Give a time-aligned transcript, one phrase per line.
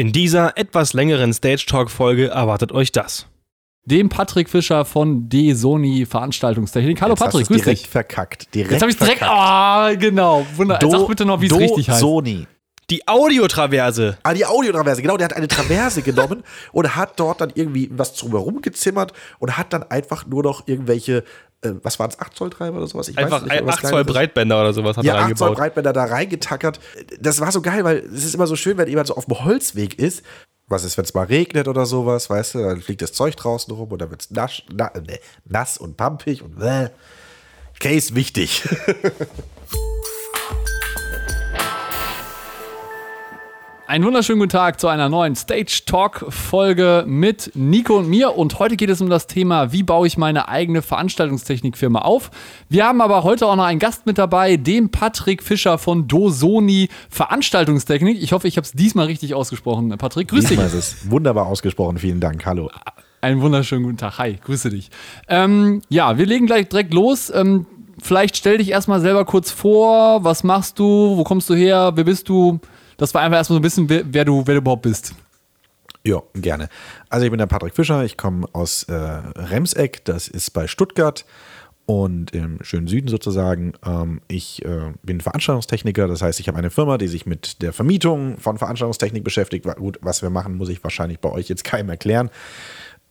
[0.00, 3.26] In dieser etwas längeren Stage Talk Folge erwartet euch das.
[3.84, 7.02] Dem Patrick Fischer von D Sony Veranstaltungstechnik.
[7.02, 7.86] Hallo Jetzt Patrick, grüß direkt dich.
[7.90, 8.54] verkackt.
[8.54, 9.22] Direkt Jetzt habe ich direkt.
[9.22, 10.46] Ah, genau.
[10.56, 10.78] Wunder.
[10.78, 12.00] Do- Sag bitte noch, wie es richtig heißt.
[12.00, 12.46] Sony.
[12.88, 14.16] Die Audiotraverse.
[14.22, 18.14] Ah, die Audiotraverse, genau, der hat eine Traverse genommen und hat dort dann irgendwie was
[18.14, 21.24] drumherum gezimmert und hat dann einfach nur noch irgendwelche,
[21.62, 23.08] äh, was waren es, 8 Zoll Treiber oder sowas?
[23.08, 24.04] Ich Einfach nicht, irgendwas 8 Zoll.
[24.04, 25.58] Breitbänder oder sowas hat Ja, er 8 Zoll eingebaut.
[25.58, 26.80] Breitbänder da reingetackert.
[27.20, 29.44] Das war so geil, weil es ist immer so schön, wenn jemand so auf dem
[29.44, 30.22] Holzweg ist.
[30.68, 32.58] Was ist, wenn es mal regnet oder sowas, weißt du?
[32.60, 35.96] Dann fliegt das Zeug draußen rum und dann wird es nass, na, ne, nass und
[35.96, 36.88] pampig und bäh.
[37.80, 38.62] Case wichtig.
[43.90, 48.36] Einen wunderschönen guten Tag zu einer neuen Stage Talk Folge mit Nico und mir.
[48.36, 52.30] Und heute geht es um das Thema, wie baue ich meine eigene Veranstaltungstechnikfirma auf.
[52.68, 56.88] Wir haben aber heute auch noch einen Gast mit dabei, den Patrick Fischer von Dosoni
[57.08, 58.22] Veranstaltungstechnik.
[58.22, 59.88] Ich hoffe, ich habe es diesmal richtig ausgesprochen.
[59.98, 60.50] Patrick, grüß dich.
[60.50, 61.98] Diesmal ist es wunderbar ausgesprochen.
[61.98, 62.46] Vielen Dank.
[62.46, 62.70] Hallo.
[63.20, 64.18] Einen wunderschönen guten Tag.
[64.18, 64.88] Hi, grüße dich.
[65.26, 67.28] Ähm, ja, wir legen gleich direkt los.
[67.34, 67.66] Ähm,
[68.00, 70.22] vielleicht stell dich erstmal selber kurz vor.
[70.22, 71.16] Was machst du?
[71.16, 71.90] Wo kommst du her?
[71.96, 72.60] Wer bist du?
[73.00, 75.14] Das war einfach erstmal so ein bisschen, wer, du, wer du überhaupt bist.
[76.04, 76.68] Ja, gerne.
[77.08, 81.24] Also ich bin der Patrick Fischer, ich komme aus äh, Remseck, das ist bei Stuttgart
[81.86, 83.72] und im schönen Süden sozusagen.
[83.86, 87.72] Ähm, ich äh, bin Veranstaltungstechniker, das heißt, ich habe eine Firma, die sich mit der
[87.72, 89.64] Vermietung von Veranstaltungstechnik beschäftigt.
[89.76, 92.28] Gut, was wir machen, muss ich wahrscheinlich bei euch jetzt keinem erklären.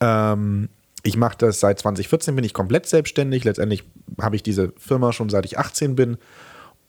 [0.01, 0.69] Ähm,
[1.01, 3.43] ich mache das seit 2014, bin ich komplett selbstständig.
[3.43, 3.85] Letztendlich
[4.21, 6.17] habe ich diese Firma schon seit ich 18 bin.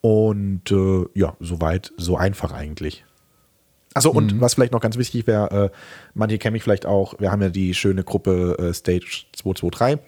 [0.00, 3.04] Und äh, ja, soweit, so einfach eigentlich.
[3.92, 5.76] Achso, und was vielleicht noch ganz wichtig wäre, äh,
[6.14, 9.98] manche kennen mich vielleicht auch, wir haben ja die schöne Gruppe äh, Stage 223,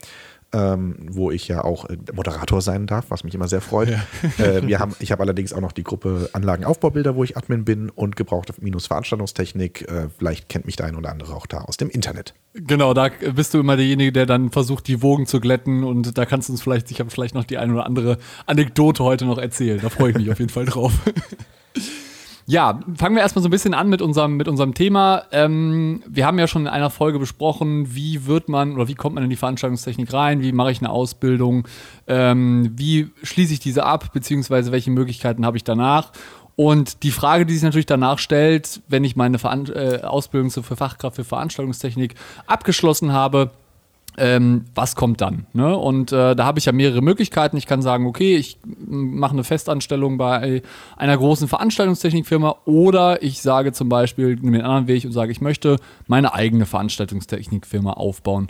[0.53, 3.89] ähm, wo ich ja auch äh, Moderator sein darf, was mich immer sehr freut.
[4.39, 7.91] Äh, wir haben, ich habe allerdings auch noch die Gruppe Anlagenaufbaubilder, wo ich Admin bin
[7.91, 9.89] und gebrauchte minus Veranstaltungstechnik.
[9.89, 12.35] Äh, vielleicht kennt mich der ein oder andere auch da aus dem Internet.
[12.55, 16.27] Genau, da bist du immer derjenige, der dann versucht, die Wogen zu glätten und da
[16.27, 19.39] kannst du uns vielleicht, ich habe vielleicht noch die eine oder andere Anekdote heute noch
[19.39, 19.81] erzählen.
[19.81, 20.93] Da freue ich mich auf jeden Fall drauf.
[22.47, 25.25] Ja, fangen wir erstmal so ein bisschen an mit unserem, mit unserem Thema.
[25.31, 29.15] Ähm, wir haben ja schon in einer Folge besprochen, wie wird man oder wie kommt
[29.15, 31.69] man in die Veranstaltungstechnik rein, wie mache ich eine Ausbildung,
[32.09, 36.11] ähm, wie schließe ich diese ab, beziehungsweise welche Möglichkeiten habe ich danach.
[36.57, 40.77] Und die Frage, die sich natürlich danach stellt, wenn ich meine Veran äh, Ausbildung für
[40.77, 42.15] Fachkraft für Veranstaltungstechnik
[42.47, 43.51] abgeschlossen habe,
[44.19, 45.47] ähm, was kommt dann?
[45.53, 45.77] Ne?
[45.77, 47.57] Und äh, da habe ich ja mehrere Möglichkeiten.
[47.57, 50.63] Ich kann sagen, okay, ich mache eine Festanstellung bei
[50.97, 55.41] einer großen Veranstaltungstechnikfirma oder ich sage zum Beispiel, nehme den anderen Weg und sage, ich
[55.41, 58.49] möchte meine eigene Veranstaltungstechnikfirma aufbauen.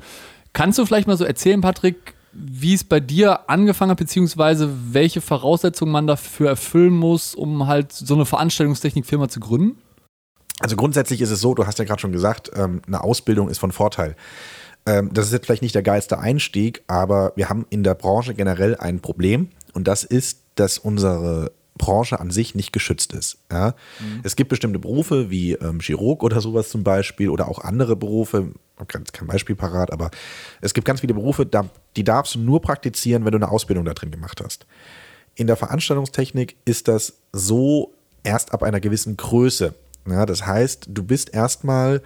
[0.53, 5.21] Kannst du vielleicht mal so erzählen, Patrick, wie es bei dir angefangen hat, beziehungsweise welche
[5.21, 9.79] Voraussetzungen man dafür erfüllen muss, um halt so eine Veranstaltungstechnikfirma zu gründen?
[10.61, 13.59] Also grundsätzlich ist es so, du hast ja gerade schon gesagt, ähm, eine Ausbildung ist
[13.59, 14.17] von Vorteil.
[14.87, 18.35] Ähm, das ist jetzt vielleicht nicht der geilste Einstieg, aber wir haben in der Branche
[18.35, 23.39] generell ein Problem und das ist, dass unsere Branche an sich nicht geschützt ist.
[23.51, 23.75] Ja?
[24.23, 28.53] Es gibt bestimmte Berufe wie ähm, Chirurg oder sowas zum Beispiel oder auch andere Berufe,
[28.77, 30.11] ich habe jetzt kein Beispiel parat, aber
[30.61, 31.49] es gibt ganz viele Berufe,
[31.97, 34.67] die darfst du nur praktizieren, wenn du eine Ausbildung da drin gemacht hast.
[35.35, 39.75] In der Veranstaltungstechnik ist das so erst ab einer gewissen Größe.
[40.09, 42.03] Ja, das heißt, du bist erstmal,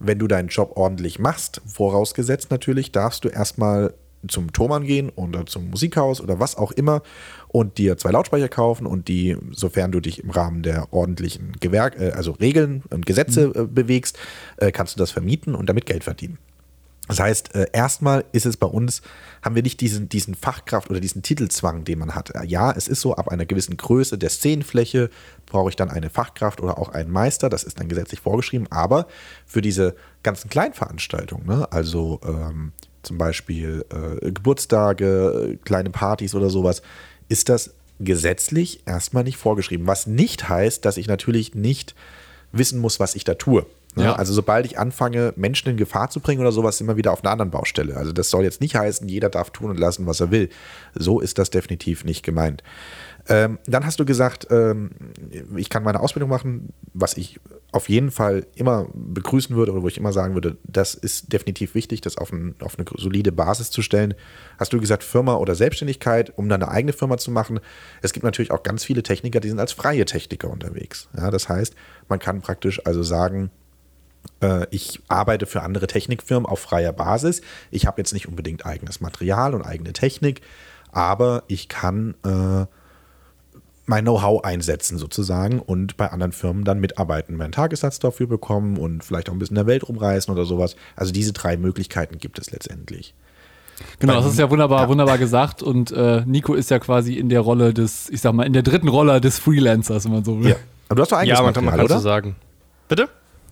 [0.00, 3.94] wenn du deinen Job ordentlich machst, vorausgesetzt natürlich, darfst du erstmal
[4.26, 7.02] zum Thomann gehen oder zum Musikhaus oder was auch immer
[7.48, 12.00] und dir zwei Lautsprecher kaufen und die, sofern du dich im Rahmen der ordentlichen Gewerk,
[12.00, 14.18] äh, also Regeln und Gesetze äh, bewegst,
[14.56, 16.38] äh, kannst du das vermieten und damit Geld verdienen.
[17.08, 19.02] Das heißt, äh, erstmal ist es bei uns,
[19.42, 22.32] haben wir nicht diesen, diesen Fachkraft oder diesen Titelzwang, den man hat.
[22.46, 25.10] Ja, es ist so, ab einer gewissen Größe der Szenenfläche
[25.46, 29.08] brauche ich dann eine Fachkraft oder auch einen Meister, das ist dann gesetzlich vorgeschrieben, aber
[29.46, 36.82] für diese ganzen Kleinveranstaltungen, ne, also ähm, zum Beispiel äh, Geburtstage, kleine Partys oder sowas,
[37.28, 39.86] ist das gesetzlich erstmal nicht vorgeschrieben.
[39.86, 41.94] Was nicht heißt, dass ich natürlich nicht
[42.52, 43.66] wissen muss, was ich da tue.
[43.98, 44.04] Ne?
[44.04, 44.14] Ja.
[44.14, 47.22] Also sobald ich anfange, Menschen in Gefahr zu bringen oder sowas, sind wir wieder auf
[47.22, 47.96] einer anderen Baustelle.
[47.96, 50.48] Also das soll jetzt nicht heißen, jeder darf tun und lassen, was er will.
[50.94, 52.62] So ist das definitiv nicht gemeint.
[53.28, 54.90] Ähm, dann hast du gesagt, ähm,
[55.56, 57.38] ich kann meine Ausbildung machen, was ich
[57.72, 61.74] auf jeden Fall immer begrüßen würde oder wo ich immer sagen würde, das ist definitiv
[61.74, 64.14] wichtig, das auf, ein, auf eine solide Basis zu stellen.
[64.58, 67.60] Hast du gesagt, Firma oder Selbstständigkeit, um dann eine eigene Firma zu machen?
[68.00, 71.08] Es gibt natürlich auch ganz viele Techniker, die sind als freie Techniker unterwegs.
[71.14, 71.74] Ja, das heißt,
[72.08, 73.50] man kann praktisch also sagen,
[74.70, 77.40] ich arbeite für andere Technikfirmen auf freier Basis.
[77.70, 80.42] Ich habe jetzt nicht unbedingt eigenes Material und eigene Technik,
[80.92, 82.66] aber ich kann äh,
[83.88, 89.02] mein Know-how einsetzen sozusagen und bei anderen Firmen dann mitarbeiten, meinen Tagessatz dafür bekommen und
[89.02, 90.76] vielleicht auch ein bisschen in der Welt rumreisen oder sowas.
[90.94, 93.14] Also diese drei Möglichkeiten gibt es letztendlich.
[93.98, 94.88] Genau, das ist ja wunderbar, ja.
[94.88, 95.62] wunderbar gesagt.
[95.62, 98.62] Und äh, Nico ist ja quasi in der Rolle des, ich sag mal, in der
[98.62, 100.50] dritten Rolle des Freelancers, wenn man so will.
[100.50, 100.56] Ja.
[100.88, 101.94] Aber du hast doch eigenes ja, man Material, kann, man oder?
[101.96, 102.36] So sagen.
[102.88, 103.08] Bitte?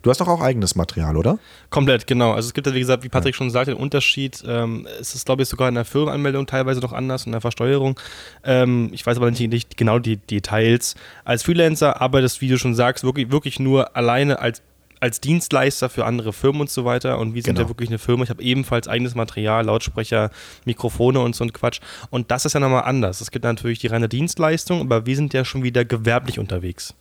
[0.06, 1.40] Du hast doch auch eigenes Material, oder?
[1.68, 2.30] Komplett, genau.
[2.30, 3.38] Also es gibt ja, wie gesagt, wie Patrick ja.
[3.38, 4.40] schon sagte, den Unterschied.
[4.46, 7.98] Ähm, es ist, glaube ich, sogar in der Firmenanmeldung teilweise noch anders, in der Versteuerung.
[8.44, 10.94] Ähm, ich weiß aber nicht, nicht genau die Details.
[11.24, 14.62] Als Freelancer arbeitest, wie du schon sagst, wirklich, wirklich nur alleine als
[15.00, 17.18] als Dienstleister für andere Firmen und so weiter.
[17.18, 17.66] Und wir sind genau.
[17.66, 18.22] ja wirklich eine Firma.
[18.22, 20.30] Ich habe ebenfalls eigenes Material, Lautsprecher,
[20.64, 21.80] Mikrofone und so ein Quatsch.
[22.10, 23.20] Und das ist ja nochmal anders.
[23.20, 26.94] Es gibt natürlich die reine Dienstleistung, aber wir sind ja schon wieder gewerblich unterwegs.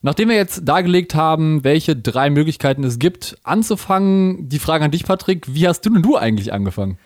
[0.00, 5.04] Nachdem wir jetzt dargelegt haben, welche drei Möglichkeiten es gibt, anzufangen, die Frage an dich,
[5.04, 6.98] Patrick, wie hast du denn du eigentlich angefangen?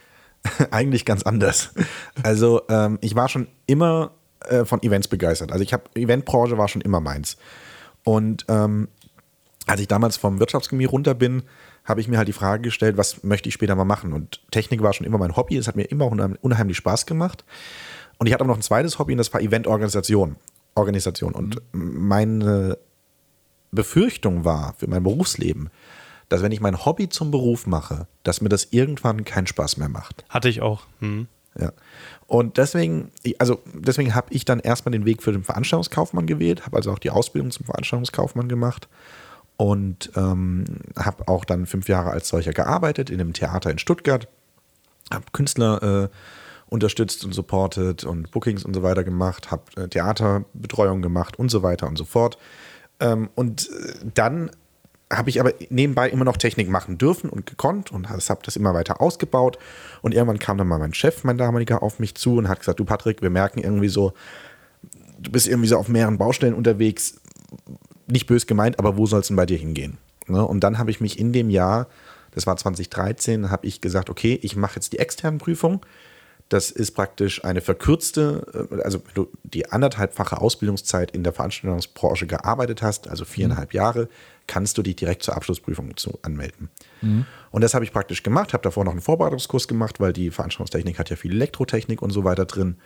[0.71, 1.73] eigentlich ganz anders.
[2.23, 4.13] Also ähm, ich war schon immer
[4.49, 5.53] äh, von Events begeistert.
[5.53, 7.37] Also ich habe Eventbranche war schon immer meins.
[8.05, 8.89] Und ähm,
[9.67, 11.45] als ich damals vom Wirtschaftschemie runter bin,
[11.85, 14.13] habe ich mir halt die Frage gestellt, was möchte ich später mal machen?
[14.13, 16.11] Und Technik war schon immer mein Hobby, es hat mir immer
[16.41, 17.45] unheimlich Spaß gemacht.
[18.19, 20.37] Und ich hatte auch noch ein zweites Hobby und das war Eventorganisation.
[20.75, 21.33] Organisation.
[21.33, 22.79] Und meine
[23.71, 25.71] Befürchtung war für mein Berufsleben,
[26.29, 29.89] dass wenn ich mein Hobby zum Beruf mache, dass mir das irgendwann keinen Spaß mehr
[29.89, 30.25] macht.
[30.29, 30.83] Hatte ich auch.
[31.01, 31.27] Mhm.
[31.59, 31.73] Ja.
[32.27, 36.77] Und deswegen, also deswegen habe ich dann erstmal den Weg für den Veranstaltungskaufmann gewählt, habe
[36.77, 38.89] also auch die Ausbildung zum Veranstaltungskaufmann gemacht
[39.59, 40.65] und ähm,
[40.97, 44.29] habe auch dann fünf Jahre als solcher gearbeitet in einem Theater in Stuttgart,
[45.13, 46.09] habe Künstler äh,
[46.73, 51.63] unterstützt und supportet und Bookings und so weiter gemacht, habe äh, Theaterbetreuung gemacht und so
[51.63, 52.39] weiter und so fort.
[53.01, 54.51] Ähm, und äh, dann
[55.11, 58.73] habe ich aber nebenbei immer noch Technik machen dürfen und gekonnt und habe das immer
[58.75, 59.59] weiter ausgebaut.
[60.01, 62.81] Und irgendwann kam dann mal mein Chef, mein damaliger, auf mich zu und hat gesagt:
[62.81, 64.15] Du, Patrick, wir merken irgendwie so,
[65.19, 67.21] du bist irgendwie so auf mehreren Baustellen unterwegs
[68.07, 69.99] nicht bös gemeint, aber wo soll es denn bei dir hingehen?
[70.27, 70.45] Ne?
[70.45, 71.89] Und dann habe ich mich in dem Jahr,
[72.33, 75.85] das war 2013, habe ich gesagt, okay, ich mache jetzt die externen Prüfung.
[76.53, 82.27] Das ist praktisch eine verkürzte, äh, also wenn du die anderthalbfache Ausbildungszeit in der Veranstaltungsbranche
[82.27, 83.77] gearbeitet hast, also viereinhalb mhm.
[83.77, 84.09] Jahre,
[84.47, 86.69] kannst du dich direkt zur Abschlussprüfung zu anmelden.
[87.01, 87.25] Mhm.
[87.53, 90.99] Und das habe ich praktisch gemacht, habe davor noch einen Vorbereitungskurs gemacht, weil die Veranstaltungstechnik
[90.99, 92.77] hat ja viel Elektrotechnik und so weiter drin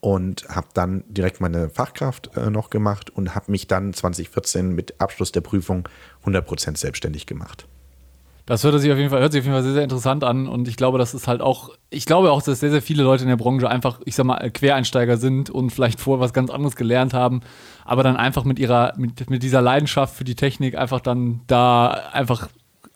[0.00, 5.00] und habe dann direkt meine Fachkraft äh, noch gemacht und habe mich dann 2014 mit
[5.00, 5.88] Abschluss der Prüfung
[6.24, 7.68] 100% selbstständig gemacht.
[8.44, 10.48] Das hört sich auf jeden Fall, hört sich auf jeden Fall sehr, sehr interessant an
[10.48, 13.22] und ich glaube, das ist halt auch, ich glaube auch, dass sehr, sehr viele Leute
[13.22, 16.74] in der Branche einfach, ich sag mal, Quereinsteiger sind und vielleicht vorher was ganz anderes
[16.74, 17.42] gelernt haben,
[17.84, 21.90] aber dann einfach mit ihrer, mit, mit dieser Leidenschaft für die Technik einfach dann da
[22.12, 22.48] einfach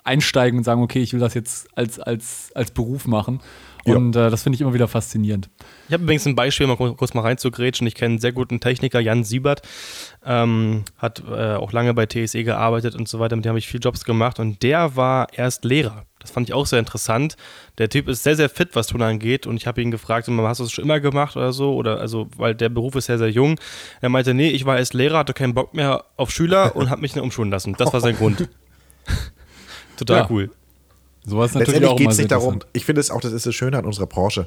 [0.07, 3.41] einsteigen und sagen, okay, ich will das jetzt als, als, als Beruf machen.
[3.87, 5.49] Und äh, das finde ich immer wieder faszinierend.
[5.87, 7.87] Ich habe übrigens ein Beispiel, mal kurz mal reinzugrätschen.
[7.87, 9.63] Ich kenne einen sehr guten Techniker, Jan Siebert,
[10.25, 13.37] ähm, hat äh, auch lange bei TSE gearbeitet und so weiter.
[13.37, 16.05] Mit dem habe ich viele Jobs gemacht und der war erst Lehrer.
[16.19, 17.37] Das fand ich auch sehr interessant.
[17.79, 19.47] Der Typ ist sehr, sehr fit, was Tun angeht.
[19.47, 21.75] Und ich habe ihn gefragt, hast du das schon immer gemacht oder so?
[21.75, 23.61] Oder also, weil der Beruf ist sehr, sehr jung.
[24.01, 27.03] Er meinte, nee, ich war erst Lehrer, hatte keinen Bock mehr auf Schüler und habe
[27.03, 27.77] mich dann umschulen lassen.
[27.79, 28.49] Das war sein Grund.
[29.97, 30.27] Total ja.
[30.31, 30.51] cool.
[31.27, 33.85] Sowas Letztendlich geht es nicht darum, ich finde es auch, das ist das Schöne an
[33.85, 34.47] unserer Branche.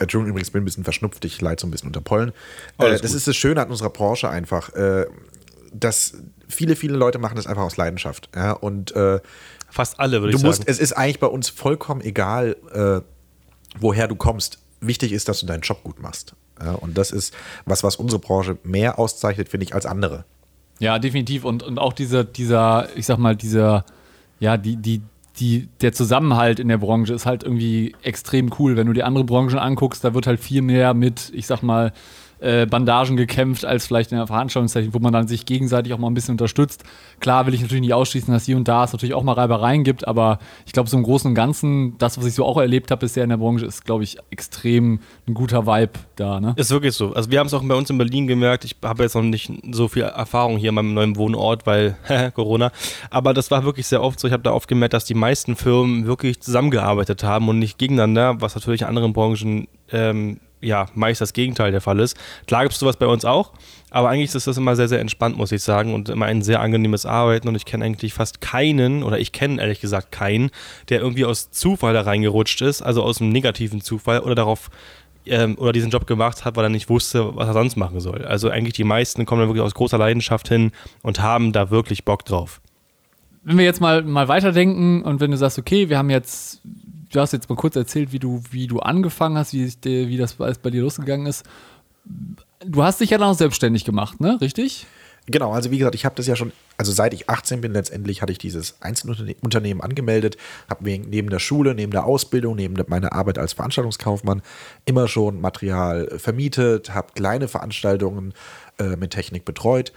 [0.00, 2.30] Entschuldigung, übrigens bin ein bisschen verschnupft, ich leide so ein bisschen unter Pollen.
[2.78, 3.10] Äh, das gut.
[3.10, 5.04] ist das Schöne an unserer Branche einfach, äh,
[5.74, 6.14] dass
[6.48, 8.30] viele, viele Leute machen das einfach aus Leidenschaft.
[8.34, 8.52] Ja?
[8.52, 9.20] Und äh,
[9.68, 10.70] fast alle, würde ich musst, sagen.
[10.70, 12.56] Es ist eigentlich bei uns vollkommen egal,
[13.78, 14.58] woher du kommst.
[14.80, 16.34] Wichtig ist, dass du deinen Job gut machst.
[16.62, 16.72] Ja?
[16.72, 17.34] Und das ist
[17.66, 20.24] was, was unsere Branche mehr auszeichnet, finde ich, als andere.
[20.78, 21.44] Ja, definitiv.
[21.44, 23.84] Und, und auch dieser, dieser, ich sag mal, dieser,
[24.38, 25.02] ja, die, die,
[25.38, 28.76] die, der Zusammenhalt in der Branche ist halt irgendwie extrem cool.
[28.76, 31.92] Wenn du die andere Branchen anguckst, da wird halt viel mehr mit, ich sag mal,
[32.40, 36.08] äh, Bandagen gekämpft, als vielleicht in der Veranstaltungstechnik, wo man dann sich gegenseitig auch mal
[36.08, 36.84] ein bisschen unterstützt.
[37.20, 39.84] Klar will ich natürlich nicht ausschließen, dass hier und da es natürlich auch mal Reibereien
[39.84, 42.90] gibt, aber ich glaube, so im Großen und Ganzen, das, was ich so auch erlebt
[42.90, 46.40] habe bisher in der Branche, ist, glaube ich, extrem ein guter Vibe da.
[46.40, 46.54] Ne?
[46.56, 47.14] Ist wirklich so.
[47.14, 49.50] Also wir haben es auch bei uns in Berlin gemerkt, ich habe jetzt noch nicht
[49.72, 51.96] so viel Erfahrung hier in meinem neuen Wohnort, weil
[52.34, 52.70] Corona,
[53.10, 54.28] aber das war wirklich sehr oft so.
[54.28, 58.40] Ich habe da oft gemerkt, dass die meisten Firmen wirklich zusammengearbeitet haben und nicht gegeneinander,
[58.40, 62.16] was natürlich in anderen Branchen ähm, ja, meist das Gegenteil der Fall ist.
[62.46, 63.52] Klar gibt es sowas bei uns auch,
[63.90, 66.60] aber eigentlich ist das immer sehr, sehr entspannt, muss ich sagen, und immer ein sehr
[66.60, 67.48] angenehmes Arbeiten.
[67.48, 70.50] Und ich kenne eigentlich fast keinen, oder ich kenne ehrlich gesagt keinen,
[70.88, 74.70] der irgendwie aus Zufall da reingerutscht ist, also aus einem negativen Zufall oder darauf
[75.26, 78.24] ähm, oder diesen Job gemacht hat, weil er nicht wusste, was er sonst machen soll.
[78.24, 82.04] Also eigentlich die meisten kommen da wirklich aus großer Leidenschaft hin und haben da wirklich
[82.04, 82.60] Bock drauf.
[83.44, 86.60] Wenn wir jetzt mal, mal weiterdenken und wenn du sagst, okay, wir haben jetzt
[87.16, 90.34] du hast jetzt mal kurz erzählt, wie du, wie du angefangen hast, wie, wie das
[90.34, 91.44] bei dir losgegangen ist.
[92.60, 94.38] du hast dich ja dann auch selbstständig gemacht, ne?
[94.40, 94.86] Richtig?
[95.28, 98.22] Genau, also wie gesagt, ich habe das ja schon, also seit ich 18 bin, letztendlich
[98.22, 100.36] hatte ich dieses Einzelunternehmen angemeldet,
[100.70, 104.42] habe neben der Schule, neben der Ausbildung, neben meiner Arbeit als Veranstaltungskaufmann
[104.84, 108.34] immer schon Material vermietet, habe kleine Veranstaltungen
[108.78, 109.92] äh, mit Technik betreut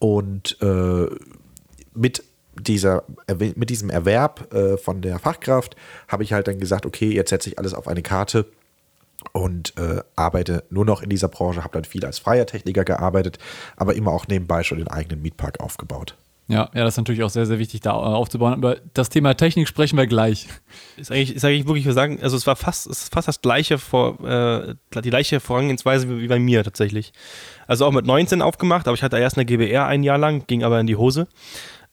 [0.00, 1.06] und äh,
[1.94, 2.24] mit
[2.60, 3.04] dieser,
[3.38, 5.76] mit diesem Erwerb äh, von der Fachkraft
[6.08, 8.46] habe ich halt dann gesagt, okay, jetzt setze ich alles auf eine Karte
[9.32, 13.38] und äh, arbeite nur noch in dieser Branche, habe dann viel als freier Techniker gearbeitet,
[13.76, 16.16] aber immer auch nebenbei schon den eigenen Mietpark aufgebaut.
[16.46, 18.52] Ja, ja, das ist natürlich auch sehr, sehr wichtig, da aufzubauen.
[18.52, 20.46] Aber das Thema Technik sprechen wir gleich.
[20.98, 23.40] Ist eigentlich, ist eigentlich wirklich, wir sagen, also es war fast, es ist fast das
[23.40, 27.14] gleiche vor, äh, die gleiche Vorangehensweise wie bei mir tatsächlich.
[27.66, 30.64] Also auch mit 19 aufgemacht, aber ich hatte erst eine GBR ein Jahr lang, ging
[30.64, 31.28] aber in die Hose.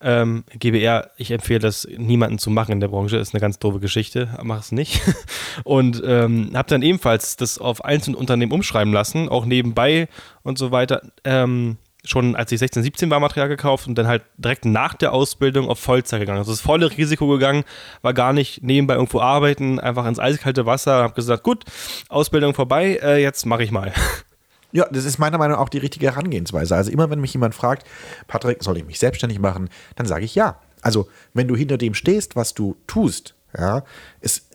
[0.02, 3.80] Ähm, GBR, ich empfehle das niemanden zu machen in der Branche, ist eine ganz doofe
[3.80, 5.00] Geschichte, mach es nicht.
[5.64, 10.08] Und ähm, habe dann ebenfalls das auf einzelne Unternehmen umschreiben lassen, auch nebenbei
[10.42, 11.02] und so weiter.
[11.24, 15.12] Ähm, schon als ich 16, 17 war, Material gekauft und dann halt direkt nach der
[15.12, 16.38] Ausbildung auf Vollzeit gegangen.
[16.38, 17.64] Also das volle Risiko gegangen,
[18.02, 21.64] war gar nicht nebenbei irgendwo arbeiten, einfach ins eiskalte Wasser, habe gesagt, gut,
[22.08, 23.92] Ausbildung vorbei, äh, jetzt mache ich mal.
[24.72, 26.74] Ja, das ist meiner Meinung nach auch die richtige Herangehensweise.
[26.74, 27.86] Also immer, wenn mich jemand fragt,
[28.26, 30.58] Patrick, soll ich mich selbstständig machen, dann sage ich ja.
[30.80, 33.84] Also wenn du hinter dem stehst, was du tust, ja,
[34.20, 34.46] ist,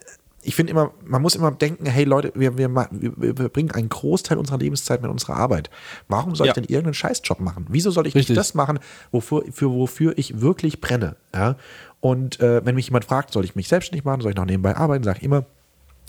[0.41, 4.37] ich finde immer, man muss immer denken, hey Leute, wir, wir, wir, bringen einen Großteil
[4.37, 5.69] unserer Lebenszeit mit unserer Arbeit.
[6.07, 6.51] Warum soll ja.
[6.51, 7.65] ich denn irgendeinen Scheißjob machen?
[7.69, 8.29] Wieso soll ich Richtig.
[8.29, 8.79] nicht das machen,
[9.11, 11.15] wofür, für, wofür ich wirklich brenne?
[11.33, 11.57] Ja?
[11.99, 14.75] Und äh, wenn mich jemand fragt, soll ich mich selbstständig machen, soll ich noch nebenbei
[14.75, 15.45] arbeiten, sage ich immer,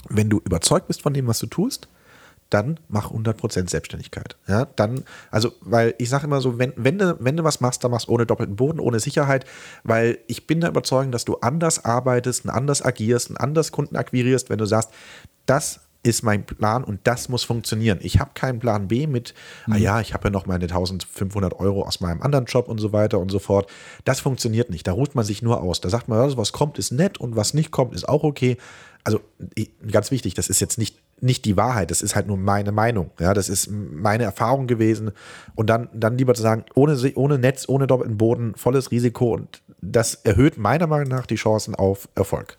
[0.08, 1.88] wenn du überzeugt bist von dem, was du tust,
[2.50, 4.36] dann mach 100% Selbstständigkeit.
[4.46, 7.84] Ja, dann, also, weil ich sage immer so, wenn, wenn, du, wenn du was machst,
[7.84, 9.44] dann machst du ohne doppelten Boden, ohne Sicherheit,
[9.84, 14.58] weil ich bin der Überzeugung, dass du anders arbeitest, anders agierst, anders Kunden akquirierst, wenn
[14.58, 14.90] du sagst,
[15.46, 17.98] das ist mein Plan und das muss funktionieren.
[18.00, 19.34] Ich habe keinen Plan B mit,
[19.66, 19.72] mhm.
[19.72, 22.92] ah ja, ich habe ja noch meine 1500 Euro aus meinem anderen Job und so
[22.92, 23.70] weiter und so fort.
[24.04, 24.86] Das funktioniert nicht.
[24.86, 25.80] Da ruht man sich nur aus.
[25.80, 28.56] Da sagt man, was kommt, ist nett und was nicht kommt, ist auch okay.
[29.04, 29.20] Also
[29.90, 33.10] ganz wichtig, das ist jetzt nicht nicht die Wahrheit, das ist halt nur meine Meinung.
[33.18, 35.12] Ja, das ist meine Erfahrung gewesen.
[35.54, 39.62] Und dann, dann lieber zu sagen, ohne, ohne Netz, ohne doppelten Boden, volles Risiko und
[39.80, 42.56] das erhöht meiner Meinung nach die Chancen auf Erfolg.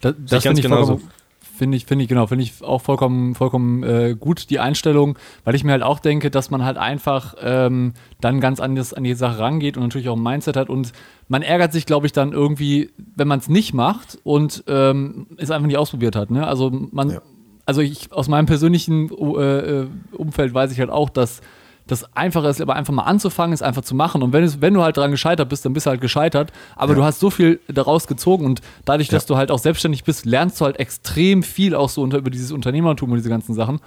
[0.00, 1.00] Das, das finde ich, genauso.
[1.40, 5.54] Finde ich, finde ich, genau, finde ich auch vollkommen, vollkommen äh, gut, die Einstellung, weil
[5.54, 9.14] ich mir halt auch denke, dass man halt einfach ähm, dann ganz anders an die
[9.14, 10.92] Sache rangeht und natürlich auch ein Mindset hat und
[11.28, 15.50] man ärgert sich, glaube ich, dann irgendwie, wenn man es nicht macht und ähm, es
[15.50, 16.30] einfach nicht ausprobiert hat.
[16.30, 16.46] Ne?
[16.46, 17.22] Also man, ja
[17.66, 21.40] also ich aus meinem persönlichen äh, äh, Umfeld weiß ich halt auch, dass
[21.86, 24.22] das Einfache ist, aber einfach mal anzufangen, ist einfach zu machen.
[24.22, 26.52] Und wenn, es, wenn du halt daran gescheitert bist, dann bist du halt gescheitert.
[26.76, 26.96] Aber ja.
[26.96, 29.28] du hast so viel daraus gezogen und dadurch, dass ja.
[29.28, 32.52] du halt auch selbstständig bist, lernst du halt extrem viel auch so unter, über dieses
[32.52, 33.80] Unternehmertum und diese ganzen Sachen.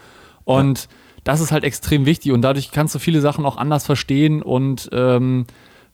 [0.43, 0.87] Und ja.
[1.23, 4.89] das ist halt extrem wichtig und dadurch kannst du viele Sachen auch anders verstehen und
[4.91, 5.45] ähm,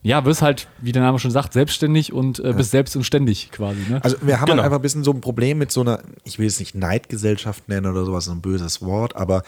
[0.03, 2.77] ja, wirst halt, wie der Name schon sagt, selbstständig und äh, bist ja.
[2.77, 3.79] selbst und ständig quasi.
[3.87, 4.03] Ne?
[4.03, 4.57] Also wir haben genau.
[4.57, 7.69] halt einfach ein bisschen so ein Problem mit so einer, ich will es nicht Neidgesellschaft
[7.69, 9.43] nennen oder sowas, so ein böses Wort, aber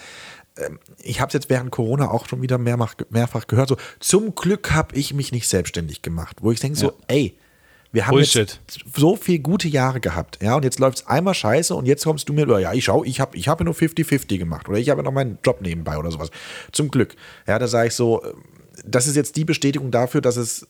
[0.58, 4.36] ähm, ich habe es jetzt während Corona auch schon wieder mehrfach, mehrfach gehört, so zum
[4.36, 7.36] Glück habe ich mich nicht selbstständig gemacht, wo ich denke so, ey,
[7.92, 8.60] wir haben Bullshit.
[8.68, 12.04] jetzt so viele gute Jahre gehabt, ja, und jetzt läuft es einmal scheiße und jetzt
[12.04, 14.78] kommst du mir, ja, ich schau, ich habe ich hab ja nur 50-50 gemacht oder
[14.78, 16.30] ich habe ja noch meinen Job nebenbei oder sowas.
[16.72, 17.16] Zum Glück.
[17.48, 18.24] Ja, da sage ich so,
[18.86, 20.68] das ist jetzt die Bestätigung dafür, dass es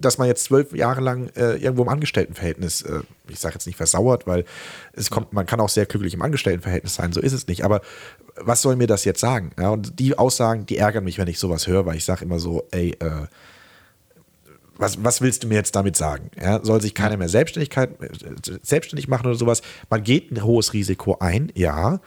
[0.00, 3.76] dass man jetzt zwölf Jahre lang äh, irgendwo im Angestelltenverhältnis, äh, ich sage jetzt nicht
[3.76, 4.44] versauert, weil
[4.92, 7.64] es kommt, man kann auch sehr glücklich im Angestelltenverhältnis sein, so ist es nicht.
[7.64, 7.82] Aber
[8.36, 9.52] was soll mir das jetzt sagen?
[9.58, 12.38] Ja, und die Aussagen, die ärgern mich, wenn ich sowas höre, weil ich sage immer
[12.38, 13.26] so, ey, äh,
[14.76, 16.30] was, was willst du mir jetzt damit sagen?
[16.40, 19.60] Ja, soll sich keiner mehr Selbstständigkeit, äh, selbstständig machen oder sowas?
[19.90, 22.00] Man geht ein hohes Risiko ein, ja.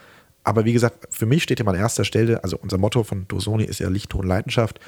[0.44, 3.64] Aber wie gesagt, für mich steht immer an erster Stelle, also unser Motto von Dosoni
[3.64, 4.80] ist ja Licht, Ton, Leidenschaft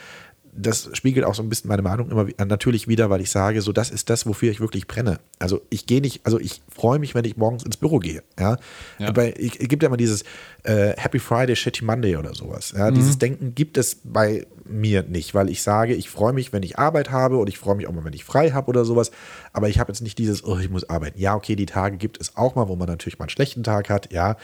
[0.58, 3.74] das spiegelt auch so ein bisschen meine Meinung immer natürlich wieder, weil ich sage, so
[3.74, 5.20] das ist das, wofür ich wirklich brenne.
[5.38, 8.24] Also ich gehe nicht, also ich freue mich, wenn ich morgens ins Büro gehe.
[8.40, 8.58] Ja,
[8.98, 9.14] ja.
[9.38, 10.24] Ich, es gibt ja immer dieses
[10.64, 12.74] äh, Happy Friday, Shitty Monday oder sowas.
[12.76, 12.96] Ja, mhm.
[12.96, 16.80] Dieses Denken gibt es bei mir nicht, weil ich sage, ich freue mich, wenn ich
[16.80, 19.12] Arbeit habe und ich freue mich auch mal, wenn ich frei habe oder sowas.
[19.54, 21.20] Aber ich habe jetzt nicht dieses, oh, ich muss arbeiten.
[21.20, 23.90] Ja, okay, die Tage gibt es auch mal, wo man natürlich mal einen schlechten Tag
[23.90, 24.12] hat.
[24.12, 24.38] Ja,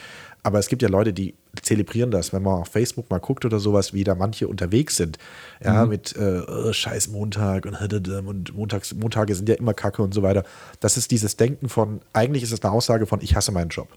[0.44, 3.60] aber es gibt ja Leute, die zelebrieren das, wenn man auf Facebook mal guckt oder
[3.60, 5.18] sowas, wie da manche unterwegs sind.
[5.64, 5.90] Ja, mhm.
[5.90, 7.76] mit äh, oh, Scheiß Montag und,
[8.28, 10.44] und Montags, Montage sind ja immer Kacke und so weiter.
[10.80, 13.90] Das ist dieses Denken von, eigentlich ist es eine Aussage von, ich hasse meinen Job.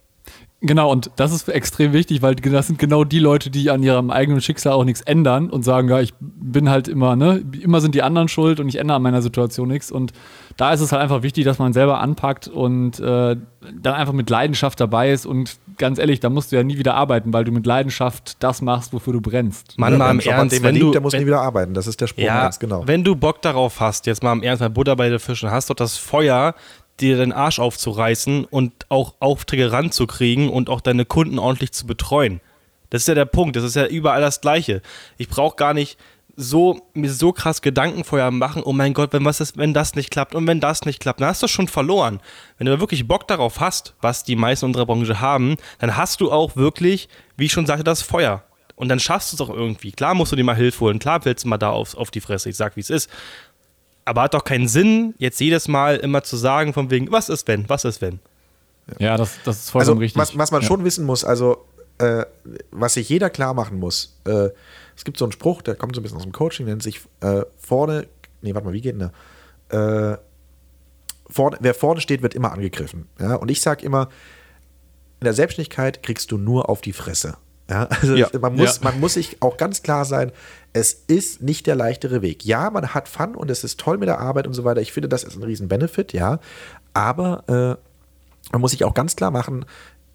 [0.61, 4.11] Genau, und das ist extrem wichtig, weil das sind genau die Leute, die an ihrem
[4.11, 7.95] eigenen Schicksal auch nichts ändern und sagen, ja, ich bin halt immer, ne, immer sind
[7.95, 9.93] die anderen schuld und ich ändere an meiner Situation nichts.
[9.93, 10.15] Und
[10.57, 14.31] da ist es halt einfach wichtig, dass man selber anpackt und äh, dann einfach mit
[14.31, 17.53] Leidenschaft dabei ist und ganz ehrlich, da musst du ja nie wieder arbeiten, weil du
[17.53, 19.79] mit Leidenschaft das machst, wofür du brennst.
[19.79, 21.75] Mann, mal im Ernst, wenn liebt, du, der muss wenn, nie wieder arbeiten.
[21.75, 22.87] Das ist der Spruch ja, ganz genau.
[22.87, 25.71] wenn du Bock darauf hast, jetzt mal im Ernst, mal Butter bei den Fischen, hast
[25.71, 26.55] doch das Feuer,
[27.01, 32.41] dir den Arsch aufzureißen und auch Aufträge ranzukriegen und auch deine Kunden ordentlich zu betreuen.
[32.91, 33.57] Das ist ja der Punkt.
[33.57, 34.81] Das ist ja überall das Gleiche.
[35.17, 35.99] Ich brauche gar nicht
[36.37, 39.95] so, mir so krass Gedanken vorher machen, oh mein Gott, wenn, was ist, wenn das
[39.95, 42.21] nicht klappt und wenn das nicht klappt, dann hast du schon verloren.
[42.59, 46.33] Wenn du wirklich Bock darauf hast, was die meisten unserer Branche haben, dann hast du
[46.33, 48.43] auch wirklich, wie ich schon sagte, das Feuer.
[48.77, 49.93] Und dann schaffst du es auch irgendwie.
[49.93, 52.21] Klar musst du dir mal Hilfe holen, klar fällst du mal da auf, auf die
[52.21, 53.09] Fresse, ich sag, wie es ist.
[54.05, 57.47] Aber hat doch keinen Sinn, jetzt jedes Mal immer zu sagen, von wegen, was ist
[57.49, 58.21] wenn, was ist wenn.
[58.99, 60.21] Ja, das, das ist vollkommen Also, richtig.
[60.21, 60.69] was, was man ja.
[60.69, 61.65] schon wissen muss, also,
[61.99, 62.25] äh,
[62.71, 64.51] was sich jeder klar machen muss, äh,
[64.97, 67.01] es gibt so einen Spruch, der kommt so ein bisschen aus dem Coaching, nennt sich
[67.21, 68.07] äh, vorne,
[68.43, 69.11] nee, warte mal, wie geht denn
[69.71, 70.13] der?
[70.13, 70.19] Äh,
[71.31, 73.09] vorne, wer vorne steht, wird immer angegriffen.
[73.19, 73.35] Ja?
[73.35, 74.09] Und ich sage immer,
[75.21, 77.37] in der Selbstständigkeit kriegst du nur auf die Fresse.
[77.69, 78.29] Ja, also Ja.
[78.41, 80.33] Man, muss, man muss sich auch ganz klar sein,
[80.73, 82.45] es ist nicht der leichtere Weg.
[82.45, 84.81] Ja, man hat Fun und es ist toll mit der Arbeit und so weiter.
[84.81, 86.41] Ich finde, das ist ein riesen Benefit, ja.
[86.93, 89.65] Aber äh, man muss sich auch ganz klar machen,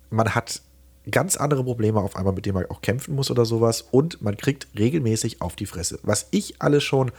[0.09, 0.61] man hat
[1.11, 4.37] ganz andere Probleme auf einmal, mit denen man auch kämpfen muss oder sowas und man
[4.37, 5.99] kriegt regelmäßig auf die Fresse.
[6.03, 7.11] Was ich alles schon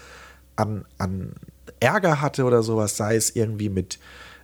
[0.56, 1.32] an, an
[1.80, 3.98] Ärger hatte oder sowas, sei es irgendwie mit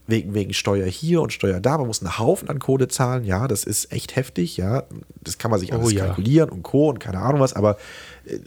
[0.07, 3.49] wegen, wegen Steuer hier und Steuer da, man muss einen Haufen an Kohle zahlen, ja,
[3.49, 4.85] das ist echt heftig, ja,
[5.23, 6.07] das kann man sich alles Oh ja.
[6.07, 6.89] kalkulieren und Co.
[6.89, 7.77] und keine Ahnung was, aber
[8.25, 8.39] äh,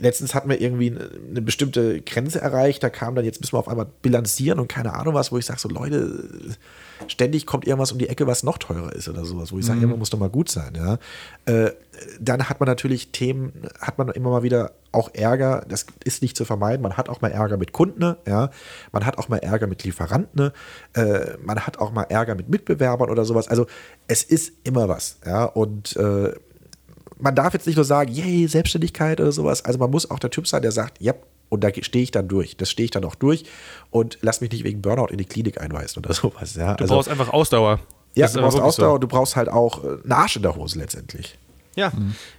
[0.00, 3.58] letztens hatten wir irgendwie eine, eine bestimmte Grenze erreicht, da kam dann, jetzt müssen wir
[3.58, 6.28] auf einmal bilanzieren und keine Ahnung was, wo ich sage, so Leute,
[7.08, 9.80] ständig kommt irgendwas um die Ecke, was noch teurer ist oder sowas, wo ich sage,
[9.80, 10.98] irgendwann muss doch mal gut sein, ja.
[11.46, 11.72] Äh,
[12.20, 16.36] dann hat man natürlich Themen, hat man immer mal wieder auch Ärger, das ist nicht
[16.36, 18.50] zu vermeiden, man hat auch mal Ärger mit Kunden, ja,
[18.92, 20.50] man hat auch mal Ärger mit Lieferanten,
[20.94, 23.66] äh, man hat auch mal Ärger mit Mitbewerbern oder sowas, also
[24.08, 26.32] es ist immer was, ja, und äh,
[27.18, 29.64] man darf jetzt nicht nur sagen, yay, Selbstständigkeit oder sowas.
[29.64, 31.14] Also man muss auch der Typ sein, der sagt, ja,
[31.54, 32.56] und da stehe ich dann durch.
[32.56, 33.44] Das stehe ich dann auch durch
[33.90, 36.54] und lass mich nicht wegen Burnout in die Klinik einweisen oder sowas.
[36.54, 37.80] Ja, Du also, brauchst einfach Ausdauer.
[38.14, 38.94] ja, Das du brauchst Ausdauer so.
[38.96, 41.38] und du brauchst halt auch äh, einen Arsch in der Hose letztendlich.
[41.76, 41.92] Ja,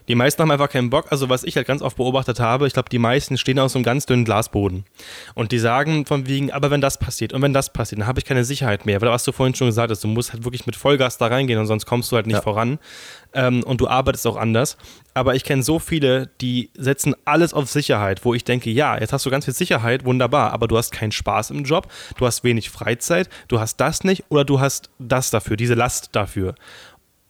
[0.08, 1.08] die meisten haben einfach keinen Bock.
[1.12, 3.78] Also was ich halt ganz oft beobachtet habe, ich glaube, die meisten stehen auf so
[3.80, 4.86] einem ganz dünnen Glasboden.
[5.34, 8.20] Und die sagen von wegen, aber wenn das passiert und wenn das passiert, dann habe
[8.20, 9.02] ich keine Sicherheit mehr.
[9.02, 11.60] Weil was du vorhin schon gesagt hast, du musst halt wirklich mit Vollgas da reingehen
[11.60, 12.42] und sonst kommst du halt nicht Ja.
[12.42, 12.80] voran.
[13.34, 14.78] Ähm, und du arbeitest auch anders.
[15.14, 19.12] Aber ich kenne so viele, die setzen alles auf Sicherheit, wo ich denke, ja, jetzt
[19.14, 22.44] hast du ganz viel Sicherheit, wunderbar, aber du hast keinen Spaß im Job, du hast
[22.44, 26.56] wenig Freizeit, du hast das nicht oder du hast das dafür, diese Last dafür.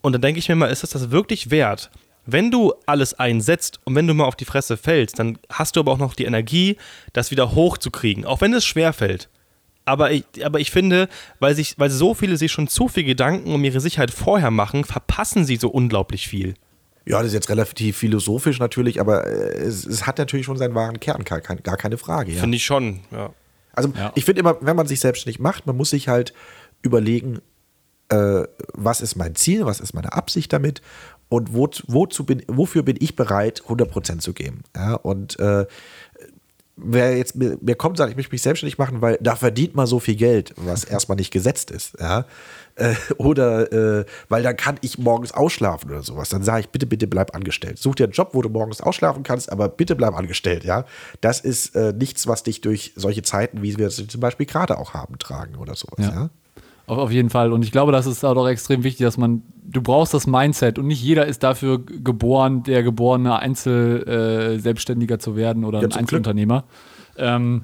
[0.05, 1.89] Und dann denke ich mir mal, ist es das wirklich wert?
[2.27, 5.79] Wenn du alles einsetzt und wenn du mal auf die Fresse fällst, dann hast du
[5.79, 6.77] aber auch noch die Energie,
[7.13, 9.29] das wieder hochzukriegen, auch wenn es schwer fällt.
[9.83, 13.51] Aber ich, aber ich finde, weil, sich, weil so viele sich schon zu viel Gedanken
[13.51, 16.53] um ihre Sicherheit vorher machen, verpassen sie so unglaublich viel.
[17.07, 20.75] Ja, das ist jetzt relativ philosophisch natürlich, aber äh, es, es hat natürlich schon seinen
[20.75, 22.31] wahren Kern, gar, gar keine Frage.
[22.31, 22.41] Ja.
[22.41, 23.33] Finde ich schon, ja.
[23.73, 24.11] Also Ja.
[24.13, 26.33] ich finde immer, wenn man sich selbstständig macht, man muss sich halt
[26.83, 27.41] überlegen,
[28.09, 30.81] äh, was ist mein Ziel, was ist meine Absicht damit
[31.29, 34.63] und wo, wozu bin, wofür bin ich bereit, 100% zu geben.
[34.75, 35.65] Ja, und äh,
[36.77, 39.87] wer jetzt mir, mir kommt sagt, ich möchte mich selbstständig machen, weil da verdient man
[39.87, 42.25] so viel Geld, was erstmal nicht gesetzt ist, ja,
[42.75, 46.85] äh, oder äh, weil dann kann ich morgens ausschlafen oder sowas, dann sage ich, bitte,
[46.85, 47.79] bitte bleib angestellt.
[47.79, 50.85] Such dir einen Job, wo du morgens ausschlafen kannst, aber bitte bleib angestellt, ja.
[51.21, 54.77] Das ist äh, nichts, was dich durch solche Zeiten, wie wir es zum Beispiel gerade
[54.77, 56.13] auch haben, tragen oder sowas, Ja.
[56.13, 56.29] ja.
[56.87, 57.51] Auf, auf jeden Fall.
[57.51, 60.77] Und ich glaube, das ist auch doch extrem wichtig, dass man, du brauchst das Mindset
[60.79, 65.87] und nicht jeder ist dafür geboren, der geborene Einzel-Selbstständiger äh, Selbstständiger zu werden oder Ja,
[65.87, 65.93] ein.
[65.93, 66.63] Einzelunternehmer.
[67.17, 67.61] Ähm,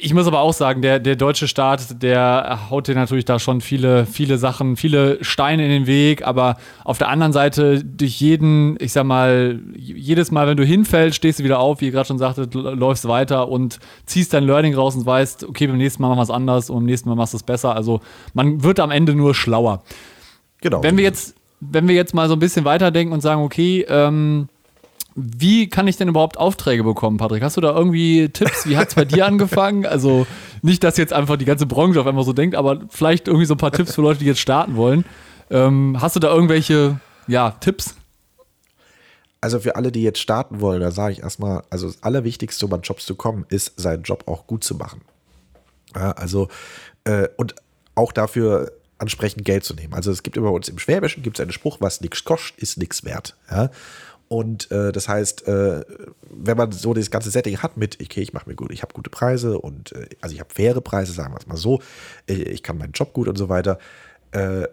[0.00, 3.60] ich muss aber auch sagen, der, der deutsche Staat, der haut dir natürlich da schon
[3.60, 8.76] viele, viele Sachen, viele Steine in den Weg, aber auf der anderen Seite durch jeden,
[8.80, 12.06] ich sag mal, jedes Mal, wenn du hinfällst, stehst du wieder auf, wie ihr gerade
[12.06, 16.10] schon sagtet, läufst weiter und ziehst dein Learning raus und weißt, okay, beim nächsten Mal
[16.10, 17.74] machen wir es anders und beim nächsten Mal machst du es besser.
[17.74, 18.00] Also
[18.34, 19.82] man wird am Ende nur schlauer.
[20.60, 20.80] Genau.
[20.80, 24.48] Wenn wir jetzt, wenn wir jetzt mal so ein bisschen weiterdenken und sagen, okay, ähm,
[25.20, 27.42] wie kann ich denn überhaupt Aufträge bekommen, Patrick?
[27.42, 28.68] Hast du da irgendwie Tipps?
[28.68, 29.84] Wie hat es bei dir angefangen?
[29.84, 30.26] Also
[30.62, 33.54] nicht, dass jetzt einfach die ganze Branche auf einmal so denkt, aber vielleicht irgendwie so
[33.54, 35.04] ein paar Tipps für Leute, die jetzt starten wollen.
[35.50, 37.96] Ähm, hast du da irgendwelche ja, Tipps?
[39.40, 42.72] Also für alle, die jetzt starten wollen, da sage ich erstmal, also das Allerwichtigste, um
[42.72, 45.00] an Jobs zu kommen, ist, seinen Job auch gut zu machen.
[45.94, 46.48] Ja, also,
[47.04, 47.54] äh, und
[47.94, 49.94] auch dafür ansprechend Geld zu nehmen.
[49.94, 52.58] Also es gibt immer bei uns im Schwäbischen gibt es einen Spruch, was nichts kostet,
[52.58, 53.36] ist nichts wert.
[53.50, 53.70] Ja?
[54.28, 55.84] Und äh, das heißt, äh,
[56.30, 58.92] wenn man so das ganze Setting hat mit, okay, ich mache mir gut, ich habe
[58.92, 61.80] gute Preise und äh, also ich habe faire Preise, sagen wir es mal so,
[62.28, 63.78] äh, ich kann meinen Job gut und so weiter,
[64.32, 64.68] äh,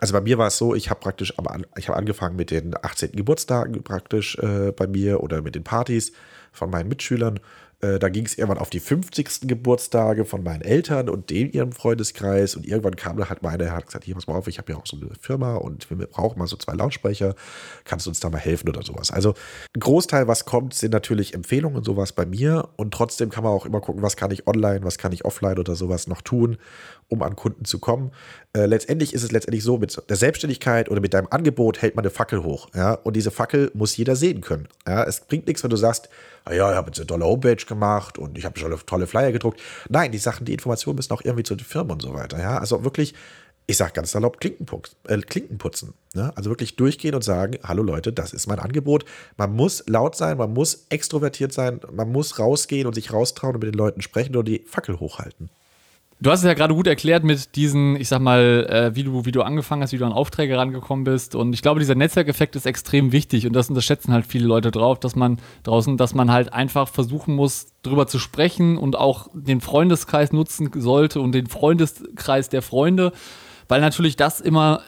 [0.00, 2.74] also bei mir war es so, ich habe praktisch, aber ich habe angefangen mit den
[2.74, 3.12] 18.
[3.12, 6.12] Geburtstagen praktisch äh, bei mir oder mit den Partys
[6.52, 7.38] von meinen Mitschülern
[7.80, 9.42] äh, da ging es irgendwann auf die 50.
[9.42, 12.54] Geburtstage von meinen Eltern und dem ihrem Freundeskreis.
[12.54, 14.78] Und irgendwann kam da halt meine, hat gesagt, hier, pass mal auf, ich habe ja
[14.78, 17.34] auch so eine Firma und wir brauchen mal so zwei Lautsprecher.
[17.84, 19.10] Kannst du uns da mal helfen oder sowas?
[19.10, 19.34] Also
[19.74, 22.68] ein Großteil, was kommt, sind natürlich Empfehlungen und sowas bei mir.
[22.76, 25.58] Und trotzdem kann man auch immer gucken, was kann ich online, was kann ich offline
[25.58, 26.58] oder sowas noch tun,
[27.10, 28.12] um an Kunden zu kommen.
[28.56, 32.04] Äh, letztendlich ist es letztendlich so, mit der Selbstständigkeit oder mit deinem Angebot hält man
[32.04, 32.68] eine Fackel hoch.
[32.74, 32.94] Ja?
[32.94, 34.68] Und diese Fackel muss jeder sehen können.
[34.86, 35.04] Ja?
[35.04, 36.08] Es bringt nichts, wenn du sagst,
[36.44, 39.32] ah ja, ich habe jetzt eine tolle Homepage gemacht und ich habe schon tolle Flyer
[39.32, 39.60] gedruckt.
[39.88, 42.38] Nein, die Sachen, die Informationen müssen auch irgendwie zu den Firmen und so weiter.
[42.38, 43.14] Ja, also wirklich,
[43.66, 45.94] ich sage ganz erlaubt, Klinkenputz, äh, Klinken putzen.
[46.14, 46.32] Ne?
[46.36, 49.04] Also wirklich durchgehen und sagen, hallo Leute, das ist mein Angebot.
[49.36, 53.64] Man muss laut sein, man muss extrovertiert sein, man muss rausgehen und sich raustrauen und
[53.64, 55.50] mit den Leuten sprechen oder die Fackel hochhalten.
[56.22, 59.24] Du hast es ja gerade gut erklärt mit diesen, ich sag mal, äh, wie, du,
[59.24, 61.34] wie du angefangen hast, wie du an Aufträge rangekommen bist.
[61.34, 65.00] Und ich glaube, dieser Netzwerkeffekt ist extrem wichtig und das unterschätzen halt viele Leute drauf,
[65.00, 69.62] dass man draußen, dass man halt einfach versuchen muss, drüber zu sprechen und auch den
[69.62, 73.12] Freundeskreis nutzen sollte und den Freundeskreis der Freunde
[73.70, 74.80] weil natürlich das immer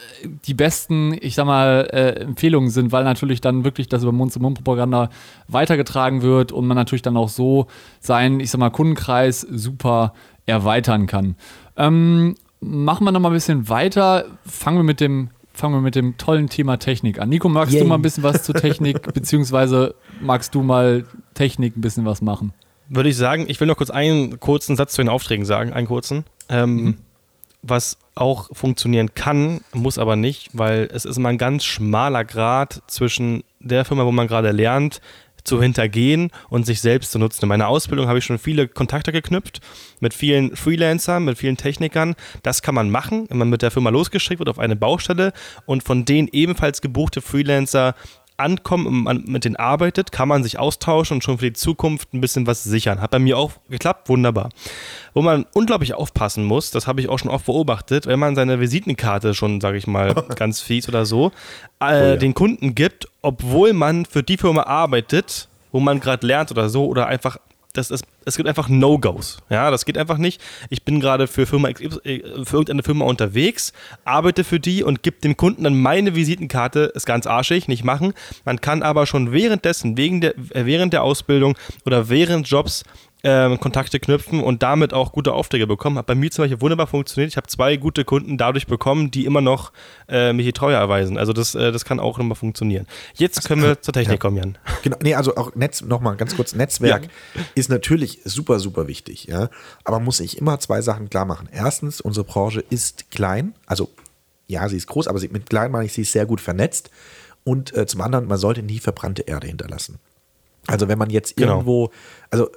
[0.44, 5.08] die besten, ich sag mal, äh, Empfehlungen sind, weil natürlich dann wirklich das über Mund-zu-Mund-Propaganda
[5.46, 7.68] weitergetragen wird und man natürlich dann auch so
[8.00, 10.14] seinen, ich sag mal, Kundenkreis super
[10.46, 11.36] erweitern kann.
[11.76, 14.26] Ähm, machen wir noch mal ein bisschen weiter.
[14.44, 17.28] Fangen wir mit dem fangen wir mit dem tollen Thema Technik an.
[17.28, 17.82] Nico, magst Yay.
[17.82, 22.22] du mal ein bisschen was zur Technik, beziehungsweise magst du mal Technik ein bisschen was
[22.22, 22.52] machen?
[22.88, 25.86] Würde ich sagen, ich will noch kurz einen kurzen Satz zu den Aufträgen sagen, einen
[25.86, 26.24] kurzen.
[26.48, 26.98] Ähm, mhm.
[27.62, 32.82] Was auch funktionieren kann, muss aber nicht, weil es ist immer ein ganz schmaler Grad
[32.86, 35.00] zwischen der Firma, wo man gerade lernt,
[35.44, 37.44] zu hintergehen und sich selbst zu nutzen.
[37.44, 39.60] In meiner Ausbildung habe ich schon viele Kontakte geknüpft
[40.00, 42.14] mit vielen Freelancern, mit vielen Technikern.
[42.42, 45.32] Das kann man machen, wenn man mit der Firma losgeschickt wird auf eine Baustelle
[45.66, 47.94] und von denen ebenfalls gebuchte Freelancer
[48.42, 52.12] ankommen und man mit denen arbeitet, kann man sich austauschen und schon für die Zukunft
[52.12, 53.00] ein bisschen was sichern.
[53.00, 54.50] Hat bei mir auch geklappt, wunderbar.
[55.14, 58.60] Wo man unglaublich aufpassen muss, das habe ich auch schon oft beobachtet, wenn man seine
[58.60, 61.28] Visitenkarte schon, sage ich mal, ganz fies oder so,
[61.80, 62.16] äh, oh ja.
[62.16, 66.86] den Kunden gibt, obwohl man für die Firma arbeitet, wo man gerade lernt oder so,
[66.86, 67.38] oder einfach
[67.72, 69.38] das ist, es gibt einfach No-Gos.
[69.48, 70.40] Ja, das geht einfach nicht.
[70.68, 71.74] Ich bin gerade für, Firma äh,
[72.44, 73.72] für irgendeine Firma unterwegs,
[74.04, 76.92] arbeite für die und gebe dem Kunden dann meine Visitenkarte.
[76.94, 78.12] Ist ganz arschig, nicht machen.
[78.44, 81.56] Man kann aber schon währenddessen, wegen der, äh, während der Ausbildung
[81.86, 82.84] oder während Jobs
[83.24, 85.96] ähm, Kontakte knüpfen und damit auch gute Aufträge bekommen.
[85.98, 87.30] Hat bei mir zum Beispiel wunderbar funktioniert.
[87.30, 89.72] Ich habe zwei gute Kunden dadurch bekommen, die immer noch
[90.08, 91.18] äh, mich treuer erweisen.
[91.18, 92.86] Also das, äh, das kann auch immer funktionieren.
[93.14, 94.18] Jetzt können wir zur Technik ja.
[94.18, 94.58] kommen, Jan.
[94.82, 97.42] Genau, nee, also auch Netz, nochmal ganz kurz, Netzwerk ja.
[97.54, 99.48] ist natürlich super, super wichtig, ja.
[99.84, 101.48] Aber muss sich immer zwei Sachen klar machen.
[101.52, 103.88] Erstens, unsere Branche ist klein, also
[104.48, 106.90] ja, sie ist groß, aber sie, mit klein meine ich, sie ist sehr gut vernetzt.
[107.44, 109.98] Und äh, zum anderen, man sollte nie verbrannte Erde hinterlassen.
[110.66, 111.54] Also wenn man jetzt genau.
[111.54, 111.90] irgendwo,
[112.30, 112.48] also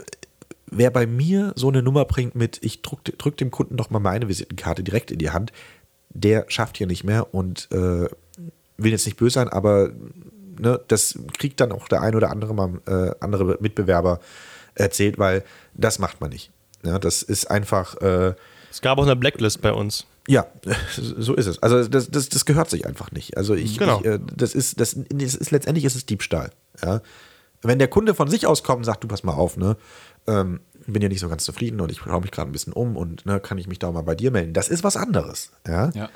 [0.67, 3.99] wer bei mir so eine Nummer bringt mit, ich drücke drück dem Kunden doch mal
[3.99, 5.51] meine Visitenkarte direkt in die Hand,
[6.09, 8.07] der schafft hier nicht mehr und äh,
[8.77, 9.91] will jetzt nicht böse sein, aber
[10.59, 14.19] ne, das kriegt dann auch der ein oder andere mal äh, andere Mitbewerber
[14.75, 16.51] erzählt, weil das macht man nicht.
[16.83, 17.95] Ja, das ist einfach.
[18.01, 18.35] Äh,
[18.71, 20.05] es gab auch eine Blacklist bei uns.
[20.27, 20.47] Ja,
[20.91, 21.61] so ist es.
[21.61, 23.37] Also das, das, das gehört sich einfach nicht.
[23.37, 23.99] Also ich, genau.
[23.99, 26.51] ich äh, das ist, das, das ist letztendlich ist es Diebstahl.
[26.83, 27.01] Ja.
[27.61, 29.75] Wenn der Kunde von sich aus kommt und sagt, du pass mal auf, ne,
[30.27, 32.95] ähm, bin ja nicht so ganz zufrieden und ich schaue mich gerade ein bisschen um
[32.95, 34.53] und ne, kann ich mich da mal bei dir melden.
[34.53, 35.51] Das ist was anderes.
[35.67, 35.89] Ja.
[35.93, 36.09] ja.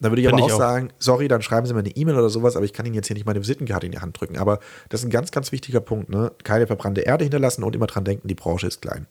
[0.00, 2.16] Dann würde ich Find aber auch, auch, sagen, sorry, dann schreiben Sie mir eine E-Mail
[2.16, 4.38] oder sowas, aber ich kann Ihnen jetzt hier nicht meine Visitenkarte in die Hand drücken.
[4.38, 6.08] Aber das ist ein ganz, ganz wichtiger Punkt.
[6.08, 6.32] Ne?
[6.42, 9.06] Keine verbrannte Erde hinterlassen und immer dran denken, die Branche ist klein.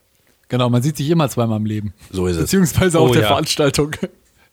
[0.50, 1.94] Genau, man sieht sich immer zweimal im Leben.
[2.12, 2.44] So ist es.
[2.44, 3.28] Beziehungsweise auch oh, der ja.
[3.30, 3.96] Veranstaltung.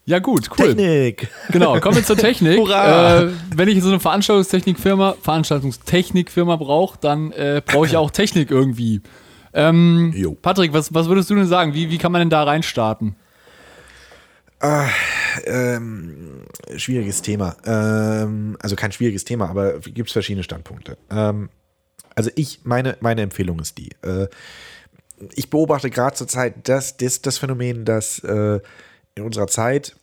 [0.03, 0.73] Ja, gut, cool.
[0.73, 1.29] Technik.
[1.51, 2.57] Genau, kommen wir zur Technik.
[2.59, 3.21] Hurra.
[3.21, 9.01] Äh, wenn ich so eine Veranstaltungstechnikfirma, Veranstaltungstechnikfirma brauche, dann äh, brauche ich auch Technik irgendwie.
[9.53, 11.73] Ähm, Patrick, was, was würdest du denn sagen?
[11.73, 13.15] Wie, wie kann man denn da reinstarten?
[14.59, 14.89] Ah,
[15.45, 16.43] ähm,
[16.75, 17.57] schwieriges Thema.
[17.65, 20.97] Ähm, also kein schwieriges Thema, aber gibt es verschiedene Standpunkte.
[21.09, 21.49] Ähm,
[22.15, 23.89] also ich, meine, meine Empfehlung ist die.
[24.03, 24.27] Äh,
[25.33, 28.59] ich beobachte gerade zur Zeit das, das, das Phänomen, dass äh,
[29.15, 29.95] in unserer Zeit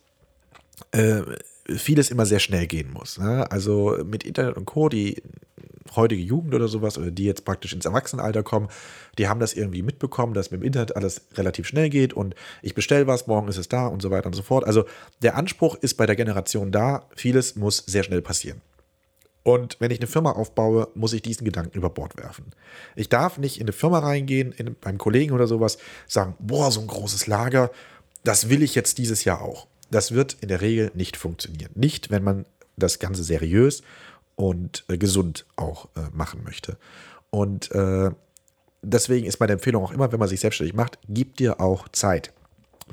[0.91, 1.21] äh,
[1.67, 3.17] vieles immer sehr schnell gehen muss.
[3.17, 3.49] Ne?
[3.51, 5.21] Also mit Internet und Co., die
[5.95, 8.69] heutige Jugend oder sowas, oder die jetzt praktisch ins Erwachsenenalter kommen,
[9.17, 12.75] die haben das irgendwie mitbekommen, dass mit dem Internet alles relativ schnell geht und ich
[12.75, 14.65] bestelle was, morgen ist es da und so weiter und so fort.
[14.65, 14.85] Also
[15.21, 18.61] der Anspruch ist bei der Generation da, vieles muss sehr schnell passieren.
[19.43, 22.45] Und wenn ich eine Firma aufbaue, muss ich diesen Gedanken über Bord werfen.
[22.95, 26.81] Ich darf nicht in eine Firma reingehen, in, beim Kollegen oder sowas, sagen, boah, so
[26.81, 27.71] ein großes Lager,
[28.23, 29.67] das will ich jetzt dieses Jahr auch.
[29.91, 31.71] das wird in der Regel nicht funktionieren.
[31.75, 32.45] Nicht, wenn man
[32.77, 33.81] das Ganze seriös
[34.39, 36.77] und äh, gesund auch äh, machen möchte.
[37.29, 38.09] Und äh,
[38.81, 42.31] deswegen ist meine Empfehlung auch immer, wenn man sich selbstständig macht, gib dir auch Zeit.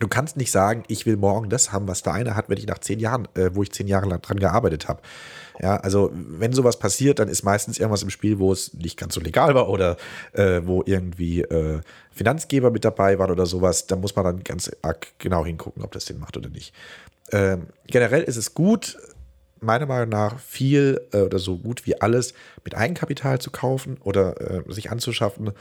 [0.00, 2.66] Du kannst nicht sagen, ich will morgen das haben, was der eine hat, wenn ich
[2.66, 5.00] nach zehn Jahren, äh, wo ich zehn Jahre lang dran gearbeitet habe.
[5.62, 9.14] Ja, also wenn sowas passiert, dann ist meistens irgendwas im Spiel, wo es nicht ganz
[9.14, 9.96] so legal war oder
[10.32, 11.80] äh, wo irgendwie äh,
[12.10, 13.86] Finanzgeber mit dabei waren oder sowas.
[13.86, 16.74] Da muss man dann ganz arg genau hingucken, ob das Sinn macht oder nicht.
[17.30, 18.98] Ähm, generell ist es gut,
[19.60, 24.40] meiner Meinung nach viel äh, oder so gut wie alles mit Eigenkapital zu kaufen oder
[24.40, 25.52] äh, sich anzuschaffen.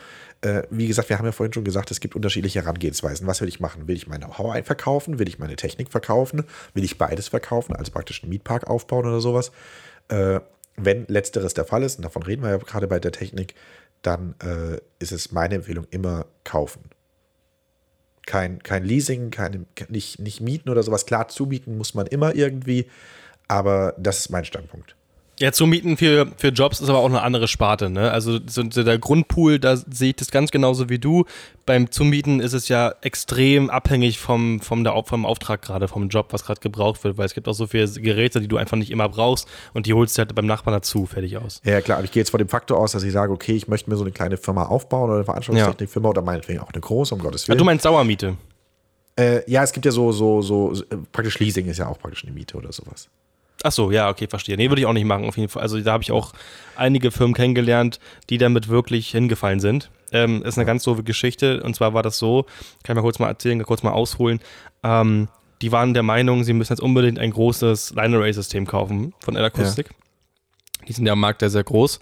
[0.41, 3.27] Äh, wie gesagt, wir haben ja vorhin schon gesagt, es gibt unterschiedliche Herangehensweisen.
[3.27, 3.87] Was will ich machen?
[3.87, 5.19] Will ich mein Know-how verkaufen?
[5.19, 6.43] Will ich meine Technik verkaufen?
[6.73, 9.51] Will ich beides verkaufen, also praktisch einen Mietpark aufbauen oder sowas?
[10.09, 10.39] Äh,
[10.77, 13.55] wenn letzteres der Fall ist, und davon reden wir ja gerade bei der Technik,
[14.01, 16.81] dann äh, ist es meine Empfehlung immer kaufen.
[18.25, 21.05] Kein, kein Leasing, kein, nicht, nicht mieten oder sowas.
[21.05, 22.87] Klar, zumieten muss man immer irgendwie,
[23.47, 24.95] aber das ist mein Standpunkt.
[25.37, 27.89] Ja, Zumieten für, für Jobs ist aber auch eine andere Sparte.
[27.89, 28.09] Ne?
[28.09, 31.25] Also so, der Grundpool, da sehe ich das ganz genauso wie du.
[31.65, 36.27] Beim Zumieten ist es ja extrem abhängig vom, vom, der, vom Auftrag gerade, vom Job,
[36.31, 38.91] was gerade gebraucht wird, weil es gibt auch so viele Geräte, die du einfach nicht
[38.91, 41.61] immer brauchst und die holst du halt beim Nachbarn dazu, fertig aus.
[41.65, 43.67] Ja, klar, aber ich gehe jetzt von dem Faktor aus, dass ich sage, okay, ich
[43.67, 46.11] möchte mir so eine kleine Firma aufbauen oder eine Veranstaltungstechnikfirma ja.
[46.11, 47.57] oder meinetwegen auch eine große, um Gottes Willen.
[47.57, 48.37] Ja, du meinst Sauermiete?
[49.17, 50.73] Äh, ja, es gibt ja so, so, so,
[51.11, 53.09] praktisch Leasing ist ja auch praktisch eine Miete oder sowas.
[53.65, 54.57] Ach so, ja, okay, verstehe.
[54.57, 55.63] Nee, würde ich auch nicht machen, auf jeden Fall.
[55.63, 56.33] Also da habe ich auch
[56.75, 57.99] einige Firmen kennengelernt,
[58.29, 59.89] die damit wirklich hingefallen sind.
[60.11, 61.63] Ähm, ist eine ganz doofe Geschichte.
[61.63, 62.43] Und zwar war das so,
[62.83, 64.39] kann ich mal kurz mal erzählen, kurz mal ausholen.
[64.83, 65.29] Ähm,
[65.63, 69.87] die waren der Meinung, sie müssen jetzt unbedingt ein großes Line-Array-System kaufen von L-Akustik.
[69.89, 70.85] Ja.
[70.87, 71.99] Die sind ja am Markt sehr, sehr groß.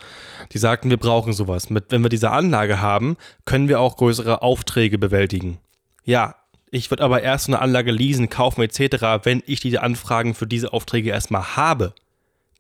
[0.52, 1.70] Die sagten, wir brauchen sowas.
[1.70, 5.60] Mit, wenn wir diese Anlage haben, können wir auch größere Aufträge bewältigen.
[6.04, 6.36] Ja,
[6.74, 10.74] ich würde aber erst eine Anlage leasen, kaufen etc., wenn ich diese Anfragen für diese
[10.74, 11.94] Aufträge erstmal habe.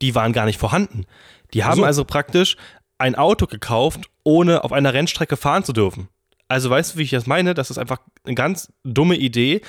[0.03, 1.05] Die waren gar nicht vorhanden.
[1.53, 2.55] Die haben also, also praktisch
[2.99, 6.09] ein Auto gekauft, ohne auf einer Rennstrecke fahren zu dürfen.
[6.47, 7.55] Also weißt du, wie ich das meine?
[7.55, 9.61] Das ist einfach eine ganz dumme Idee.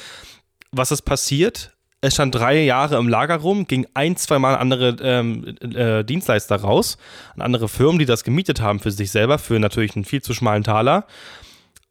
[0.73, 1.75] Was ist passiert?
[2.03, 6.57] Es stand drei Jahre im Lager rum, ging ein, zwei Mal andere ähm, äh, Dienstleister
[6.57, 6.99] raus,
[7.35, 10.35] an andere Firmen, die das gemietet haben für sich selber, für natürlich einen viel zu
[10.35, 11.07] schmalen Taler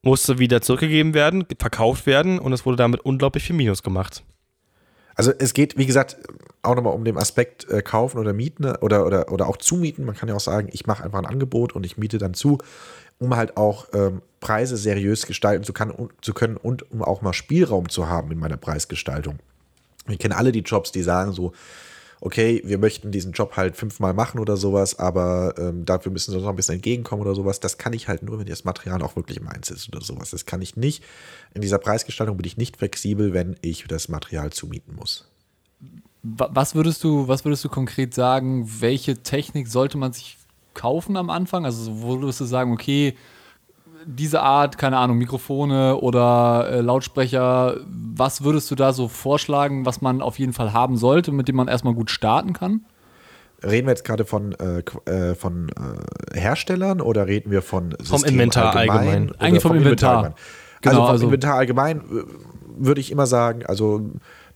[0.03, 4.23] musste wieder zurückgegeben werden, verkauft werden und es wurde damit unglaublich viel Minus gemacht.
[5.15, 6.17] Also es geht, wie gesagt,
[6.61, 10.05] auch nochmal um den Aspekt äh, kaufen oder mieten oder, oder, oder auch zumieten.
[10.05, 12.57] Man kann ja auch sagen, ich mache einfach ein Angebot und ich miete dann zu,
[13.19, 17.33] um halt auch ähm, Preise seriös gestalten zu, kann, zu können und um auch mal
[17.33, 19.39] Spielraum zu haben in meiner Preisgestaltung.
[20.05, 21.53] Wir kennen alle die Jobs, die sagen so,
[22.25, 26.37] okay, wir möchten diesen Job halt fünfmal machen oder sowas, aber ähm, dafür müssen sie
[26.37, 27.59] uns noch ein bisschen entgegenkommen oder sowas.
[27.59, 30.29] Das kann ich halt nur, wenn das Material auch wirklich meins ist oder sowas.
[30.29, 31.03] Das kann ich nicht.
[31.53, 35.29] In dieser Preisgestaltung bin ich nicht flexibel, wenn ich das Material zumieten muss.
[36.21, 40.37] Was würdest du, was würdest du konkret sagen, welche Technik sollte man sich
[40.73, 41.65] kaufen am Anfang?
[41.65, 43.15] Also, wo würdest du sagen, okay,
[44.05, 50.01] diese Art, keine Ahnung, Mikrofone oder äh, Lautsprecher, was würdest du da so vorschlagen, was
[50.01, 52.85] man auf jeden Fall haben sollte, mit dem man erstmal gut starten kann?
[53.63, 58.05] Reden wir jetzt gerade von, äh, äh von äh, Herstellern oder reden wir von System
[58.05, 59.07] Vom Inventar allgemein?
[59.07, 59.35] allgemein?
[59.39, 60.17] Eigentlich vom, vom Inventar.
[60.17, 60.35] Inventar
[60.81, 62.23] genau, also vom also Inventar allgemein äh,
[62.75, 64.01] würde ich immer sagen, also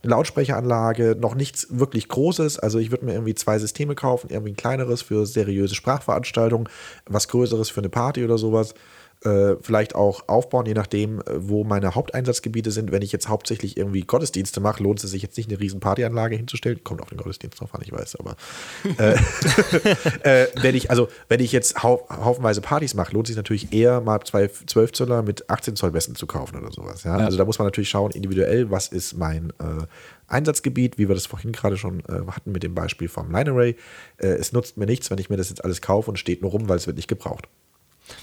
[0.02, 2.58] eine Lautsprecheranlage, noch nichts wirklich Großes.
[2.58, 6.68] Also ich würde mir irgendwie zwei Systeme kaufen, irgendwie ein kleineres für seriöse Sprachveranstaltungen,
[7.06, 8.74] was Größeres für eine Party oder sowas
[9.24, 12.92] äh, vielleicht auch aufbauen, je nachdem, äh, wo meine Haupteinsatzgebiete sind.
[12.92, 16.36] Wenn ich jetzt hauptsächlich irgendwie Gottesdienste mache, lohnt es sich jetzt nicht, eine riesen Partyanlage
[16.36, 16.82] hinzustellen.
[16.84, 18.36] Kommt auf den Gottesdienst drauf an, ich weiß, aber
[18.98, 19.14] äh,
[20.42, 23.72] äh, wenn ich, also wenn ich jetzt hau haufenweise Partys mache, lohnt es sich natürlich
[23.72, 27.04] eher mal zwei 12 Zöller mit 18 Zoll Besten zu kaufen oder sowas.
[27.04, 27.18] Ja?
[27.18, 27.24] Ja.
[27.24, 29.86] Also da muss man natürlich schauen, individuell, was ist mein äh,
[30.28, 33.76] Einsatzgebiet, wie wir das vorhin gerade schon äh, hatten mit dem Beispiel vom Line Array.
[34.18, 36.50] Äh, es nutzt mir nichts, wenn ich mir das jetzt alles kaufe und steht nur
[36.50, 37.48] rum, weil es wird nicht gebraucht.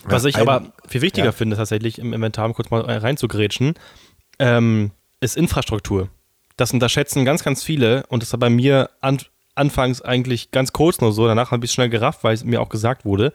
[0.04, 1.32] Was ja, ich ein, aber viel wichtiger ja.
[1.32, 3.76] finde, tatsächlich im Inventar, um kurz mal reinzugrätschen,
[4.40, 6.10] ähm, ist Infrastruktur.
[6.58, 9.20] Das unterschätzen ganz, ganz viele und das war bei mir an,
[9.56, 12.62] anfangs eigentlich ganz kurz nur so, danach habe ich es schnell gerafft, weil es mir
[12.62, 13.34] auch gesagt wurde.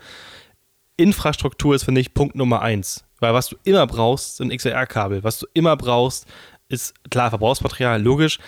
[0.97, 3.05] Infrastruktur ist, finde ich, Punkt Nummer eins.
[3.21, 5.25] Weil was du immer brauchst, sind XLR-Kabel.
[5.25, 6.27] Was du immer brauchst,
[6.69, 8.39] ist klar, Verbrauchsmaterial, logisch,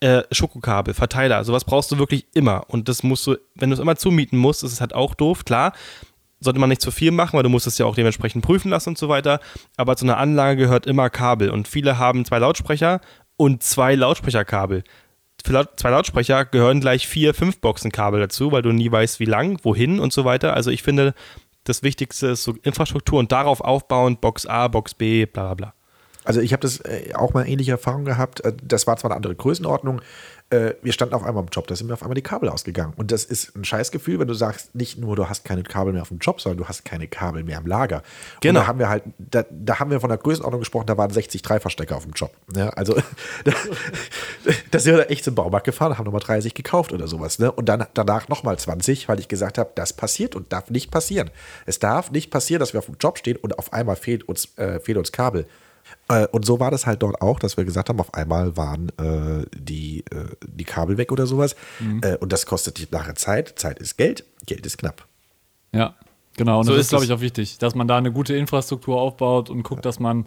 [0.00, 2.64] äh, Schokokabel, Verteiler, sowas brauchst du wirklich immer.
[2.68, 5.44] Und das musst du, wenn du es immer zumieten musst, ist es halt auch doof,
[5.44, 5.72] klar
[6.40, 8.90] sollte man nicht zu viel machen, weil du musst es ja auch dementsprechend prüfen lassen
[8.90, 9.40] und so weiter.
[9.76, 13.00] Aber zu einer Anlage gehört immer Kabel und viele haben zwei Lautsprecher
[13.36, 14.84] und zwei Lautsprecherkabel.
[15.44, 19.24] Für Laut zwei Lautsprecher gehören gleich vier, fünf Boxenkabel dazu, weil du nie weißt, wie
[19.24, 20.54] lang, wohin und so weiter.
[20.54, 21.14] Also ich finde,
[21.64, 25.74] das Wichtigste ist so Infrastruktur und darauf aufbauen, Box A, Box B, bla bla bla.
[26.24, 28.40] Also ich habe das äh, auch mal ähnliche Erfahrungen gehabt.
[28.44, 30.02] Äh, das war zwar eine andere Größenordnung,
[30.50, 32.92] äh, wir standen auf einmal im Job, da sind mir auf einmal die Kabel ausgegangen.
[32.96, 36.02] Und das ist ein Scheißgefühl, wenn du sagst, nicht nur du hast keine Kabel mehr
[36.02, 38.02] auf dem Job, sondern du hast keine Kabel mehr im Lager.
[38.40, 38.58] Genau.
[38.58, 41.10] Und da haben wir halt, da, da haben wir von der Größenordnung gesprochen, da waren
[41.10, 42.32] 60 Dreiverstecker auf dem Job.
[42.54, 42.94] Ja, also
[43.44, 43.52] da,
[44.70, 47.38] da sind wir echt zum Baumarkt gefahren, haben nochmal 30 gekauft oder sowas.
[47.38, 47.52] Ne?
[47.52, 51.30] Und dann danach nochmal 20, weil ich gesagt habe, das passiert und darf nicht passieren.
[51.66, 54.48] Es darf nicht passieren, dass wir auf dem Job stehen und auf einmal fehlt uns,
[54.58, 55.46] äh, fehlt uns Kabel.
[56.08, 58.88] Äh, und so war das halt dort auch, dass wir gesagt haben, auf einmal waren
[58.98, 61.56] äh, die, äh, die Kabel weg oder sowas.
[61.78, 62.00] Mhm.
[62.02, 63.58] Äh, und das kostet nachher Zeit.
[63.58, 65.06] Zeit ist Geld, Geld ist knapp.
[65.72, 65.94] Ja,
[66.36, 66.60] genau.
[66.60, 69.50] Und so das ist, glaube ich, auch wichtig, dass man da eine gute Infrastruktur aufbaut
[69.50, 69.88] und guckt, ja.
[69.88, 70.26] dass man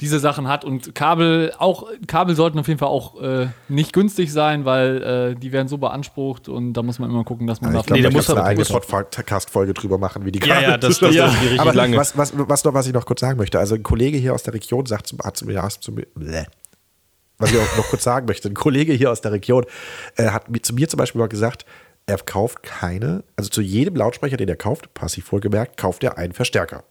[0.00, 0.64] diese Sachen hat.
[0.64, 5.34] Und Kabel, auch Kabel sollten auf jeden Fall auch äh, nicht günstig sein, weil äh,
[5.34, 8.02] die werden so beansprucht und da muss man immer gucken, dass man ja, da nee,
[8.02, 10.62] da muss eine eigene Podcast-Folge drüber machen, wie die Kabel.
[10.62, 11.26] Ja, ja, das, das, ja.
[11.26, 11.96] das ist richtig Aber lange.
[11.96, 14.42] Was, was, was, noch, was ich noch kurz sagen möchte, also ein Kollege hier aus
[14.42, 16.06] der Region sagt zu, hat zu mir, zu mir
[17.38, 19.64] was ich auch noch kurz sagen möchte, ein Kollege hier aus der Region
[20.16, 21.64] äh, hat zu mir zum Beispiel mal gesagt,
[22.06, 26.32] er kauft keine, also zu jedem Lautsprecher, den er kauft, passiv wohlgemerkt, kauft er einen
[26.32, 26.84] Verstärker.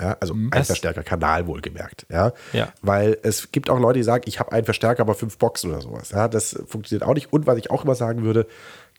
[0.00, 0.50] Ja, also mhm.
[0.52, 2.06] ein Verstärkerkanal wohlgemerkt.
[2.08, 2.32] Ja?
[2.52, 2.72] ja.
[2.82, 5.80] Weil es gibt auch Leute, die sagen, ich habe einen Verstärker, aber fünf Boxen oder
[5.80, 6.10] sowas.
[6.10, 7.32] Ja, das funktioniert auch nicht.
[7.32, 8.46] Und was ich auch immer sagen würde,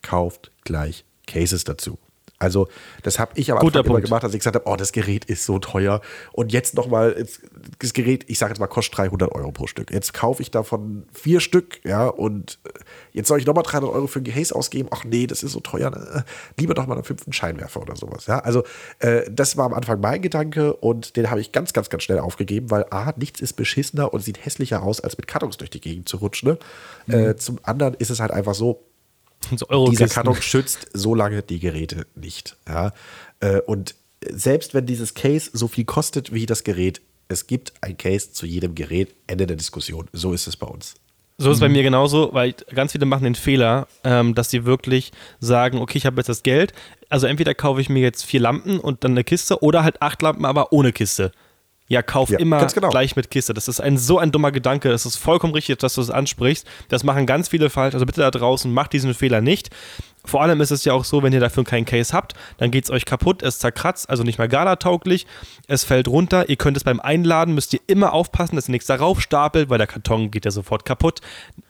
[0.02, 1.98] kauft gleich Cases dazu.
[2.39, 2.69] Also,
[3.04, 5.43] das habe ich am Anfang immer gemacht, als ich gesagt habe, oh, das Gerät ist
[5.43, 6.02] so teuer.
[6.32, 7.25] Und jetzt nochmal,
[7.80, 9.91] das Gerät, ich sage jetzt mal, kostet 300 Euro pro Stück.
[9.91, 12.69] Jetzt kaufe ich davon vier Stück, ja, und äh,
[13.12, 14.88] jetzt soll ich nochmal 300 Euro für ein Case ausgeben.
[14.91, 15.91] Ach nee, das ist so teuer.
[15.91, 16.23] Ne?
[16.58, 18.39] Lieber doch mal einen fünften Scheinwerfer oder sowas, ja.
[18.39, 18.63] Also,
[18.99, 22.19] äh, das war am Anfang mein Gedanke und den habe ich ganz, ganz, ganz schnell
[22.19, 25.82] aufgegeben, weil A, nichts ist beschissener und sieht hässlicher aus, als mit Kartons durch die
[25.82, 26.49] Gegend zu rutschen.
[26.49, 26.60] Ne?
[27.08, 27.13] Mhm.
[27.13, 28.86] Äh, zum anderen ist es halt einfach so,
[29.56, 32.58] so dieser Karton schützt so lange die Geräte nicht.
[32.67, 32.93] Ja?
[33.39, 33.95] Äh, und
[34.28, 38.45] selbst wenn dieses Case so viel kostet wie das Gerät, es gibt ein Case zu
[38.45, 39.15] jedem Gerät.
[39.28, 40.08] Ende der Diskussion.
[40.13, 40.95] So ist es bei uns.
[41.38, 44.65] So ist es bei mir genauso, weil ganz viele machen den Fehler, ähm, dass sie
[44.65, 46.73] wirklich sagen, okay, ich habe jetzt das Geld,
[47.08, 50.21] also entweder kaufe ich mir jetzt vier Lampen und dann eine Kiste oder halt acht
[50.21, 51.32] Lampen, aber ohne Kiste.
[51.89, 52.89] Ja, kauf ja, immer genau.
[52.89, 53.56] gleich mit Kiste.
[53.56, 54.91] Das ist ein so ein dummer Gedanke.
[54.91, 56.67] Es ist vollkommen richtig, dass du es das ansprichst.
[56.88, 57.95] Das machen ganz viele falsch.
[57.95, 59.71] Also bitte da draußen, macht diesen Fehler nicht.
[60.23, 62.84] Vor allem ist es ja auch so, wenn ihr dafür keinen Case habt, dann geht
[62.84, 65.25] es euch kaputt, es zerkratzt, also nicht mehr Gala-tauglich,
[65.67, 68.88] es fällt runter, ihr könnt es beim Einladen, müsst ihr immer aufpassen, dass ihr nichts
[68.88, 71.21] darauf stapelt, weil der Karton geht ja sofort kaputt.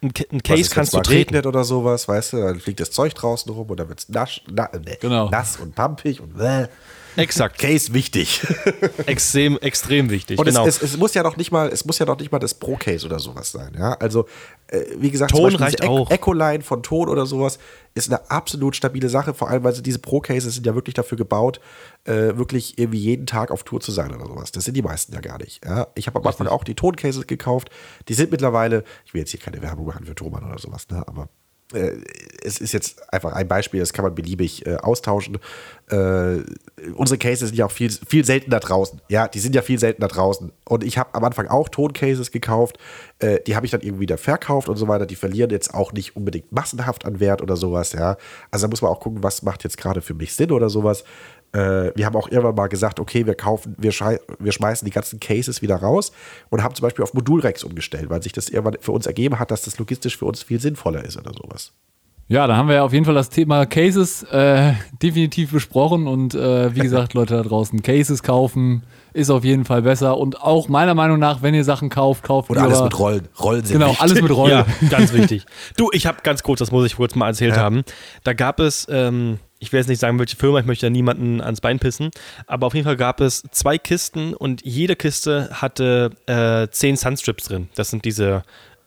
[0.02, 1.30] Ein, ein Case kannst du treten.
[1.36, 4.42] regnet oder sowas, weißt du, dann fliegt das Zeug draußen rum oder wird es nass,
[4.52, 5.30] na, ne, genau.
[5.30, 6.68] nass und pampig und bläh.
[7.16, 7.58] Exakt.
[7.58, 8.42] Case wichtig.
[9.06, 10.40] extrem, extrem wichtig.
[10.40, 10.66] Und genau.
[10.66, 12.54] es, es, es, muss ja noch nicht mal, es muss ja noch nicht mal das
[12.54, 13.76] Pro-Case oder sowas sein.
[13.78, 13.94] Ja?
[13.94, 14.26] Also,
[14.68, 16.10] äh, wie gesagt, Ton reicht auch.
[16.12, 17.60] Echo-Line von Ton oder sowas
[17.96, 21.60] ist eine absolut stabile Sache, vor allem, weil diese Pro-Cases sind ja wirklich dafür gebaut,
[22.06, 24.52] äh, wirklich irgendwie jeden Tag auf Tour zu sein oder sowas.
[24.52, 25.66] Das sind die meisten ja gar nicht.
[25.66, 25.88] Ja?
[25.96, 27.70] Ich habe am Anfang auch die Ton-Cases gekauft.
[28.08, 31.04] Die sind mittlerweile, ich will jetzt hier keine Werbung machen für Thomann oder sowas, ne?
[31.08, 31.30] aber
[31.72, 35.38] es ist jetzt einfach ein Beispiel, das kann man beliebig äh, austauschen.
[35.90, 36.38] Äh,
[36.96, 39.02] unsere Cases sind ja auch viel, viel seltener draußen.
[39.08, 40.52] Ja, die sind ja viel seltener draußen.
[40.66, 42.80] Und ich habe am Anfang auch Toncases gekauft.
[43.20, 45.06] Äh, die habe ich dann irgendwie wieder verkauft und so weiter.
[45.06, 47.94] Die verlieren jetzt auch nicht unbedingt massenhaft an Wert oder sowas.
[47.94, 48.18] Ja,
[48.50, 51.04] also da muss man auch gucken, was macht jetzt gerade für mich Sinn oder sowas.
[51.52, 55.20] Äh, wir haben auch irgendwann mal gesagt, okay, wir kaufen, wir, wir schmeißen die ganzen
[55.20, 56.12] Cases wieder raus
[56.50, 59.52] und haben zum Beispiel auf Modulrex umgestellt, weil sich das irgendwann für uns ergeben hat,
[59.52, 61.74] dass das logistisch für uns viel sinnvoller ist oder sowas.
[62.28, 66.36] Ja, da haben wir ja auf jeden Fall das Thema Cases äh, definitiv besprochen und
[66.36, 68.84] äh, wie gesagt, Leute da draußen, Cases kaufen
[69.14, 72.52] ist auf jeden Fall besser und auch meiner Meinung nach, wenn ihr Sachen kauft, kauft
[72.52, 73.28] Und alles mit Rollen.
[73.40, 74.02] Rollen sind Genau, wichtig.
[74.02, 74.52] alles mit Rollen.
[74.52, 75.48] Ja, ganz wichtig.
[75.76, 77.62] Du, ich habe ganz kurz, das muss ich kurz mal erzählt ja.
[77.62, 77.84] haben.
[78.24, 81.42] Da gab es ähm, ich will jetzt nicht sagen, welche Firma, ich möchte ja niemanden
[81.42, 82.12] ans Bein pissen,
[82.48, 87.46] aber auf jeden Fall gab es zwei Kisten und jede Kiste hatte äh, zehn Sunstrips
[87.46, 87.70] drin.
[87.76, 88.44] Das sind diese,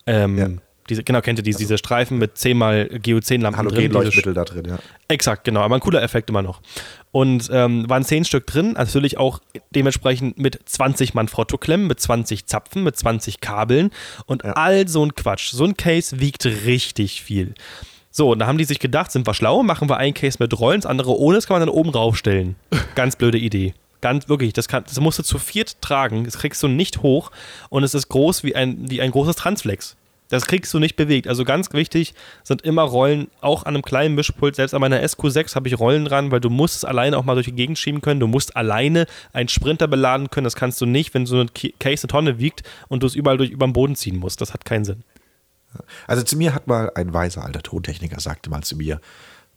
[0.07, 0.49] ähm, ja.
[0.89, 3.77] diese genau, kennt ihr diese, also, diese Streifen mit zehnmal GO10-Lampen drin.
[3.77, 4.79] Halogenleuchtmittel da drin, ja.
[5.09, 6.63] Exakt, genau, aber ein cooler Effekt immer noch.
[7.11, 9.41] Und ähm, waren zehn Stück drin, natürlich auch
[9.75, 13.91] dementsprechend mit 20 Manfrotto-Klemmen, mit 20 Zapfen, mit 20 Kabeln
[14.25, 14.53] und ja.
[14.53, 15.51] all so ein Quatsch.
[15.51, 17.53] So ein Case wiegt richtig viel.
[18.15, 20.59] So, und da haben die sich gedacht, sind wir schlau, machen wir ein Case mit
[20.61, 22.57] Rollen, das andere ohne, das kann man dann oben raufstellen.
[22.95, 23.73] Ganz blöde Idee.
[24.03, 27.31] Ganz wirklich, das, kann, das musst du zu viert tragen, das kriegst du nicht hoch
[27.71, 29.97] und es ist groß wie ein, wie ein großes Transflex.
[30.29, 31.29] Das kriegst du nicht bewegt.
[31.29, 34.57] Also ganz wichtig sind immer Rollen, auch an einem kleinen Mischpult.
[34.57, 37.35] Selbst an meiner SQ6 habe ich Rollen dran, weil du musst es alleine auch mal
[37.35, 38.19] durch die Gegend schieben können.
[38.19, 40.45] Du musst alleine einen Sprinter beladen können.
[40.45, 43.37] Das kannst du nicht, wenn so ein Case eine Tonne wiegt und du es überall
[43.37, 44.41] durch über den Boden ziehen musst.
[44.41, 45.05] Das hat keinen Sinn.
[46.07, 49.01] Also zu mir hat mal ein weiser alter Tontechniker sagte mal zu mir,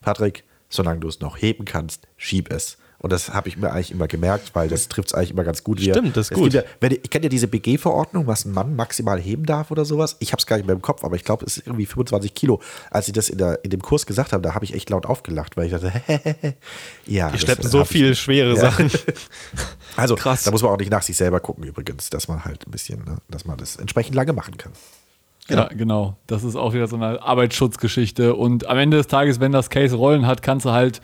[0.01, 2.78] Patrick, solange du es noch heben kannst, schieb es.
[2.97, 5.63] Und das habe ich mir eigentlich immer gemerkt, weil das trifft es eigentlich immer ganz
[5.63, 5.80] gut.
[5.80, 6.53] Stimmt, das ist gut.
[6.53, 10.16] Ja, ich kenne ja diese BG-Verordnung, was ein Mann maximal heben darf oder sowas.
[10.20, 12.34] Ich habe es gar nicht mehr im Kopf, aber ich glaube, es ist irgendwie 25
[12.34, 12.61] Kilo.
[12.89, 15.05] Als sie das in, der, in dem Kurs gesagt haben, da habe ich echt laut
[15.05, 15.91] aufgelacht, weil ich dachte,
[17.05, 17.30] ja.
[17.30, 18.61] Die schleppen so viel ich, schwere ja.
[18.61, 18.89] Sachen.
[19.97, 20.43] also krass.
[20.43, 23.03] Da muss man auch nicht nach sich selber gucken übrigens, dass man halt ein bisschen,
[23.03, 24.72] ne, dass man das entsprechend lange machen kann.
[25.50, 26.18] Ja, genau.
[26.28, 28.36] Das ist auch wieder so eine Arbeitsschutzgeschichte.
[28.36, 31.02] Und am Ende des Tages, wenn das Case Rollen hat, kannst du halt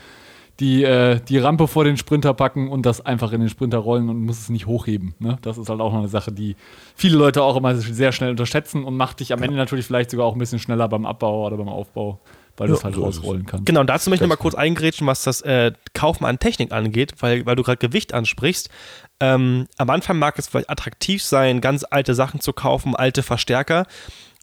[0.59, 4.09] die, äh, die Rampe vor den Sprinter packen und das einfach in den Sprinter rollen
[4.09, 5.15] und muss es nicht hochheben.
[5.19, 5.37] Ne?
[5.41, 6.55] Das ist halt auch noch eine Sache, die
[6.95, 10.27] viele Leute auch immer sehr schnell unterschätzen und macht dich am Ende natürlich vielleicht sogar
[10.27, 12.19] auch ein bisschen schneller beim Abbau oder beim Aufbau,
[12.57, 13.65] weil ja, du es halt so rausrollen kannst.
[13.65, 17.15] Genau, und dazu möchte ich nochmal kurz eingrätschen, was das äh, Kaufen an Technik angeht,
[17.21, 18.69] weil, weil du gerade Gewicht ansprichst.
[19.19, 23.87] Ähm, am Anfang mag es vielleicht attraktiv sein, ganz alte Sachen zu kaufen, alte Verstärker.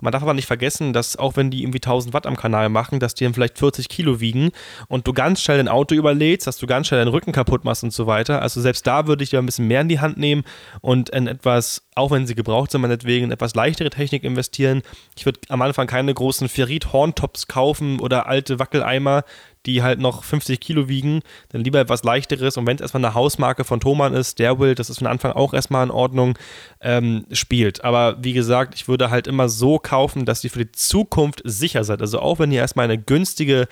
[0.00, 3.00] Man darf aber nicht vergessen, dass auch wenn die irgendwie 1000 Watt am Kanal machen,
[3.00, 4.50] dass die dann vielleicht 40 Kilo wiegen
[4.86, 7.82] und du ganz schnell dein Auto überlädst, dass du ganz schnell deinen Rücken kaputt machst
[7.82, 8.40] und so weiter.
[8.42, 10.44] Also selbst da würde ich dir ein bisschen mehr in die Hand nehmen
[10.80, 14.82] und in etwas, auch wenn sie gebraucht sind, meinetwegen, in etwas leichtere Technik investieren.
[15.16, 19.24] Ich würde am Anfang keine großen Ferrit-Horntops kaufen oder alte Wackeleimer,
[19.66, 22.56] die halt noch 50 Kilo wiegen, dann lieber etwas leichteres.
[22.56, 25.32] Und wenn es erstmal eine Hausmarke von Thomann ist, der will, das ist von Anfang
[25.32, 26.38] auch erstmal in Ordnung,
[26.80, 27.84] ähm, spielt.
[27.84, 31.84] Aber wie gesagt, ich würde halt immer so kaufen, dass ihr für die Zukunft sicher
[31.84, 32.00] seid.
[32.00, 33.68] Also auch wenn ihr erstmal eine günstige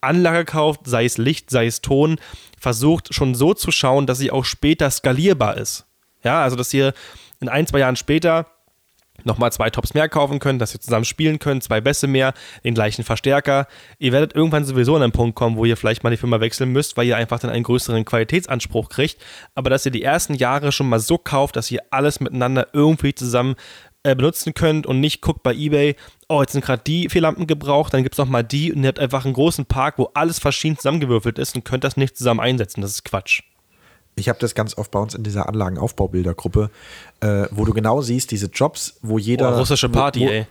[0.00, 2.18] Anlage kauft, sei es Licht, sei es Ton,
[2.58, 5.86] versucht schon so zu schauen, dass sie auch später skalierbar ist.
[6.22, 6.92] Ja, also dass ihr
[7.40, 8.46] in ein, zwei Jahren später
[9.24, 12.74] nochmal zwei Tops mehr kaufen könnt, dass ihr zusammen spielen könnt, zwei Bässe mehr, den
[12.74, 13.66] gleichen Verstärker.
[13.98, 16.70] Ihr werdet irgendwann sowieso an einen Punkt kommen, wo ihr vielleicht mal die Firma wechseln
[16.70, 19.18] müsst, weil ihr einfach dann einen größeren Qualitätsanspruch kriegt.
[19.54, 23.14] Aber dass ihr die ersten Jahre schon mal so kauft, dass ihr alles miteinander irgendwie
[23.14, 23.56] zusammen
[24.04, 25.96] äh, benutzen könnt und nicht guckt bei eBay,
[26.28, 28.88] oh, jetzt sind gerade die vier Lampen gebraucht, dann gibt es nochmal die und ihr
[28.88, 32.40] habt einfach einen großen Park, wo alles verschieden zusammengewürfelt ist und könnt das nicht zusammen
[32.40, 32.80] einsetzen.
[32.80, 33.42] Das ist Quatsch.
[34.18, 36.70] Ich habe das ganz oft bei uns in dieser Anlagenaufbaubildergruppe,
[37.20, 39.54] äh, wo du genau siehst, diese Jobs, wo jeder.
[39.54, 40.46] Oh, russische Party, wo, wo, ey.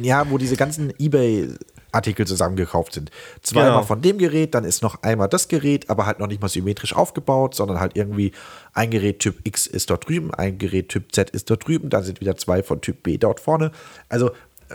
[0.00, 1.48] Ja, wo diese ganzen Ebay.
[1.90, 3.10] Artikel zusammengekauft sind.
[3.42, 3.82] Zweimal genau.
[3.82, 6.94] von dem Gerät, dann ist noch einmal das Gerät, aber halt noch nicht mal symmetrisch
[6.94, 8.32] aufgebaut, sondern halt irgendwie
[8.74, 12.04] ein Gerät Typ X ist dort drüben, ein Gerät Typ Z ist dort drüben, dann
[12.04, 13.72] sind wieder zwei von Typ B dort vorne.
[14.10, 14.32] Also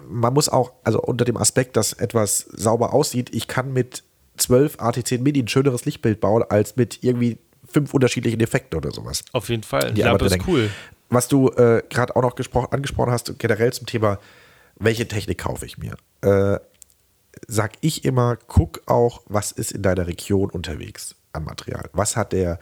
[0.08, 4.04] man muss auch, also unter dem Aspekt, dass etwas sauber aussieht, ich kann mit
[4.38, 7.38] 12 AT10 Mini ein schöneres Lichtbild bauen, als mit irgendwie
[7.74, 9.24] fünf unterschiedlichen Effekten oder sowas.
[9.34, 9.94] Auf jeden Fall.
[9.94, 10.70] Die ja, das ist cool.
[11.10, 14.20] Was du äh, gerade auch noch angesprochen hast, generell zum Thema,
[14.76, 15.96] welche Technik kaufe ich mir?
[16.22, 16.60] Äh,
[17.48, 21.90] sag ich immer, guck auch, was ist in deiner Region unterwegs an Material.
[21.94, 22.60] Was hat der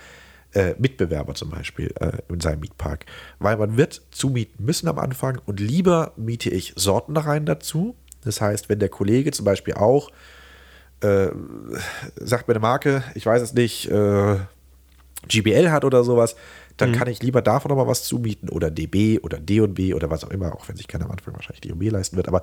[0.53, 3.05] äh, Mitbewerber zum Beispiel äh, in seinem Mietpark?
[3.39, 7.95] Weil man wird zumieten müssen am Anfang und lieber miete ich Sortenreihen dazu.
[8.23, 10.11] Das heißt, wenn der Kollege zum Beispiel auch
[11.01, 11.31] äh,
[12.15, 14.37] sagt mir eine Marke, ich weiß es nicht, äh,
[15.27, 16.35] GBL hat oder sowas,
[16.77, 16.95] dann mhm.
[16.95, 20.55] kann ich lieber davon nochmal was zumieten oder DB oder D&B oder was auch immer,
[20.55, 22.41] auch wenn sich keiner am Anfang wahrscheinlich D&B leisten wird, aber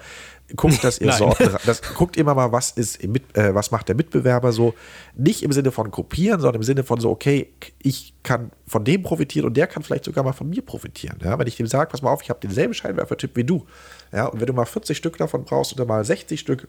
[0.56, 3.96] guckt, dass ihr Sorten, das, guckt immer mal, was ist im, äh, was macht der
[3.96, 4.74] Mitbewerber so,
[5.16, 7.52] nicht im Sinne von kopieren, sondern im Sinne von so, okay,
[7.82, 11.38] ich kann von dem profitieren und der kann vielleicht sogar mal von mir profitieren, ja,
[11.38, 13.66] wenn ich dem sage, pass mal auf, ich habe denselben Scheinwerfertyp wie du,
[14.12, 16.68] ja, und wenn du mal 40 Stück davon brauchst oder mal 60 Stück,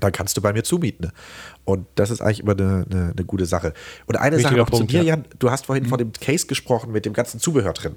[0.00, 1.12] dann kannst du bei mir zumieten.
[1.64, 3.74] Und das ist eigentlich immer eine, eine, eine gute Sache.
[4.06, 5.14] Und eine Wichtiger Sache noch Punkt, zu mir, ja.
[5.14, 5.88] Jan, du hast vorhin mhm.
[5.88, 7.96] von dem Case gesprochen mit dem ganzen Zubehör drin.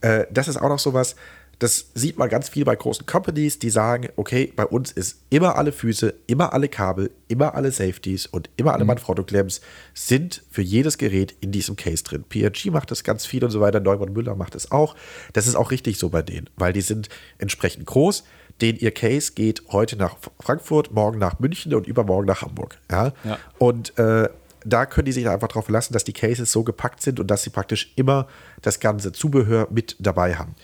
[0.00, 1.16] Äh, das ist auch noch sowas,
[1.58, 5.56] das sieht man ganz viel bei großen Companies, die sagen, okay, bei uns ist immer
[5.56, 8.88] alle Füße, immer alle Kabel, immer alle Safeties und immer alle mhm.
[8.88, 9.60] Manfrotto-Klemms
[9.92, 12.24] sind für jedes Gerät in diesem Case drin.
[12.28, 14.94] PRG macht das ganz viel und so weiter, Neumann Müller macht es auch.
[15.32, 17.08] Das ist auch richtig so bei denen, weil die sind
[17.38, 18.22] entsprechend groß
[18.60, 22.78] den ihr Case geht heute nach Frankfurt, morgen nach München und übermorgen nach Hamburg.
[22.90, 23.12] Ja?
[23.24, 23.38] ja.
[23.58, 24.28] Und äh,
[24.64, 27.42] da können die sich einfach darauf verlassen, dass die Cases so gepackt sind und dass
[27.42, 28.26] sie praktisch immer
[28.62, 30.54] das ganze Zubehör mit dabei haben.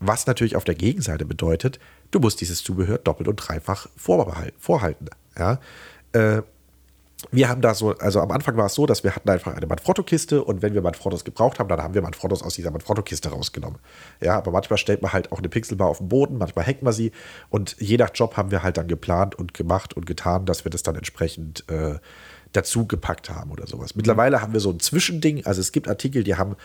[0.00, 1.78] Was natürlich auf der Gegenseite bedeutet,
[2.10, 5.10] du musst dieses Zubehör doppelt und dreifach vorhalten.
[5.38, 5.60] Ja?
[6.12, 6.42] Äh,
[7.30, 9.66] wir haben da so, also am Anfang war es so, dass wir hatten einfach eine
[9.66, 13.78] Manfrotto-Kiste und wenn wir Manfrottos gebraucht haben, dann haben wir Manfrottos aus dieser Manfrotto-Kiste rausgenommen.
[14.20, 16.92] Ja, aber manchmal stellt man halt auch eine Pixelbar auf den Boden, manchmal hängt man
[16.92, 17.12] sie
[17.48, 20.70] und je nach Job haben wir halt dann geplant und gemacht und getan, dass wir
[20.70, 21.98] das dann entsprechend äh,
[22.52, 23.94] dazu gepackt haben oder sowas.
[23.94, 26.56] Mittlerweile haben wir so ein Zwischending, also es gibt Artikel, die haben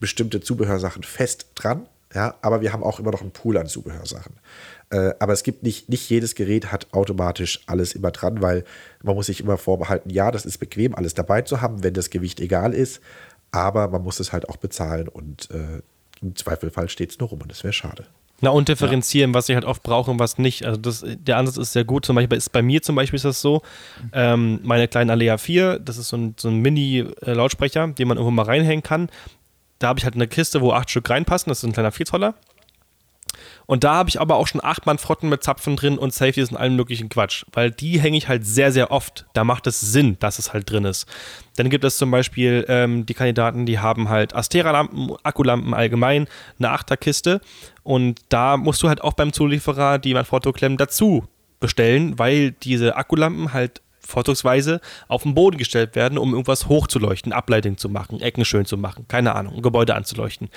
[0.00, 4.32] bestimmte Zubehörsachen fest dran, ja, aber wir haben auch immer noch einen Pool an Zubehörsachen.
[4.88, 8.64] Äh, aber es gibt nicht, nicht jedes Gerät hat automatisch alles immer dran, weil
[9.02, 12.08] man muss sich immer vorbehalten, ja, das ist bequem, alles dabei zu haben, wenn das
[12.08, 13.02] Gewicht egal ist,
[13.52, 15.82] aber man muss es halt auch bezahlen und äh,
[16.22, 18.06] im Zweifelfall steht es nur rum und das wäre schade.
[18.40, 19.34] Na, und differenzieren, ja.
[19.34, 20.64] was ich halt oft brauche und was nicht.
[20.64, 22.04] Also das, der Ansatz ist sehr gut.
[22.04, 23.62] Zum Beispiel ist bei mir zum Beispiel ist das so,
[24.12, 28.32] ähm, meine kleine Alea 4, das ist so ein, so ein Mini-Lautsprecher, den man irgendwo
[28.32, 29.08] mal reinhängen kann.
[29.78, 31.50] Da habe ich halt eine Kiste, wo acht Stück reinpassen.
[31.50, 32.34] Das ist ein kleiner Vierzoller.
[33.66, 36.56] Und da habe ich aber auch schon acht Mann-Frotten mit Zapfen drin und Safeties und
[36.56, 37.44] allem möglichen Quatsch.
[37.52, 39.26] Weil die hänge ich halt sehr, sehr oft.
[39.34, 41.06] Da macht es Sinn, dass es halt drin ist.
[41.56, 46.70] Dann gibt es zum Beispiel ähm, die Kandidaten, die haben halt Astera-Lampen, Akkulampen allgemein, eine
[46.70, 47.40] Achterkiste.
[47.82, 51.26] Und da musst du halt auch beim Zulieferer die Manfrotto-Klemmen dazu
[51.58, 57.76] bestellen, weil diese Akkulampen halt vorzugsweise auf den Boden gestellt werden, um irgendwas hochzuleuchten, Ableitung
[57.76, 60.48] zu machen, Ecken schön zu machen, keine Ahnung, ein Gebäude anzuleuchten.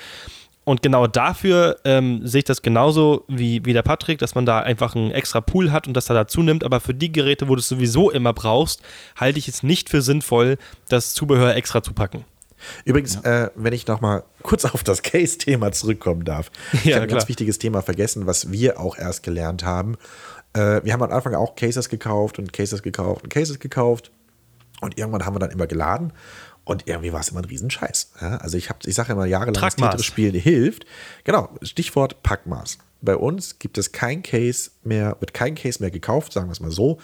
[0.64, 4.60] Und genau dafür ähm, sehe ich das genauso wie, wie der Patrick, dass man da
[4.60, 6.64] einfach einen extra Pool hat und das da dazu nimmt.
[6.64, 8.82] Aber für die Geräte, wo du es sowieso immer brauchst,
[9.16, 12.24] halte ich es nicht für sinnvoll, das Zubehör extra zu packen.
[12.84, 13.44] Übrigens, ja.
[13.44, 16.50] äh, wenn ich noch mal kurz auf das Case-Thema zurückkommen darf.
[16.72, 19.96] Ich ja, habe ein ganz wichtiges Thema vergessen, was wir auch erst gelernt haben.
[20.52, 24.10] Äh, wir haben am Anfang auch Cases gekauft und Cases gekauft und Cases gekauft.
[24.80, 26.12] Und irgendwann haben wir dann immer geladen.
[26.64, 28.12] Und irgendwie war es immer ein Riesenscheiß.
[28.20, 30.84] Ja, also ich, ich sage immer, jahrelanges Tetris-Spielen hilft.
[31.24, 32.78] Genau, Stichwort Packmaß.
[33.02, 36.60] Bei uns gibt es kein Case mehr, wird kein Case mehr gekauft, sagen wir es
[36.60, 36.98] mal so,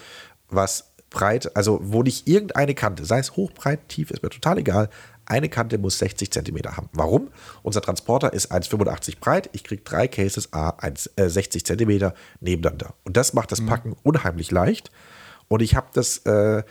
[0.49, 4.59] was breit, also wo nicht irgendeine Kante, sei es hoch, breit, tief, ist mir total
[4.59, 4.91] egal,
[5.27, 6.89] eine Kante muss 60 cm haben.
[6.93, 7.29] Warum?
[7.63, 9.51] Unser Transporter ist 1,85 breit.
[9.53, 12.95] Ich kriege drei Cases A 1, äh, 60 cm nebeneinander.
[13.05, 13.67] Und das macht das mhm.
[13.67, 13.97] Packen mhm.
[14.03, 14.91] unheimlich leicht.
[15.49, 16.63] Und ich habe das äh,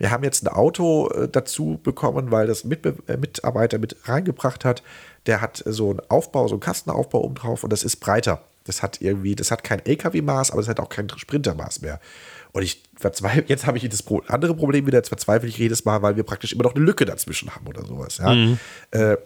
[0.00, 4.64] wir haben jetzt ein Auto äh, dazu bekommen, weil das Mitbe äh, Mitarbeiter mit reingebracht
[4.64, 4.82] hat.
[5.26, 8.42] Der hat so einen Aufbau, so einen Kastenaufbau oben drauf und das ist breiter.
[8.64, 12.00] Das hat irgendwie, das hat kein LKW-Maß, aber es hat auch kein Sprintermaß mehr.
[12.52, 16.02] Und ich verzweifle, jetzt habe ich das andere Problem wieder, jetzt verzweifle ich jedes Mal,
[16.02, 18.18] weil wir praktisch immer noch eine Lücke dazwischen haben oder sowas.
[18.18, 18.34] Ja.
[18.34, 18.58] Mhm.
[18.90, 19.16] Äh,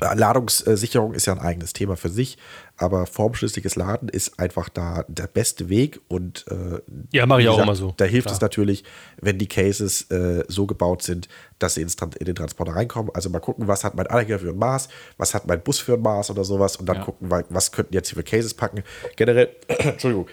[0.00, 2.38] Ladungssicherung ist ja ein eigenes Thema für sich,
[2.76, 6.80] aber formschlüssiges Laden ist einfach da der beste Weg und äh,
[7.12, 7.94] ja, mache ich auch immer so.
[7.96, 8.34] Da hilft Klar.
[8.34, 8.84] es natürlich,
[9.20, 11.28] wenn die Cases äh, so gebaut sind,
[11.58, 13.14] dass sie ins, in den Transporter reinkommen.
[13.14, 15.94] Also mal gucken, was hat mein Anhänger für ein Maß, was hat mein Bus für
[15.94, 17.04] ein Maß oder sowas und dann ja.
[17.04, 18.82] gucken, was könnten jetzt hier für Cases packen.
[19.16, 20.26] Generell, Entschuldigung.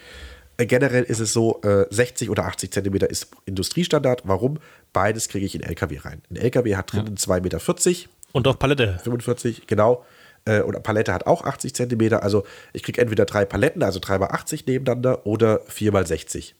[0.56, 4.22] Äh, generell ist es so, 60 äh, oder 80 Zentimeter ist Industriestandard.
[4.24, 4.58] Warum?
[4.92, 6.22] Beides kriege ich in LKW rein.
[6.30, 7.34] Ein LKW hat drinnen ja.
[7.34, 8.98] 2,40 Meter und auf Palette.
[9.04, 10.04] 45, genau.
[10.44, 12.22] Äh, und Palette hat auch 80 Zentimeter.
[12.22, 16.54] Also ich kriege entweder drei Paletten, also 3 mal 80 nebeneinander oder 4 mal 60.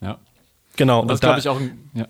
[0.00, 0.18] Ja.
[0.76, 1.00] Genau.
[1.00, 1.58] Und das glaube ich auch.
[1.58, 2.08] Ein, ja.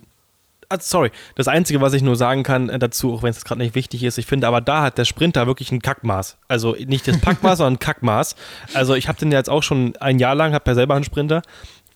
[0.69, 3.61] Also sorry, das Einzige, was ich nur sagen kann äh, dazu, auch wenn es gerade
[3.61, 6.37] nicht wichtig ist, ich finde aber da hat der Sprinter wirklich ein Kackmaß.
[6.49, 8.37] Also nicht das Packmaß, sondern ein Kackmaß.
[8.75, 11.05] Also ich habe den ja jetzt auch schon ein Jahr lang, habe ja selber einen
[11.05, 11.43] Sprinter.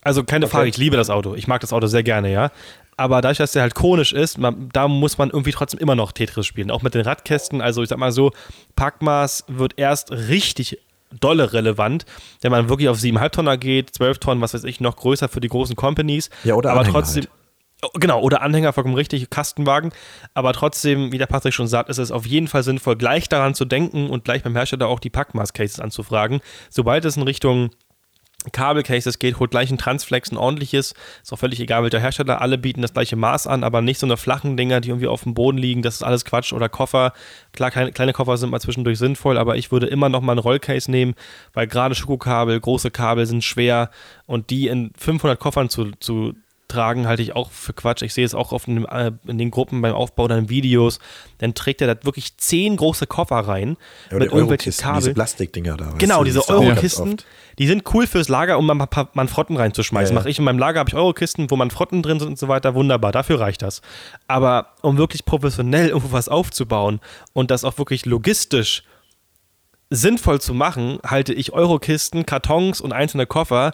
[0.02, 0.52] Also keine okay.
[0.52, 1.34] Frage, ich liebe das Auto.
[1.34, 2.50] Ich mag das Auto sehr gerne, ja
[2.98, 6.10] aber dadurch, dass der halt chronisch ist, man, da muss man irgendwie trotzdem immer noch
[6.10, 6.70] Tetris spielen.
[6.72, 7.60] Auch mit den Radkästen.
[7.60, 8.32] Also ich sag mal so,
[8.74, 10.80] Packmaß wird erst richtig
[11.20, 12.04] dolle relevant,
[12.42, 15.40] wenn man wirklich auf 7,5 Tonner geht, 12 Tonnen, was weiß ich, noch größer für
[15.40, 16.28] die großen Companies.
[16.44, 17.22] Ja, oder aber Anhänger trotzdem.
[17.22, 17.32] Halt.
[17.82, 19.92] Oh, genau, oder Anhänger, vollkommen richtig, Kastenwagen.
[20.34, 23.54] Aber trotzdem, wie der Patrick schon sagt, ist es auf jeden Fall sinnvoll, gleich daran
[23.54, 26.40] zu denken und gleich beim Hersteller auch die Packmaß-Cases anzufragen.
[26.70, 27.70] Sobald es in Richtung
[28.52, 30.94] Kabelcases geht, holt gleich ein Transflex, ein ordentliches.
[31.22, 32.40] Ist auch völlig egal, welcher Hersteller.
[32.40, 35.24] Alle bieten das gleiche Maß an, aber nicht so eine flachen Dinger, die irgendwie auf
[35.24, 35.82] dem Boden liegen.
[35.82, 36.52] Das ist alles Quatsch.
[36.52, 37.12] Oder Koffer.
[37.52, 40.38] Klar, kleine, kleine Koffer sind mal zwischendurch sinnvoll, aber ich würde immer noch mal ein
[40.38, 41.14] Rollcase nehmen,
[41.52, 43.90] weil gerade Schokokabel, große Kabel sind schwer
[44.26, 46.34] und die in 500 Koffern zu, zu
[46.68, 48.02] tragen, halte ich auch für Quatsch.
[48.02, 50.98] Ich sehe es auch oft in, äh, in den Gruppen beim Aufbau in Videos.
[51.38, 53.76] Dann trägt er da wirklich zehn große Koffer rein
[54.10, 55.00] ja, mit irgendwelchen Kabel.
[55.00, 55.94] Diese Plastikdinger da.
[55.98, 57.16] Genau, diese Eurokisten.
[57.58, 60.14] Die sind cool fürs Lager, um mal ein paar Manfrotten reinzuschmeißen.
[60.14, 60.20] Ja, ja.
[60.20, 62.74] Mache ich in meinem Lager, habe ich Eurokisten, wo Manfrotten drin sind und so weiter.
[62.74, 63.82] Wunderbar, dafür reicht das.
[64.28, 67.00] Aber um wirklich professionell irgendwo was aufzubauen
[67.32, 68.84] und das auch wirklich logistisch
[69.90, 73.72] sinnvoll zu machen, halte ich Eurokisten, Kartons und einzelne Koffer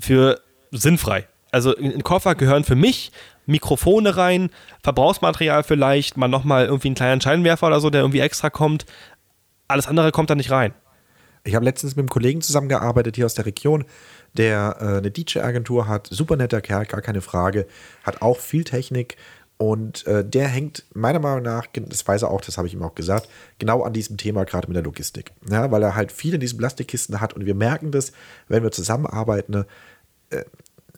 [0.00, 0.40] für
[0.72, 3.12] sinnfrei also in den Koffer gehören für mich
[3.46, 4.50] Mikrofone rein,
[4.82, 8.86] Verbrauchsmaterial vielleicht, mal nochmal irgendwie einen kleinen Scheinwerfer oder so, der irgendwie extra kommt.
[9.68, 10.74] Alles andere kommt da nicht rein.
[11.44, 13.84] Ich habe letztens mit einem Kollegen zusammengearbeitet hier aus der Region,
[14.34, 17.66] der äh, eine DJ-Agentur hat, super netter Kerl, gar keine Frage,
[18.04, 19.16] hat auch viel Technik
[19.58, 22.82] und äh, der hängt meiner Meinung nach, das weiß er auch, das habe ich ihm
[22.82, 23.28] auch gesagt,
[23.58, 25.32] genau an diesem Thema gerade mit der Logistik.
[25.48, 28.12] Ja, weil er halt viel in diesen Plastikkisten hat und wir merken das,
[28.48, 29.64] wenn wir zusammenarbeiten,
[30.30, 30.44] äh,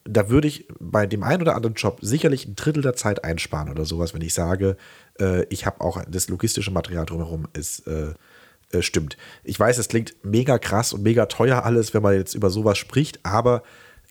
[0.05, 3.71] da würde ich bei dem einen oder anderen Job sicherlich ein Drittel der Zeit einsparen
[3.71, 4.77] oder sowas, wenn ich sage,
[5.19, 8.15] äh, ich habe auch das logistische Material drumherum, ist äh,
[8.73, 9.17] äh, stimmt.
[9.43, 12.79] Ich weiß, es klingt mega krass und mega teuer alles, wenn man jetzt über sowas
[12.79, 13.63] spricht, aber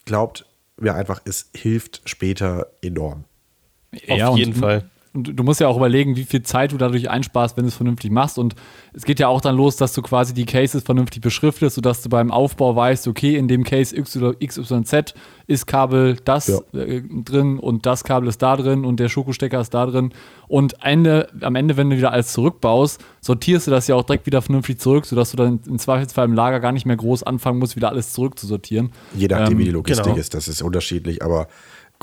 [0.06, 0.46] glaubt
[0.78, 3.26] mir einfach, es hilft später enorm.
[3.92, 4.90] Ja, Auf jeden Fall.
[5.14, 7.76] Und du musst ja auch überlegen, wie viel Zeit du dadurch einsparst, wenn du es
[7.76, 8.40] vernünftig machst.
[8.40, 8.56] Und
[8.94, 12.10] es geht ja auch dann los, dass du quasi die Cases vernünftig beschriftest, sodass du
[12.10, 15.14] beim Aufbau weißt, okay, in dem Case XYZ
[15.46, 16.80] ist Kabel das ja.
[16.80, 20.14] äh, drin und das Kabel ist da drin und der Schokostecker ist da drin.
[20.48, 24.26] Und Ende, am Ende, wenn du wieder alles zurückbaust, sortierst du das ja auch direkt
[24.26, 27.60] wieder vernünftig zurück, sodass du dann im Zweifelsfall im Lager gar nicht mehr groß anfangen
[27.60, 28.92] musst, wieder alles zurückzusortieren.
[29.14, 30.18] Je nachdem, ähm, wie die Logistik genau.
[30.18, 31.48] ist, das ist unterschiedlich, aber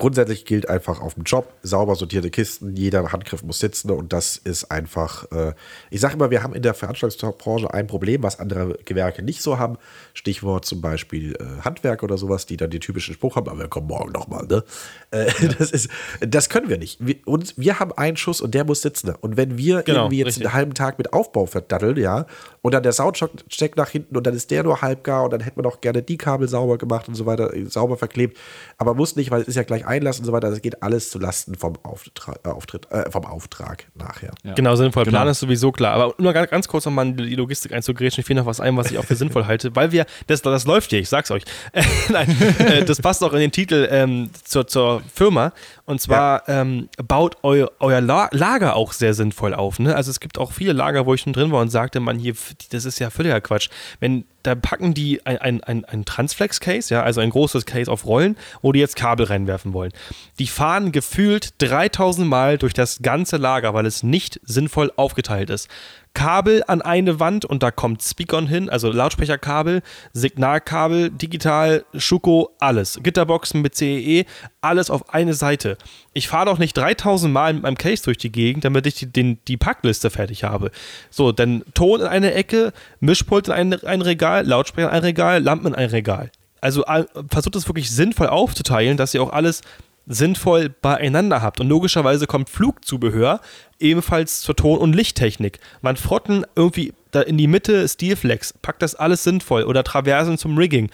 [0.01, 4.37] grundsätzlich gilt einfach auf dem Job, sauber sortierte Kisten, jeder Handgriff muss sitzen und das
[4.39, 5.53] ist einfach, äh,
[5.91, 9.59] ich sage immer, wir haben in der Veranstaltungsbranche ein Problem, was andere Gewerke nicht so
[9.59, 9.77] haben.
[10.15, 13.69] Stichwort zum Beispiel äh, Handwerk oder sowas, die dann den typischen Spruch haben, aber wir
[13.69, 14.65] kommen morgen nochmal, ne?
[15.11, 15.49] Äh, ja.
[15.59, 15.91] das, ist,
[16.21, 16.97] das können wir nicht.
[16.99, 19.15] Wir, und wir haben einen Schuss und der muss sitzen.
[19.21, 20.47] Und wenn wir genau, irgendwie jetzt richtig.
[20.47, 22.27] einen halben Tag mit Aufbau verdaddeln, ja,
[22.63, 25.33] und dann der Soundcheck steckt nach hinten und dann ist der nur halb gar und
[25.33, 28.39] dann hätte man auch gerne die Kabel sauber gemacht und so weiter, sauber verklebt.
[28.79, 30.51] Aber muss nicht, weil es ist ja gleich Einlass und so weiter.
[30.51, 34.31] Das geht alles zulasten vom Auftrag, äh, Auftritt, äh, vom Auftrag nachher.
[34.45, 34.55] Ja.
[34.55, 35.05] Genau, sinnvoll.
[35.05, 35.19] Genau.
[35.19, 35.95] Plan ist sowieso klar.
[35.95, 38.21] Aber nur ganz, ganz kurz nochmal in die Logistik einzugrätschen.
[38.23, 40.65] Ich finde noch was ein, was ich auch für sinnvoll halte, weil wir, das, das
[40.65, 41.43] läuft hier, ich sag's euch.
[42.09, 45.53] Nein, äh, das passt auch in den Titel ähm, zur, zur Firma.
[45.85, 46.61] Und zwar ja.
[46.61, 49.81] ähm, baut eu, euer Lager auch sehr sinnvoll auf.
[49.81, 49.95] Ne?
[49.97, 52.35] Also es gibt auch viele Lager, wo ich schon drin war und sagte, man hier,
[52.71, 53.71] das ist ja völliger Quatsch.
[53.99, 58.37] Wenn da packen die ein, ein, ein, Transflex-Case, ja, also ein großes Case auf Rollen,
[58.63, 59.93] wo die jetzt Kabel reinwerfen wollen.
[60.39, 65.69] Die fahren gefühlt 3000 Mal durch das ganze Lager, weil es nicht sinnvoll aufgeteilt ist.
[66.15, 69.83] Kabel an eine Wand und da kommt Speakon hin, also Lautsprecherkabel,
[70.13, 72.99] Signalkabel, digital, Schuko, alles.
[73.03, 74.25] Gitterboxen mit CEE, e,
[74.61, 75.79] alles auf eine Seite.
[76.13, 79.07] Ich fahre doch nicht 3000 Mal mit meinem Case durch die Gegend, damit ich die,
[79.07, 80.71] den, die Packliste fertig habe.
[81.11, 85.43] So, dann Ton in eine Ecke, Mischpult in ein, ein Regal, Lautsprecher in ein Regal,
[85.43, 86.31] Lampen in ein Regal.
[86.61, 86.85] Also
[87.29, 89.63] versucht es wirklich sinnvoll aufzuteilen, dass ihr auch alles
[90.07, 91.61] sinnvoll beieinander habt.
[91.61, 93.41] Und logischerweise kommt Flugzubehör
[93.79, 95.61] ebenfalls zur Ton- und Lichttechnik.
[95.83, 100.57] Man frotten irgendwie da in die Mitte Steelflex, packt das alles sinnvoll oder Traversen zum
[100.57, 100.91] Rigging.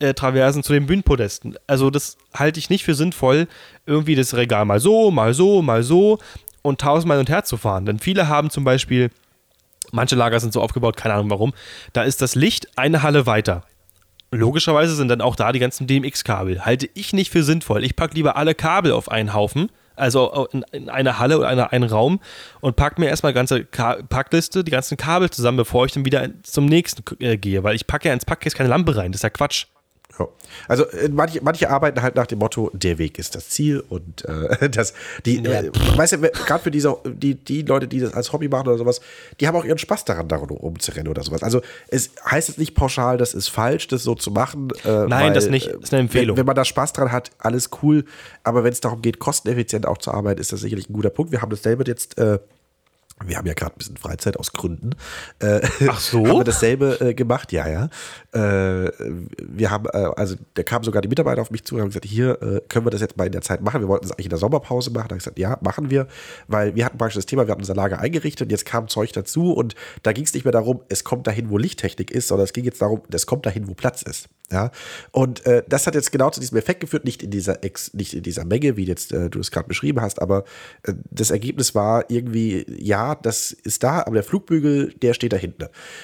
[0.00, 1.56] Äh, Traversen zu den Bühnenpodesten.
[1.66, 3.46] Also das halte ich nicht für sinnvoll,
[3.86, 6.18] irgendwie das Regal mal so, mal so, mal so
[6.62, 7.86] und tausendmal und her zu fahren.
[7.86, 9.10] Denn viele haben zum Beispiel,
[9.92, 11.52] manche Lager sind so aufgebaut, keine Ahnung warum,
[11.92, 13.62] da ist das Licht eine Halle weiter.
[14.36, 16.64] Logischerweise sind dann auch da die ganzen DMX-Kabel.
[16.64, 17.84] Halte ich nicht für sinnvoll.
[17.84, 21.70] Ich packe lieber alle Kabel auf einen Haufen, also in, in eine Halle oder eine,
[21.72, 22.20] einen Raum
[22.60, 26.28] und packe mir erstmal ganze Ka Packliste, die ganzen Kabel zusammen, bevor ich dann wieder
[26.42, 27.62] zum nächsten äh, gehe.
[27.62, 29.12] Weil ich packe ja ins Packcase keine Lampe rein.
[29.12, 29.66] Das ist ja Quatsch.
[30.18, 30.28] Ja.
[30.68, 34.24] Also äh, manche, manche arbeiten halt nach dem Motto, der Weg ist das Ziel und
[34.24, 34.94] äh, das,
[35.24, 35.62] die, ja.
[35.62, 38.78] äh, weißt du, gerade für diese, die, die Leute, die das als Hobby machen oder
[38.78, 39.00] sowas,
[39.40, 41.42] die haben auch ihren Spaß daran, darum rumzurennen oder sowas.
[41.42, 44.68] Also es heißt jetzt nicht pauschal, das ist falsch, das so zu machen.
[44.84, 46.36] Äh, Nein, weil, das nicht, das ist eine Empfehlung.
[46.36, 48.04] Wenn, wenn, man da Spaß dran hat, alles cool,
[48.42, 51.32] aber wenn es darum geht, kosteneffizient auch zu arbeiten, ist das sicherlich ein guter Punkt.
[51.32, 52.38] Wir haben das selber jetzt äh,
[53.26, 54.90] wir haben ja gerade ein bisschen Freizeit aus Gründen.
[55.38, 56.26] Äh, Ach so?
[56.26, 57.88] Haben wir dasselbe äh, gemacht, ja, ja.
[58.32, 58.92] Äh,
[59.42, 62.04] wir haben, äh, also da kamen sogar die Mitarbeiter auf mich zu und haben gesagt,
[62.04, 63.80] hier äh, können wir das jetzt mal in der Zeit machen.
[63.80, 65.08] Wir wollten es eigentlich in der Sommerpause machen.
[65.08, 66.06] Da habe ich gesagt, ja, machen wir,
[66.48, 69.12] weil wir hatten praktisch das Thema, wir hatten unser Lager eingerichtet und jetzt kam Zeug
[69.12, 72.44] dazu und da ging es nicht mehr darum, es kommt dahin, wo Lichttechnik ist, sondern
[72.44, 74.28] es ging jetzt darum, es kommt dahin, wo Platz ist.
[74.52, 74.70] Ja,
[75.10, 78.12] und äh, das hat jetzt genau zu diesem Effekt geführt, nicht in dieser, Ex, nicht
[78.12, 80.44] in dieser Menge, wie jetzt äh, du es gerade beschrieben hast, aber
[80.82, 85.38] äh, das Ergebnis war irgendwie, ja, das ist da, aber der Flugbügel, der steht da
[85.38, 85.62] hinten.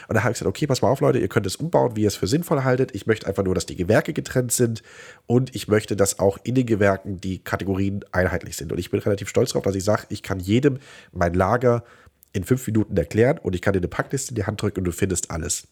[0.08, 2.02] Und da habe ich gesagt, okay, pass mal auf, Leute, ihr könnt es umbauen, wie
[2.02, 2.94] ihr es für sinnvoll haltet.
[2.94, 4.82] Ich möchte einfach nur, dass die Gewerke getrennt sind
[5.26, 8.72] und ich möchte, dass auch in den Gewerken die Kategorien einheitlich sind.
[8.72, 10.78] Und ich bin relativ stolz darauf, dass ich sage, ich kann jedem
[11.12, 11.84] mein Lager
[12.32, 14.84] in fünf Minuten erklären und ich kann dir eine Packliste in die Hand drücken und
[14.84, 15.68] du findest alles.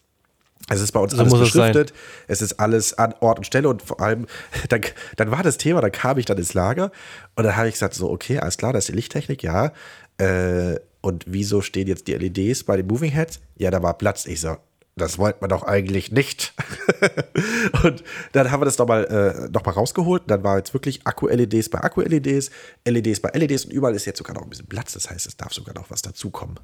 [0.70, 1.92] Es ist bei uns so alles beschriftet,
[2.26, 4.26] es, es, ist alles an Ort und Stelle und vor allem,
[4.68, 4.82] dann,
[5.16, 6.92] dann war das Thema, dann kam ich dann ins Lager
[7.36, 9.72] und dann habe ich gesagt, so, okay, alles klar, das ist die Lichttechnik, ja.
[10.18, 13.40] Äh, und wieso stehen jetzt die LEDs bei den Moving Heads?
[13.56, 14.26] Ja, da war Platz.
[14.26, 14.56] Ich so,
[14.96, 16.52] das wollte man doch eigentlich nicht.
[17.84, 18.02] und
[18.32, 20.24] dann haben wir das nochmal äh, noch mal rausgeholt.
[20.26, 22.50] Dann war jetzt wirklich Akku-LEDs bei Akku-LEDs,
[22.84, 24.92] LEDs bei LEDs und überall ist jetzt sogar noch ein bisschen Platz.
[24.92, 26.58] Das heißt, es darf sogar noch was dazukommen.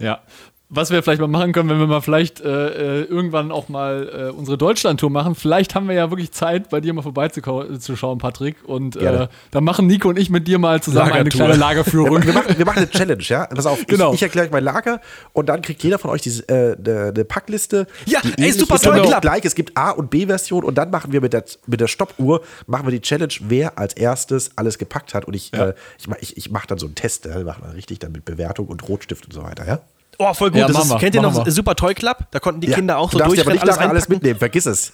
[0.00, 0.22] Ja,
[0.70, 4.28] was wir vielleicht mal machen können, wenn wir mal vielleicht äh, äh, irgendwann auch mal
[4.28, 5.34] äh, unsere Deutschland-Tour machen.
[5.34, 8.56] Vielleicht haben wir ja wirklich Zeit, bei dir mal vorbeizuschauen, Patrick.
[8.66, 12.22] Und äh, dann machen Nico und ich mit dir mal zusammen eine kleine Lagerführung.
[12.22, 13.46] wir, machen, wir machen eine Challenge, ja?
[13.46, 14.10] Pass auf, genau.
[14.10, 15.00] ich, ich erkläre euch mein Lager
[15.32, 17.86] und dann kriegt jeder von euch diese, äh, eine, eine Packliste.
[18.04, 19.20] Ja, ey, super toll, genau.
[19.20, 19.46] gleich.
[19.46, 22.86] Es gibt A- und B-Version und dann machen wir mit der, mit der Stoppuhr machen
[22.86, 25.24] wir die Challenge, wer als erstes alles gepackt hat.
[25.24, 25.68] Und ich, ja.
[25.68, 27.42] äh, ich, ich, ich mache dann so einen Test, ja?
[27.42, 29.80] machen wir richtig dann mit Bewertung und Rotstift und so weiter, ja?
[30.20, 30.58] Oh, voll gut.
[30.58, 31.52] Ja, das ist, kennt ihr noch wir.
[31.52, 32.16] Super Toy Club?
[32.32, 33.40] Da konnten die ja, Kinder auch so durch.
[33.40, 34.90] Aber nicht alles, alles mitnehmen, vergiss es.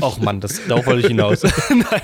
[0.00, 1.42] Och Mann, das, darauf wollte ich hinaus.
[1.42, 1.84] Nein.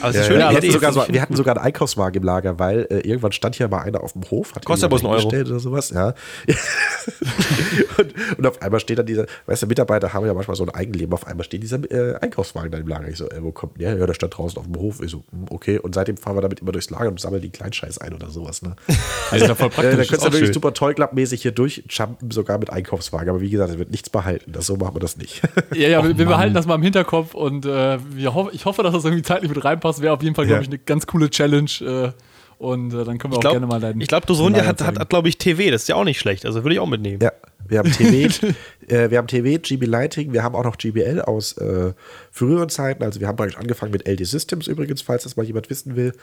[0.00, 2.20] Aber es Ja, ist schön, ja, wir, hatten sogar so, wir hatten sogar einen Einkaufswagen
[2.20, 5.04] im Lager, weil äh, irgendwann stand hier mal einer auf dem Hof, hat Kostet bloß
[5.04, 5.28] einen Euro.
[5.28, 6.14] oder sowas, ja.
[7.98, 10.70] und, und auf einmal steht dann dieser, weißt du, Mitarbeiter haben ja manchmal so ein
[10.70, 13.08] Eigenleben, auf einmal steht dieser äh, Einkaufswagen da im Lager.
[13.08, 13.96] Ich so, äh, wo kommt der?
[13.96, 15.00] Ja, der stand draußen auf dem Hof.
[15.02, 15.78] Ich so, hm, okay.
[15.78, 18.62] Und seitdem fahren wir damit immer durchs Lager und sammeln die Kleinscheiß ein oder sowas,
[18.62, 18.76] ne?
[19.30, 19.94] Das ist ja voll Äh, praktisch.
[19.96, 23.28] da ist könntest du auch wirklich super tollklappmäßig hier durchjumpen, sogar mit Einkaufswagen.
[23.28, 24.52] Aber wie gesagt, es wird nichts behalten.
[24.52, 25.42] Das, so machen wir das nicht.
[25.74, 28.82] Ja, ja, wir, wir behalten das mal im Hinterkopf und äh, wir hoff, ich hoffe,
[28.82, 30.00] dass das irgendwie zeitlich mit reinpasst.
[30.00, 30.62] Wäre auf jeden Fall, glaube Ja.
[30.62, 31.70] ich, eine ganz coole Challenge.
[31.80, 32.10] Äh,
[32.58, 34.00] und äh, dann können wir Ich auch glaube, gerne mal deinen.
[34.00, 35.70] ich glaub, Dosonia hat, hat, hat glaube ich, TV.
[35.70, 36.44] Das ist ja auch nicht schlecht.
[36.44, 37.20] Also würde ich auch mitnehmen.
[37.22, 37.32] Ja,
[37.68, 38.34] wir haben TV,
[38.88, 41.92] äh, wir haben TV, GB Lighting, wir haben auch noch GBL aus äh,
[42.32, 43.04] früheren Zeiten.
[43.04, 46.14] Also wir haben praktisch angefangen mit LD Systems übrigens, falls das mal jemand wissen will.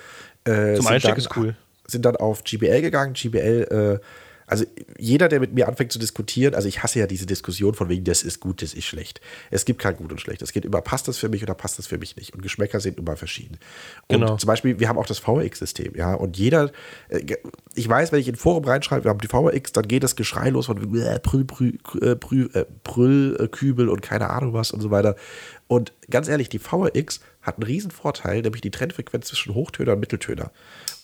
[0.43, 1.55] Äh, Zum Einstieg dann, ist cool.
[1.87, 3.13] Sind dann auf GBL gegangen.
[3.13, 4.05] GBL, äh,
[4.47, 4.65] also
[4.97, 8.03] jeder, der mit mir anfängt zu diskutieren, also ich hasse ja diese Diskussion von wegen,
[8.03, 9.21] das ist gut, das ist schlecht.
[9.49, 10.41] Es gibt kein gut und schlecht.
[10.41, 12.33] Es geht immer, passt das für mich oder passt das für mich nicht.
[12.33, 13.57] Und Geschmäcker sind immer verschieden.
[14.07, 14.37] Und Genau.
[14.37, 16.71] zum Beispiel, wir haben auch das VRX-System, ja, und jeder,
[17.09, 17.35] äh,
[17.73, 20.15] ich weiß, wenn ich in ein Forum reinschreibe, wir haben die VRX, dann geht das
[20.15, 24.81] Geschrei los von äh, Brüll, Brüll, äh, Brüll, äh, Brüllkübel und keine Ahnung was und
[24.81, 25.15] so weiter.
[25.67, 29.99] Und ganz ehrlich, die VRX hat einen riesen Vorteil, nämlich die Trennfrequenz zwischen Hochtöner und
[29.99, 30.51] Mitteltöner.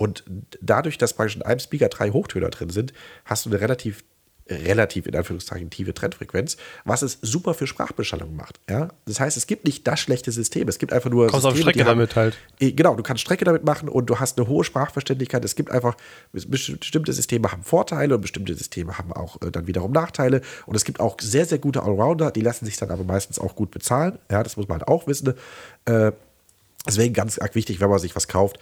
[0.01, 0.23] Und
[0.61, 2.91] dadurch, dass praktisch in einem Speaker drei Hochtöner drin sind,
[3.25, 4.03] hast du eine relativ
[4.49, 8.59] relativ in Anführungszeichen tiefe Trennfrequenz, was es super für Sprachbeschallung macht.
[8.69, 8.89] Ja?
[9.05, 11.71] Das heißt, es gibt nicht das schlechte System, es gibt einfach nur Kommst auf Systeme,
[11.71, 12.37] Strecke die haben- damit halt.
[12.59, 15.45] Eh, Genau, du kannst Strecke damit machen und du hast eine hohe Sprachverständlichkeit.
[15.45, 15.95] Es gibt einfach,
[16.33, 20.41] bestimmte Systeme haben Vorteile und bestimmte Systeme haben auch äh, dann wiederum Nachteile.
[20.65, 23.55] Und es gibt auch sehr, sehr gute Allrounder, die lassen sich dann aber meistens auch
[23.55, 24.17] gut bezahlen.
[24.29, 25.33] Ja, das muss man halt auch wissen.
[25.85, 26.11] Äh,
[26.85, 28.57] deswegen ganz arg wichtig, wenn man sich was kauft,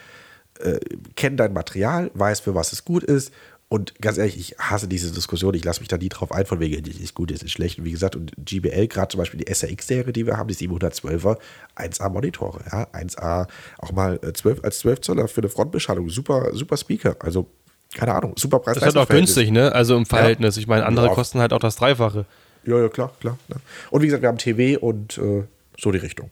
[0.60, 0.80] äh,
[1.16, 3.34] kenn dein Material, weiß, für was es gut ist.
[3.72, 5.54] Und ganz ehrlich, ich hasse diese Diskussion.
[5.54, 7.78] Ich lasse mich da nie drauf ein, von wegen, ist gut, das ist schlecht.
[7.78, 11.38] Und wie gesagt, und GBL, gerade zum Beispiel die SRX-Serie, die wir haben, die 712er,
[11.76, 13.48] 1A Monitore, ja, 1A,
[13.78, 16.10] auch mal äh, 12, als 12 Zoller für eine Frontbeschallung.
[16.10, 17.16] Super, super Speaker.
[17.20, 17.46] Also,
[17.94, 18.74] keine Ahnung, super Preis.
[18.74, 19.72] Das ist halt auch günstig, ne?
[19.72, 20.58] Also im Verhältnis.
[20.58, 21.14] Ich meine, andere Ja.
[21.14, 22.26] kosten halt auch das Dreifache.
[22.66, 23.38] Ja, ja, klar, klar.
[23.48, 23.62] klar.
[23.92, 25.44] Und wie gesagt, wir haben TV und äh,
[25.80, 26.32] so die Richtung.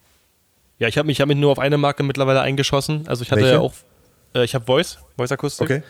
[0.80, 3.08] Ja, ich habe mich, ich hab mich nur auf eine Marke mittlerweile eingeschossen.
[3.08, 3.56] Also ich hatte Welche?
[3.56, 3.76] ja auch, äh,
[4.44, 5.66] ich habe Voice, Voice Akustik.
[5.70, 5.84] Okay.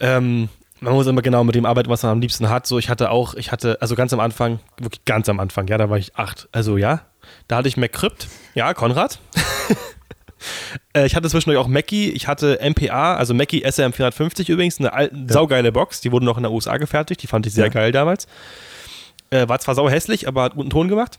[0.00, 0.48] Ähm,
[0.80, 2.66] man muss immer genau mit dem arbeiten, was man am liebsten hat.
[2.66, 5.78] So, ich hatte auch, ich hatte, also ganz am Anfang, wirklich ganz am Anfang, ja,
[5.78, 6.48] da war ich acht.
[6.52, 7.02] Also ja,
[7.48, 9.18] da hatte ich MacCrypt, ja, Konrad.
[10.92, 15.10] Äh, ich hatte zwischendurch auch Mackie, ich hatte MPA, also Mackie SM450 übrigens, eine al-
[15.26, 17.70] saugeile Box, die wurde noch in der USA gefertigt, die fand ich sehr Ja.
[17.72, 18.26] geil damals.
[19.30, 21.18] Äh, war zwar sau hässlich, aber hat guten Ton gemacht.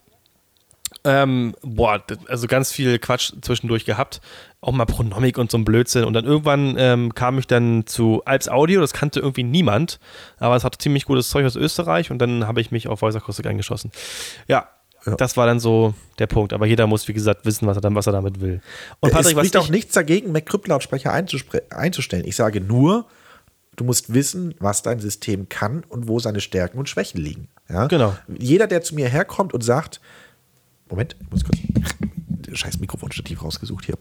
[1.05, 4.19] Ähm, boah, also ganz viel Quatsch zwischendurch gehabt.
[4.59, 6.03] Auch mal Pronomic und so ein Blödsinn.
[6.03, 9.99] Und dann irgendwann ähm, kam ich dann zu Alps Audio, das kannte irgendwie niemand,
[10.39, 13.15] aber es hatte ziemlich gutes Zeug aus Österreich und dann habe ich mich auf Voice
[13.15, 13.91] Akustik eingeschossen.
[14.47, 14.67] Ja,
[15.05, 15.15] Ja.
[15.15, 16.51] das war dann so der Punkt.
[16.51, 18.59] Aber jeder muss, wie gesagt, wissen, was er, dann, was er damit will.
[19.01, 22.25] Und es Patrick, was spricht auch ich, nichts dagegen, MacCrypt-Lautsprecher einzustellen.
[22.25, 23.05] Ich sage nur,
[23.75, 27.49] du musst wissen, was dein System kann und wo seine Stärken und Schwächen liegen.
[27.69, 27.85] Ja?
[27.85, 28.15] Genau.
[28.39, 30.01] Jeder, der zu mir herkommt und sagt,
[30.89, 31.57] Moment, ich muss kurz
[32.59, 33.97] scheiß Mikrofonstativ rausgesucht hier.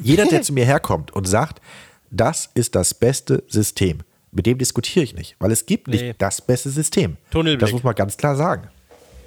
[0.00, 1.60] Jeder, der zu mir herkommt und sagt,
[2.10, 4.00] das ist das beste System,
[4.32, 6.14] mit dem diskutiere ich nicht, weil es gibt nicht Nee.
[6.18, 7.16] das beste System.
[7.30, 7.60] Tunnelblick.
[7.60, 8.68] Das muss man ganz klar sagen.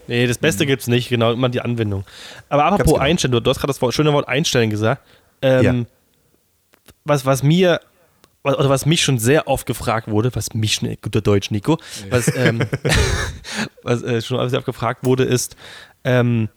[0.10, 2.06] Nee, das Beste gibt's nicht, genau, immer die Anwendung.
[2.48, 3.04] Aber apropos genau.
[3.04, 5.02] einstellen, du, du hast gerade das Wort, schöne Wort einstellen gesagt.
[5.42, 5.86] Ähm, Ja.
[7.04, 7.82] was, was mir,
[8.44, 11.78] oder was mich schon sehr oft gefragt wurde, was mich, ne, guter Deutsch, Nico,
[12.10, 12.62] was, ähm,
[13.84, 15.58] was äh, schon sehr oft gefragt wurde, ist,
[16.06, 16.48] ähm,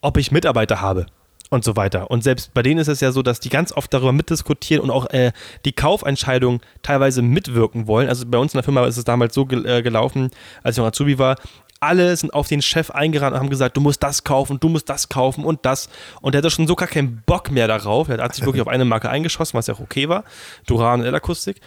[0.00, 1.06] ob ich Mitarbeiter habe
[1.50, 2.10] und so weiter.
[2.10, 4.90] Und selbst bei denen ist es ja so, dass die ganz oft darüber mitdiskutieren und
[4.90, 5.32] auch äh,
[5.64, 8.08] die Kaufentscheidung teilweise mitwirken wollen.
[8.08, 10.30] Also bei uns in der Firma ist es damals so gel äh, gelaufen,
[10.62, 11.36] als ich noch Azubi war.
[11.78, 14.88] Alle sind auf den Chef eingerannt und haben gesagt, du musst das kaufen, du musst
[14.88, 15.88] das kaufen und das.
[16.22, 18.08] Und der hatte schon so gar keinen Bock mehr darauf.
[18.08, 20.24] Er hat sich wirklich auf eine Marke eingeschossen, was ja auch okay war.
[20.66, 21.60] Duran und L-Akustik.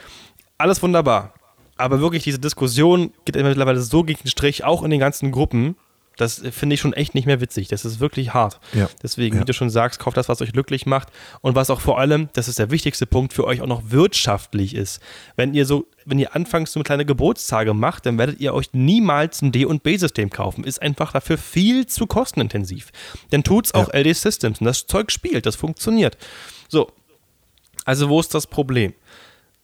[0.57, 1.33] Alles wunderbar.
[1.77, 5.77] Aber wirklich, diese Diskussion geht mittlerweile so gegen den Strich, auch in den ganzen Gruppen.
[6.19, 7.67] Das finde ich schon echt nicht mehr witzig.
[7.69, 8.59] Das ist wirklich hart.
[8.73, 8.89] Ja.
[9.01, 9.41] Deswegen, Ja.
[9.41, 11.09] wie du schon sagst, kauft das, was euch glücklich macht
[11.41, 14.75] und was auch vor allem, das ist der wichtigste Punkt, für euch auch noch wirtschaftlich
[14.75, 15.01] ist.
[15.35, 18.69] Wenn ihr so, wenn ihr anfangs so eine kleine Geburtstage macht, dann werdet ihr euch
[18.73, 20.63] niemals ein D- und B-System kaufen.
[20.63, 22.91] Ist einfach dafür viel zu kostenintensiv.
[23.29, 26.17] Dann tut's auch LD Systems und das Zeug spielt, das funktioniert.
[26.67, 26.91] So.
[27.85, 28.93] Also, wo ist das Problem?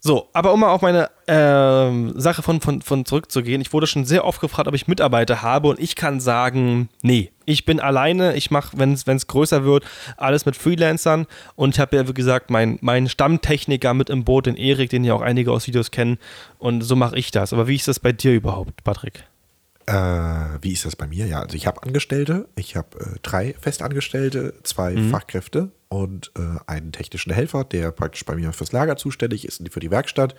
[0.08, 4.06] So, aber um mal auf meine ähm, Sache von, von, von zurückzugehen, ich wurde schon
[4.06, 8.36] sehr oft gefragt, ob ich Mitarbeiter habe und ich kann sagen, nee, ich bin alleine,
[8.36, 9.84] ich mache, wenn es größer wird,
[10.18, 11.26] alles mit Freelancern
[11.56, 15.04] und ich habe ja, wie gesagt, meinen mein Stammtechniker mit im Boot, den Erik, den
[15.06, 16.20] ja auch einige aus Videos kennen
[16.60, 17.52] und so mache ich das.
[17.52, 19.24] Aber wie ist das bei dir überhaupt, Patrick?
[19.88, 19.94] Äh,
[20.62, 21.26] wie ist das bei mir?
[21.26, 25.10] Ja, also ich habe Angestellte, ich habe äh, drei Festangestellte, zwei Mhm.
[25.10, 29.72] Fachkräfte und äh, einen technischen Helfer, der praktisch bei mir fürs Lager zuständig ist und
[29.72, 30.36] für die Werkstatt.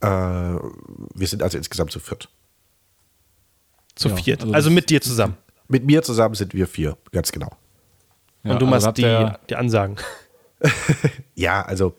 [0.00, 2.28] Äh, wir sind also insgesamt zu viert.
[3.94, 4.42] Zu Ja, viert.
[4.42, 5.36] also Also, mit dir zusammen.
[5.68, 7.50] Mit mir zusammen sind wir vier, ganz genau.
[8.44, 9.96] Ja, und du also machst die, die Ansagen.
[11.34, 11.94] Ja, also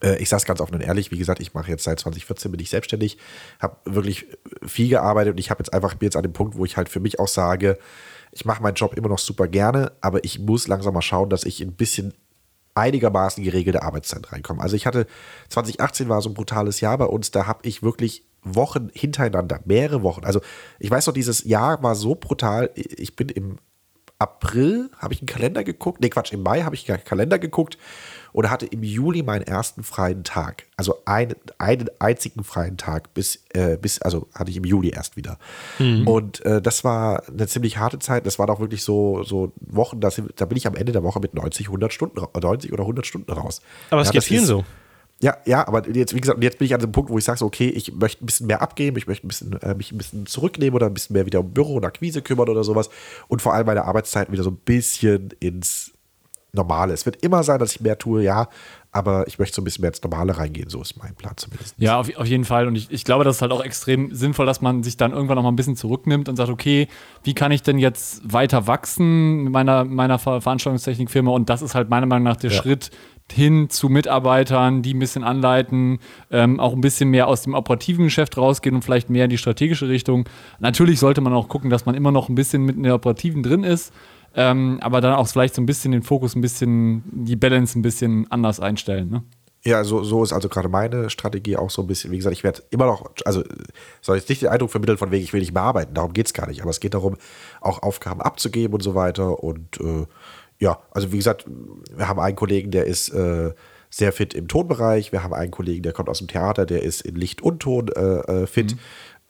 [0.00, 2.52] äh, ich sage es ganz offen und ehrlich, wie gesagt, ich mache jetzt seit 2014
[2.52, 3.18] bin ich selbstständig,
[3.58, 4.26] habe wirklich
[4.64, 6.88] viel gearbeitet und ich habe jetzt einfach bin jetzt an dem Punkt, wo ich halt
[6.88, 7.76] für mich auch sage,
[8.36, 11.44] ich mache meinen Job immer noch super gerne, aber ich muss langsam mal schauen, dass
[11.44, 12.12] ich ein bisschen
[12.74, 14.60] einigermaßen geregelte Arbeitszeit reinkomme.
[14.60, 15.06] Also ich hatte
[15.48, 20.02] 2018 war so ein brutales Jahr bei uns, da habe ich wirklich Wochen hintereinander, mehrere
[20.02, 20.26] Wochen.
[20.26, 20.42] Also
[20.78, 22.70] ich weiß noch, dieses Jahr war so brutal.
[22.74, 23.56] Ich bin im
[24.18, 26.02] April habe ich einen Kalender geguckt.
[26.02, 27.78] Nee, Quatsch, im Mai habe ich einen Kalender geguckt
[28.36, 30.64] und hatte im Juli meinen ersten freien Tag.
[30.76, 35.16] Also einen, einen einzigen freien Tag bis, äh, bis, also hatte ich im Juli erst
[35.16, 35.38] wieder.
[35.78, 38.26] Und äh, das war eine ziemlich harte Zeit.
[38.26, 41.02] Das waren auch wirklich so, so Wochen, da, sind, da bin ich am Ende der
[41.02, 43.62] Woche mit 90, 100 Stunden, ra- 90 oder 100 Stunden raus.
[43.88, 44.64] Aber es Ja, geht das vielen ist- so.
[45.22, 47.38] ja, ja, aber jetzt, wie gesagt, jetzt bin ich an dem Punkt, wo ich sage,
[47.38, 49.96] so, okay, ich möchte ein bisschen mehr abgeben, ich möchte ein bisschen, äh, mich ein
[49.98, 52.90] bisschen zurücknehmen oder ein bisschen mehr wieder um Büro und Akquise kümmern oder sowas
[53.28, 55.92] und vor allem meine Arbeitszeiten wieder so ein bisschen ins
[56.56, 56.92] Normale.
[56.92, 58.48] Es wird immer sein, dass ich mehr tue, ja,
[58.90, 61.74] aber ich möchte so ein bisschen mehr ins Normale reingehen, so ist mein Plan zumindest.
[61.78, 62.66] Ja, auf, auf jeden Fall.
[62.66, 65.36] Und ich, ich glaube, das ist halt auch extrem sinnvoll, dass man sich dann irgendwann
[65.36, 66.88] noch mal ein bisschen zurücknimmt und sagt, okay,
[67.22, 71.30] wie kann ich denn jetzt weiter wachsen mit meiner, meiner Ver Veranstaltungstechnikfirma?
[71.30, 72.56] Und das ist halt meiner Meinung nach der Ja.
[72.56, 72.90] Schritt
[73.32, 75.98] hin zu Mitarbeitern, die ein bisschen anleiten,
[76.30, 79.38] ähm, auch ein bisschen mehr aus dem operativen Geschäft rausgehen und vielleicht mehr in die
[79.38, 80.28] strategische Richtung.
[80.60, 83.42] Natürlich sollte man auch gucken, dass man immer noch ein bisschen mit in der operativen
[83.42, 83.92] drin ist,
[84.36, 87.82] ähm, aber dann auch vielleicht so ein bisschen den Fokus ein bisschen, die Balance ein
[87.82, 89.10] bisschen anders einstellen.
[89.10, 89.22] Ne?
[89.64, 92.12] Ja, so, so ist also gerade meine Strategie auch so ein bisschen.
[92.12, 93.42] Wie gesagt, ich werde immer noch, also
[94.00, 96.26] soll jetzt nicht den Eindruck vermitteln, von wegen, ich will nicht mehr arbeiten, darum geht
[96.26, 96.60] es gar nicht.
[96.60, 97.16] Aber es geht darum,
[97.60, 99.42] auch Aufgaben abzugeben und so weiter.
[99.42, 100.06] Und äh,
[100.58, 101.46] ja, also wie gesagt,
[101.96, 103.54] wir haben einen Kollegen, der ist äh,
[103.90, 105.10] sehr fit im Tonbereich.
[105.12, 107.88] Wir haben einen Kollegen, der kommt aus dem Theater, der ist in Licht und Ton
[107.88, 108.76] äh, äh, fit.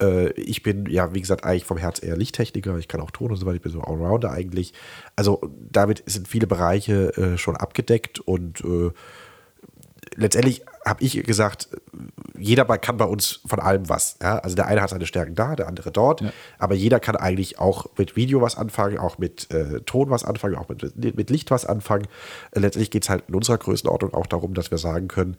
[0.01, 2.77] Äh, ich bin, ja, wie gesagt, eigentlich vom Herz eher Lichttechniker.
[2.77, 3.55] Ich kann auch Ton und so weiter.
[3.55, 4.73] Ich bin so Allrounder eigentlich.
[5.15, 5.41] Also
[5.71, 8.91] damit sind viele Bereiche äh, schon abgedeckt und äh,
[10.15, 11.67] letztendlich habe ich gesagt,
[12.37, 14.17] jeder kann bei uns von allem was.
[14.21, 14.39] Ja?
[14.39, 16.31] Also der eine hat seine Stärken da, der andere dort, Ja.
[16.59, 20.55] aber jeder kann eigentlich auch mit Video was anfangen, auch mit äh, Ton was anfangen,
[20.55, 22.07] auch mit, mit Licht was anfangen.
[22.51, 25.35] Äh, letztendlich geht es halt in unserer Größenordnung auch darum, dass wir sagen können,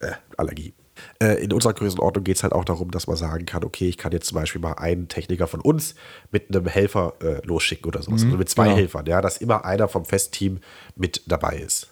[0.00, 0.74] äh, Allergie.
[1.22, 3.96] Äh, in unserer Größenordnung geht es halt auch darum, dass man sagen kann, okay, ich
[3.96, 5.94] kann jetzt zum Beispiel mal einen Techniker von uns
[6.30, 8.24] mit einem Helfer äh, losschicken oder sowas.
[8.24, 8.76] also mit zwei genau.
[8.76, 10.60] Helfern, ja, dass immer einer vom Festteam
[10.96, 11.88] mit dabei ist.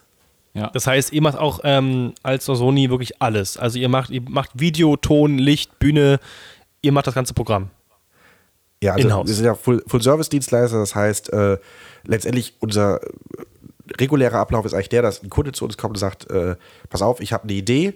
[0.53, 0.69] Ja.
[0.73, 3.57] Das heißt, ihr macht auch ähm, als Sony wirklich alles.
[3.57, 6.19] Also ihr macht, ihr macht Video, Ton, Licht, Bühne,
[6.83, 7.71] ihr macht das ganze Programm.
[8.83, 9.29] Ja, also In-house.
[9.29, 11.59] wir sind ja Full- Full-Service-Dienstleister, das heißt, äh,
[12.05, 13.01] letztendlich unser
[13.99, 16.57] regulärer Ablauf ist eigentlich der, dass ein Kunde zu uns kommt und sagt, äh,
[16.89, 17.95] pass auf, ich habe eine Idee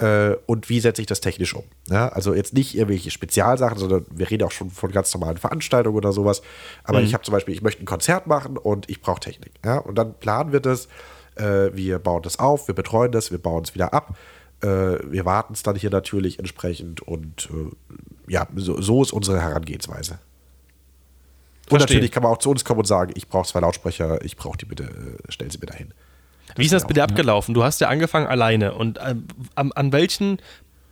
[0.00, 1.64] äh, und wie setze ich das technisch um?
[1.88, 5.96] Ja, also jetzt nicht irgendwelche Spezialsachen, sondern wir reden auch schon von ganz normalen Veranstaltungen
[5.96, 6.42] oder sowas.
[6.84, 9.52] Aber ich habe zum Beispiel, ich möchte ein Konzert machen und ich brauche Technik.
[9.64, 10.88] Ja, und dann planen wir das,
[11.36, 14.16] äh, wir bauen das auf, wir betreuen das, wir bauen es wieder ab.
[14.62, 19.40] Äh, wir warten es dann hier natürlich entsprechend und äh, ja, so, so ist unsere
[19.40, 20.18] Herangehensweise.
[21.68, 24.36] Und natürlich kann man auch zu uns kommen und sagen, ich brauche zwei Lautsprecher, ich
[24.36, 25.92] brauche die bitte, äh, stellen Sie mir dahin.
[26.60, 27.54] Wie ist das ja bitte abgelaufen?
[27.54, 30.38] Du hast ja angefangen alleine und ähm, an, an welchen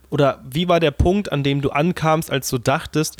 [0.09, 3.17] oder wie war der Punkt, an dem du ankamst, als du dachtest,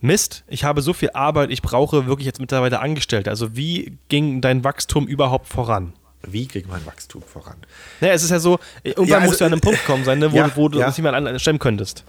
[0.00, 3.30] Mist, ich habe so viel Arbeit, ich brauche wirklich jetzt mittlerweile Angestellte.
[3.30, 5.92] Also wie ging dein Wachstum überhaupt voran?
[6.22, 7.56] Wie kriegt mein Wachstum voran?
[8.00, 10.18] Naja, es ist ja so, irgendwann Ja, also, musst du an einem Punkt kommen sein,
[10.18, 10.86] ne, wo, ja, wo du ja.
[10.86, 12.04] das nicht mehr anstemmen könntest.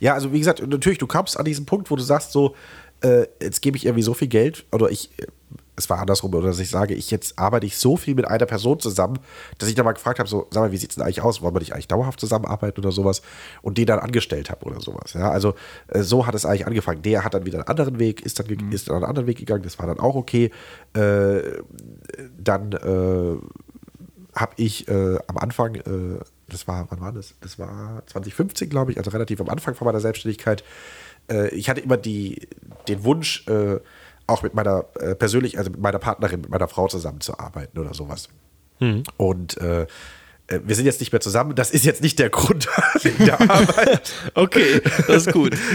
[0.00, 2.54] Ja, also wie gesagt, natürlich, du kamst an diesen Punkt, wo du sagst, so,
[3.02, 5.26] äh, jetzt gebe ich irgendwie so viel Geld, oder ich, äh,
[5.84, 8.46] es war andersrum, oder dass ich sage, ich jetzt arbeite ich so viel mit einer
[8.46, 9.18] Person zusammen,
[9.58, 11.42] dass ich da mal gefragt habe, so, sag mal, wie sieht es denn eigentlich aus?
[11.42, 13.22] Wollen wir nicht eigentlich dauerhaft zusammenarbeiten oder sowas?
[13.62, 15.12] Und den dann angestellt habe oder sowas.
[15.14, 15.54] Ja, also
[15.88, 17.02] äh, so hat es eigentlich angefangen.
[17.02, 19.38] Der hat dann wieder einen anderen Weg, ist dann, ge- ist dann einen anderen Weg
[19.38, 20.50] gegangen, das war dann auch okay.
[20.94, 21.40] Äh,
[22.38, 23.36] dann äh,
[24.34, 26.18] habe ich äh, am Anfang, äh,
[26.48, 27.34] das war, wann war das?
[27.40, 30.64] Das war 2015, glaube ich, also relativ am Anfang von meiner Selbstständigkeit.
[31.30, 32.48] Äh, ich hatte immer die,
[32.88, 33.78] den Wunsch, äh,
[34.32, 38.28] auch mit meiner äh, persönlich, also mit meiner Partnerin, mit meiner Frau zusammenzuarbeiten oder sowas.
[39.16, 39.86] Und äh,
[40.48, 41.54] äh, wir sind jetzt nicht mehr zusammen.
[41.54, 42.68] Das ist jetzt nicht der Grund
[43.02, 44.12] wegen der Arbeit.
[44.34, 45.56] Okay, das ist gut.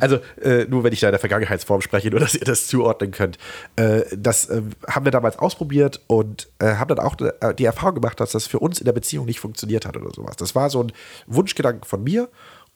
[0.00, 3.12] Also äh, nur wenn ich da in der Vergangenheitsform spreche, nur dass ihr das zuordnen
[3.12, 3.38] könnt.
[3.76, 7.96] Äh, das äh, haben wir damals ausprobiert und äh, haben dann auch äh, die Erfahrung
[7.96, 10.36] gemacht, dass das für uns in der Beziehung nicht funktioniert hat oder sowas.
[10.36, 10.92] Das war so ein
[11.26, 12.28] Wunschgedanke von mir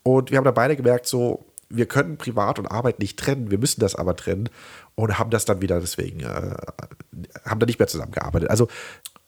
[0.04, 3.58] und wir haben dann beide gemerkt, so wir können Privat und Arbeit nicht trennen, wir
[3.58, 4.48] müssen das aber trennen
[4.96, 6.54] und haben das dann wieder deswegen, äh,
[7.44, 8.50] haben dann nicht mehr zusammengearbeitet.
[8.50, 8.68] Also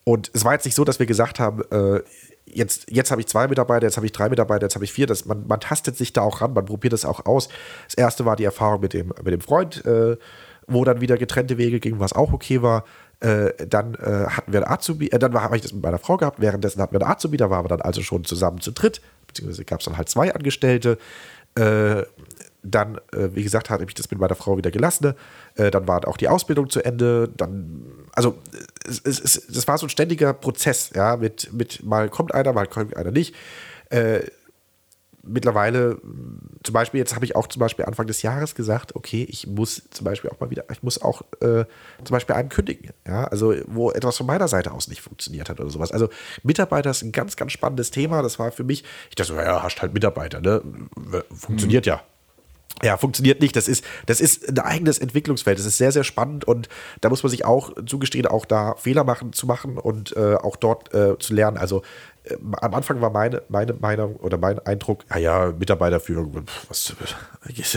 [0.03, 2.01] Und es war jetzt nicht so, dass wir gesagt haben, äh,
[2.45, 5.05] jetzt, jetzt habe ich zwei Mitarbeiter, jetzt habe ich drei Mitarbeiter, jetzt habe ich vier.
[5.05, 7.49] Das, man, man tastet sich da auch ran, man probiert das auch aus.
[7.85, 10.17] Das erste war die Erfahrung mit dem, mit dem Freund, äh,
[10.65, 12.85] wo dann wieder getrennte Wege gingen, was auch okay war.
[13.19, 16.17] Äh, dann äh, hatten wir einen Azubi, äh, dann habe ich das mit meiner Frau
[16.17, 19.01] gehabt, währenddessen hatten wir einen Azubi, da waren wir dann also schon zusammen zu dritt,
[19.27, 20.97] beziehungsweise gab es dann halt zwei Angestellte.
[22.61, 25.13] Dann, äh, wie gesagt, habe ich das mit meiner Frau wieder gelassen.
[25.55, 27.29] Äh, dann war auch die Ausbildung zu Ende.
[27.35, 28.37] Dann, also
[28.87, 32.51] es, es, es, das war so ein ständiger Prozess, ja, mit, mit mal kommt einer,
[32.53, 33.35] mal kommt einer nicht.
[33.89, 34.21] Äh,
[35.23, 35.99] mittlerweile,
[36.63, 39.83] zum Beispiel, jetzt habe ich auch zum Beispiel Anfang des Jahres gesagt, okay, ich muss
[39.91, 41.65] zum Beispiel auch mal wieder, ich muss auch äh,
[42.03, 45.59] zum Beispiel einen kündigen, ja, also wo etwas von meiner Seite aus nicht funktioniert hat
[45.59, 45.91] oder sowas.
[45.91, 46.09] Also
[46.43, 48.21] Mitarbeiter ist ein ganz, ganz spannendes Thema.
[48.21, 50.61] Das war für mich, ich dachte so, ja, hast halt Mitarbeiter, ne?
[51.31, 51.89] Funktioniert mhm.
[51.89, 52.03] ja
[52.83, 53.55] ja, funktioniert nicht.
[53.55, 55.59] Das ist, das ist ein eigenes Entwicklungsfeld.
[55.59, 56.69] Das ist sehr, sehr spannend und
[57.01, 60.55] da muss man sich auch zugestehen, auch da Fehler machen zu machen und äh, auch
[60.55, 61.57] dort äh, zu lernen.
[61.57, 61.81] Also
[62.23, 66.95] äh, am Anfang war meine, meine Meinung oder mein Eindruck, ja, ja, Mitarbeiterführung, was,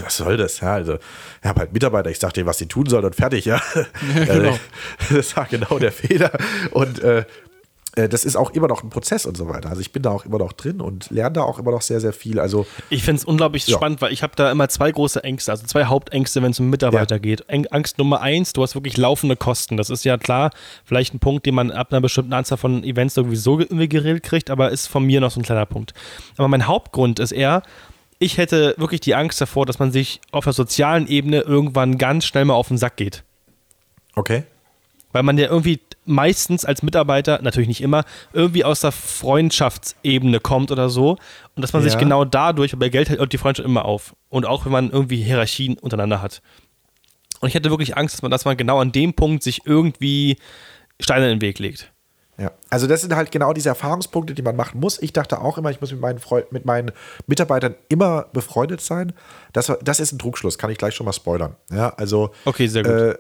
[0.05, 0.61] was soll das?
[0.61, 3.45] Ja, also, ich habe halt Mitarbeiter, ich sag denen, was sie tun sollen und fertig,
[3.45, 3.61] ja.
[4.15, 4.59] ja genau.
[5.11, 6.31] das war genau der Fehler.
[6.71, 7.25] Und äh,
[7.95, 9.69] das ist auch immer noch ein Prozess und so weiter.
[9.69, 12.01] Also ich bin da auch immer noch drin und lerne da auch immer noch sehr,
[12.01, 12.41] sehr viel.
[12.41, 13.77] Also ich finde es unglaublich ja.
[13.77, 16.71] spannend, weil ich habe da immer zwei große Ängste, also zwei Hauptängste, wenn es um
[16.71, 17.19] Mitarbeiter ja.
[17.19, 17.45] geht.
[17.71, 19.77] Angst Nummer eins, du hast wirklich laufende Kosten.
[19.77, 20.53] Das ist ja klar,
[20.85, 24.49] vielleicht ein Punkt, den man ab einer bestimmten Anzahl von Events sowieso irgendwie geregelt kriegt,
[24.49, 25.93] aber ist von mir noch so ein kleiner Punkt.
[26.39, 27.63] Aber mein Hauptgrund ist eher,
[28.19, 32.25] ich hätte wirklich die Angst davor, dass man sich auf der sozialen Ebene irgendwann ganz
[32.25, 33.23] schnell mal auf den Sack geht.
[34.15, 34.45] Okay.
[35.13, 40.71] Weil man ja irgendwie meistens als Mitarbeiter, natürlich nicht immer, irgendwie aus der Freundschaftsebene kommt
[40.71, 41.13] oder so.
[41.55, 41.91] Und dass man ja.
[41.91, 44.15] sich genau dadurch, bei Geld hält die Freundschaft immer auf.
[44.29, 46.43] Und auch wenn man irgendwie Hierarchien untereinander hat.
[47.41, 50.37] Und ich hätte wirklich Angst, dass man, dass man genau an dem Punkt sich irgendwie
[51.01, 51.93] Steine in den Weg legt.
[52.39, 55.01] Ja, also das sind halt genau diese Erfahrungspunkte, die man machen muss.
[55.03, 56.93] Ich dachte auch immer, ich muss mit meinen, Freund, mit meinen
[57.27, 59.13] Mitarbeitern immer befreundet sein.
[59.53, 61.57] Das, das ist ein Druckschluss, kann ich gleich schon mal spoilern.
[61.71, 62.93] Ja, also okay, sehr gut.
[62.93, 63.19] Äh,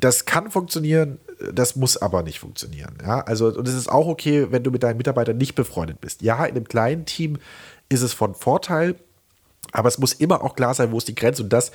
[0.00, 1.18] das kann funktionieren,
[1.52, 2.94] das muss aber nicht funktionieren.
[3.02, 3.20] Ja?
[3.20, 6.22] Also, und es ist auch okay, wenn du mit deinen Mitarbeitern nicht befreundet bist.
[6.22, 7.38] Ja, in einem kleinen Team
[7.88, 8.96] ist es von Vorteil,
[9.72, 11.42] aber es muss immer auch klar sein, wo ist die Grenze.
[11.42, 11.72] Und das,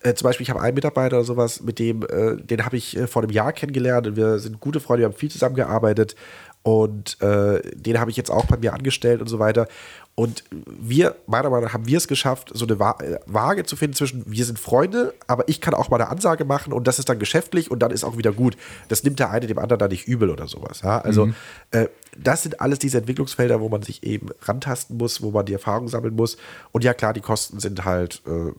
[0.00, 2.96] äh, zum Beispiel, ich habe einen Mitarbeiter oder sowas, mit dem, äh, den habe ich
[2.96, 6.16] äh, vor einem Jahr kennengelernt und wir sind gute Freunde, wir haben viel zusammengearbeitet
[6.62, 9.66] und äh, den habe ich jetzt auch bei mir angestellt und so weiter.
[10.14, 13.96] Und wir, meiner Meinung nach, haben wir es geschafft, so eine äh, Waage zu finden
[13.96, 17.08] zwischen, wir sind Freunde, aber ich kann auch mal eine Ansage machen und das ist
[17.08, 18.58] dann geschäftlich und dann ist auch wieder gut.
[18.88, 20.82] Das nimmt der eine dem anderen dann nicht übel oder sowas.
[20.82, 21.00] Ja?
[21.00, 21.34] Also, mhm.
[21.70, 21.86] äh,
[22.18, 25.88] das sind alles diese Entwicklungsfelder, wo man sich eben rantasten muss, wo man die Erfahrung
[25.88, 26.36] sammeln muss.
[26.72, 28.52] Und ja, klar, die Kosten sind halt, äh,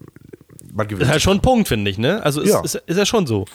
[0.74, 1.02] man gewinnt.
[1.02, 2.24] Das ist halt schon ein Punkt, finde ich, ne?
[2.24, 2.62] Also, ist, ja.
[2.62, 3.46] ist, ist ja schon so.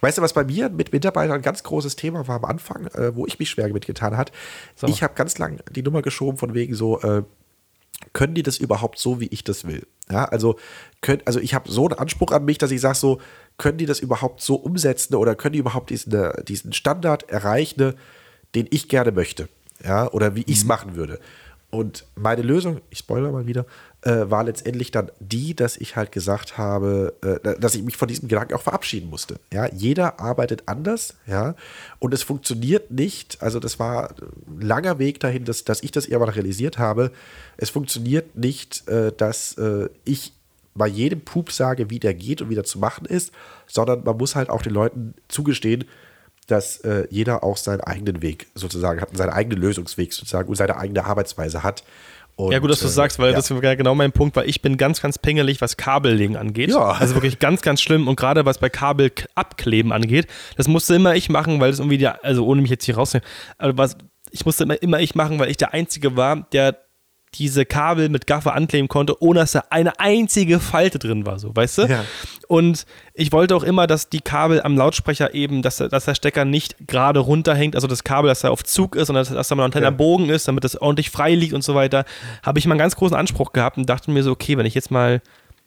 [0.00, 3.14] Weißt du, was bei mir mit Mitarbeitern ein ganz großes Thema war am Anfang, äh,
[3.14, 4.30] wo ich mich schwer mitgetan hat?
[4.74, 4.88] So.
[4.88, 7.22] Ich habe ganz lang die Nummer geschoben von wegen so, äh,
[8.12, 9.86] können die das überhaupt so, wie ich das will?
[10.10, 10.58] Ja, also,
[11.00, 13.20] können, also ich habe so einen Anspruch an mich, dass ich sage so,
[13.58, 17.94] können die das überhaupt so umsetzen oder können die überhaupt diesen, äh, diesen Standard erreichen,
[18.54, 19.48] den ich gerne möchte?
[19.84, 20.68] Ja, oder wie ich es mhm.
[20.68, 21.20] machen würde.
[21.70, 23.66] Und meine Lösung, ich spoilere mal wieder,
[24.02, 28.06] äh, war letztendlich dann die, dass ich halt gesagt habe, äh, dass ich mich von
[28.06, 29.40] diesem Gedanken auch verabschieden musste.
[29.52, 31.56] Ja, jeder arbeitet anders, ja,
[31.98, 33.42] und es funktioniert nicht.
[33.42, 34.14] Also das war
[34.46, 37.10] ein langer Weg dahin, dass, dass ich das irgendwann realisiert habe.
[37.56, 40.32] Es funktioniert nicht, äh, dass äh, ich
[40.76, 43.32] bei jedem Pup sage, wie der geht und wie der zu machen ist,
[43.66, 45.84] sondern man muss halt auch den Leuten zugestehen,
[46.46, 50.76] dass äh, jeder auch seinen eigenen Weg sozusagen hat, seinen eigenen Lösungsweg sozusagen und seine
[50.76, 51.82] eigene Arbeitsweise hat.
[52.36, 53.36] Und, ja, gut, dass du äh, sagst, weil ja.
[53.36, 56.70] das ist genau mein Punkt, weil ich bin ganz, ganz pingelig, was Kabellegen angeht.
[56.70, 56.90] Ja.
[56.90, 58.08] Also wirklich ganz, ganz schlimm.
[58.08, 60.26] Und gerade was bei Kabel abkleben angeht,
[60.56, 63.28] das musste immer ich machen, weil das irgendwie, die, also ohne mich jetzt hier rauszunehmen,
[63.56, 63.96] aber was,
[64.30, 66.85] ich musste immer, immer ich machen, weil ich der Einzige war, der
[67.34, 71.54] diese Kabel mit Gaffer ankleben konnte, ohne dass da eine einzige Falte drin war, so,
[71.54, 71.82] weißt du?
[71.82, 72.04] Ja.
[72.48, 76.44] Und ich wollte auch immer, dass die Kabel am Lautsprecher eben, dass, dass der Stecker
[76.44, 79.54] nicht gerade runterhängt, also das Kabel, dass er auf Zug ist und dass, dass da
[79.54, 79.90] mal ein kleiner ja.
[79.90, 82.04] Bogen ist, damit das ordentlich frei liegt und so weiter,
[82.42, 84.74] habe ich mal einen ganz großen Anspruch gehabt und dachte mir so, okay, wenn ich
[84.74, 85.20] jetzt mal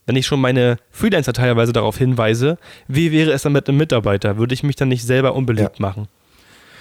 [0.06, 2.58] wenn ich schon meine Freelancer teilweise darauf hinweise,
[2.88, 4.38] wie wäre es dann mit einem Mitarbeiter?
[4.38, 5.86] Würde ich mich dann nicht selber unbeliebt ja.
[5.86, 6.08] machen?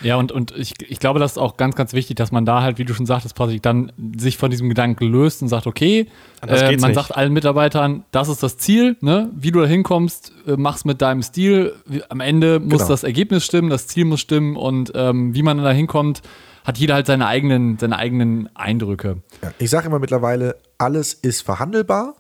[0.03, 2.63] Ja, und, und ich, ich glaube, das ist auch ganz, ganz wichtig, dass man da
[2.63, 6.07] halt, wie du schon sagtest, Patrick, dann sich von diesem Gedanken löst und sagt, okay,
[6.47, 6.95] äh, man nicht.
[6.95, 9.31] sagt allen Mitarbeitern, das ist das Ziel, ne?
[9.35, 11.75] wie du da hinkommst, äh, mach's mit deinem Stil.
[12.09, 12.89] Am Ende muss genau.
[12.89, 16.23] das Ergebnis stimmen, das Ziel muss stimmen und ähm, wie man da hinkommt,
[16.65, 19.19] hat jeder halt seine eigenen, seine eigenen Eindrücke.
[19.43, 22.15] Ja, ich sage immer mittlerweile, alles ist verhandelbar.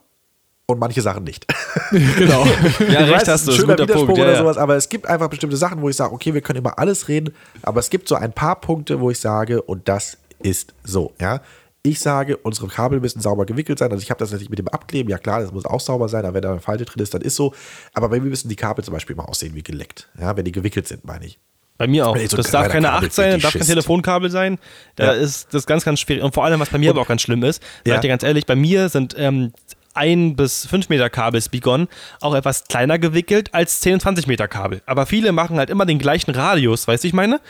[0.70, 1.46] Und manche Sachen nicht.
[1.90, 2.44] genau.
[2.44, 4.18] Ja, Ich recht weiß, hast ist du, ein schöner Widerspruch Punkt.
[4.18, 4.38] Ja, oder ja.
[4.38, 7.08] sowas, aber es gibt einfach bestimmte Sachen, wo ich sage, okay, wir können über alles
[7.08, 11.12] reden, aber es gibt so ein paar Punkte, wo ich sage, und das ist so,
[11.20, 11.40] ja.
[11.82, 13.90] Ich sage, unsere Kabel müssen sauber gewickelt sein.
[13.92, 16.24] Also ich habe das natürlich mit dem Abkleben, ja klar, das muss auch sauber sein,
[16.26, 17.54] aber wenn da eine Falte drin ist, dann ist so.
[17.94, 20.08] Aber bei mir müssen die Kabel zum Beispiel mal aussehen wie geleckt.
[20.20, 21.38] Ja, wenn die gewickelt sind, meine ich.
[21.78, 22.16] Bei mir auch.
[22.18, 23.62] So das darf keine Kabel 8 sein, richtig darf kein.
[23.66, 24.58] Telefonkabel sein.
[24.96, 25.12] Da Ja.
[25.12, 26.24] ist das ganz, ganz schwierig.
[26.24, 27.94] Und vor allem, was bei mir aber auch ganz schlimm ist, sag Ja.
[27.94, 29.52] ich dir ganz ehrlich, bei mir sind ähm,
[29.98, 31.88] ein bis fünf Meter Kabel Spigon
[32.20, 34.80] auch etwas kleiner gewickelt als 10 und 20 Meter Kabel.
[34.86, 37.40] Aber viele machen halt immer den gleichen Radius, weißt du, ich meine?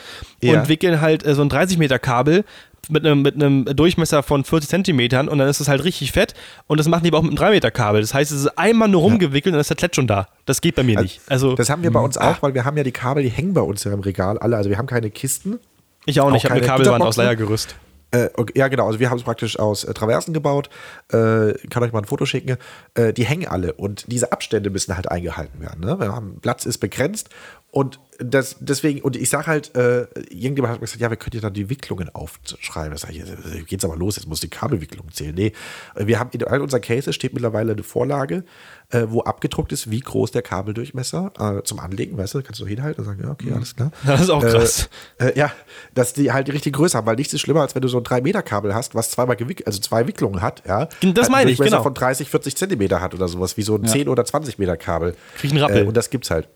[0.41, 0.59] Ja.
[0.59, 2.43] Und wickeln halt äh, so ein 30 Meter Kabel
[2.89, 6.33] mit einem, mit einem Durchmesser von 40 Zentimetern und dann ist es halt richtig fett
[6.67, 8.01] und das machen die aber auch mit einem 3 Meter Kabel.
[8.01, 10.27] Das heißt, es ist einmal nur rumgewickelt und dann ist der Klett schon da.
[10.45, 11.21] Das geht bei mir nicht.
[11.27, 13.53] Also Das haben wir bei uns auch, weil wir haben ja die Kabel, die hängen
[13.53, 14.57] bei uns ja im Regal alle.
[14.57, 15.59] Also wir haben keine Kisten.
[16.05, 17.17] ich auch nicht, ich auch habe eine Kabelwand aus?
[17.17, 17.75] Leiergerüst.
[18.11, 18.87] Äh, ja, genau.
[18.87, 20.69] Also wir haben es praktisch aus äh, Traversen gebaut.
[21.11, 22.57] Äh, kann euch mal ein Foto schicken.
[22.95, 25.85] Äh, die hängen alle und diese Abstände müssen halt eingehalten werden.
[25.85, 25.99] Ne?
[25.99, 27.29] Haben, Platz ist begrenzt
[27.71, 31.35] und das, deswegen, und ich sage halt, äh, irgendjemand hat mir gesagt, ja, wir können
[31.35, 32.91] ja dann die Wicklungen aufschreiben.
[32.91, 35.33] Das sag ich, jetzt geht's aber los, jetzt muss die Kabelwicklung zählen.
[35.33, 35.53] Nee,
[35.95, 38.43] äh, wir haben in all unseren Cases steht mittlerweile eine Vorlage,
[38.89, 42.67] äh, wo abgedruckt ist, wie groß der Kabeldurchmesser äh, zum Anlegen, weißt du, kannst du
[42.67, 43.91] hinhalten und sagen, ja, okay, alles klar.
[44.05, 44.89] Das ist auch krass.
[45.17, 45.51] Äh, äh, ja,
[45.93, 47.99] dass die halt die richtige Größe haben, weil nichts ist schlimmer, als wenn du so
[47.99, 50.89] ein 3-Meter-Kabel hast, was zweimal gewickelt, also zwei Wicklungen hat, ja.
[51.13, 51.83] Das meine ich, genau.
[51.83, 55.15] von 30, 40 Zentimeter hat oder sowas, wie so ein 10 oder 20 Meter Kabel.
[55.37, 55.83] Krieg einen Rappel.
[55.83, 56.49] Äh, und das gibt's halt.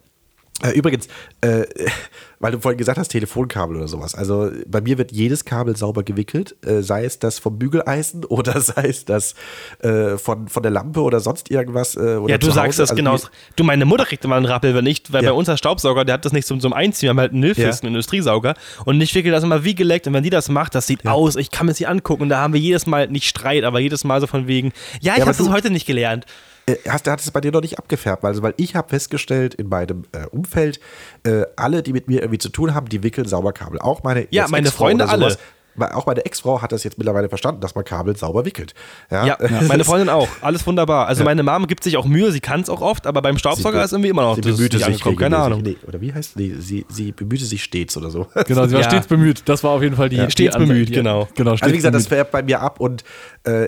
[0.64, 1.08] Äh, übrigens,
[1.42, 1.64] äh,
[2.40, 4.16] weil du vorhin gesagt hast, Telefonkabel oder sowas.
[4.16, 8.60] Also bei mir wird jedes Kabel sauber gewickelt, äh, sei es das vom Bügeleisen oder
[8.62, 9.36] sei es das
[9.80, 11.96] äh, von, von der Lampe oder sonst irgendwas.
[11.96, 13.18] Äh, oder Ja, du sagst das Also genau.
[13.56, 15.32] Du, meine Mutter kriegt immer einen Rappel, wenn nicht, weil Ja.
[15.32, 17.86] bei unser Staubsauger, der hat das nicht zum, zum Einziehen, wir haben halt einen Nilfisten,
[17.86, 17.88] Ja.
[17.88, 18.56] einen Industriesauger
[18.86, 21.36] und ich wickel das immer wie geleckt und wenn die das macht, das sieht aus,
[21.36, 24.04] ich kann mir sie angucken und da haben wir jedes Mal, nicht Streit, aber jedes
[24.04, 26.26] Mal so von wegen, ja, ich aber habe das heute nicht gelernt.
[26.66, 28.24] Äh, Hast, hat es bei dir noch nicht abgefärbt?
[28.24, 30.80] Also, weil ich habe festgestellt in meinem äh, Umfeld,
[31.24, 33.80] äh, alle, die mit mir irgendwie zu tun haben, die wickeln sauber Kabel.
[33.80, 35.38] Auch meine Ja, meine Freunde alle.
[35.80, 38.74] Auch meine Ex-Frau hat das jetzt mittlerweile verstanden, dass man Kabel sauber wickelt.
[39.10, 41.08] Ja, Ja, meine Freundin auch, alles wunderbar.
[41.08, 43.80] Also meine Mom gibt sich auch Mühe, sie kann es auch oft, aber beim Staubsauger
[43.80, 45.38] be- ist irgendwie immer noch sie das bemühte sich angekommen, keine.
[45.38, 45.62] Ahnung.
[45.64, 46.86] Nee, oder wie heißt nee, sie?
[46.90, 48.28] Sie bemühte sich stets oder so.
[48.48, 48.90] Genau, sie war Ja.
[48.90, 49.42] stets bemüht.
[49.46, 50.18] Das war auf jeden Fall die.
[50.18, 50.74] die stets Ansage.
[50.74, 51.28] bemüht, genau.
[51.36, 52.18] genau stets Also wie gesagt, das bemüht.
[52.18, 53.04] färbt bei mir ab und
[53.46, 53.68] äh,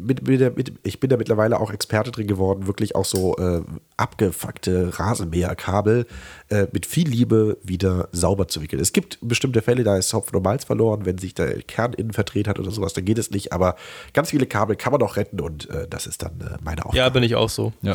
[0.00, 3.60] mit, mit, mit, ich bin da mittlerweile auch Experte drin geworden, wirklich auch so äh,
[3.96, 6.06] abgefuckte Rasenmäherkabel
[6.50, 8.80] äh, mit viel Liebe wieder sauber zu wickeln.
[8.80, 12.12] Es gibt bestimmte Fälle, da ist Hopfen und Malz verloren, wenn sich der Kern innen
[12.12, 13.76] verdreht hat oder sowas, dann geht es nicht, aber
[14.12, 16.98] ganz viele Kabel kann man auch retten und äh, das ist dann äh, meine Aufgabe.
[16.98, 17.72] Ja, bin ich auch so.
[17.82, 17.94] Ja.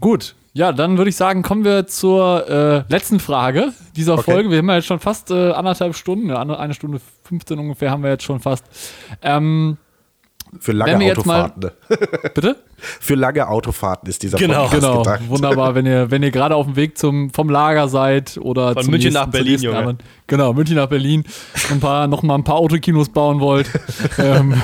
[0.00, 4.32] Gut, ja, dann würde ich sagen, kommen wir zur äh, letzten Frage dieser Okay.
[4.32, 4.50] Folge.
[4.50, 8.10] Wir haben ja jetzt schon fast äh, anderthalb Stunden, eine Stunde 15 ungefähr haben wir
[8.10, 8.64] jetzt schon fast.
[9.20, 9.78] Ähm,
[10.60, 11.62] Für lange mal- Autofahrten.
[11.62, 11.72] ne?
[12.34, 12.56] bitte?
[12.76, 14.62] Für lange Autofahrten ist dieser Genau.
[14.64, 15.20] Podcast Genau, gedacht.
[15.28, 18.84] wunderbar, wenn ihr, wenn ihr gerade auf dem Weg zum, vom Lager seid oder Von
[18.84, 19.96] zum München nächsten, nach Berlin, nächsten Junge.
[20.26, 21.24] Genau, München nach Berlin.
[21.70, 23.68] Ein paar, noch mal ein paar Autokinos bauen wollt,
[24.18, 24.60] ähm,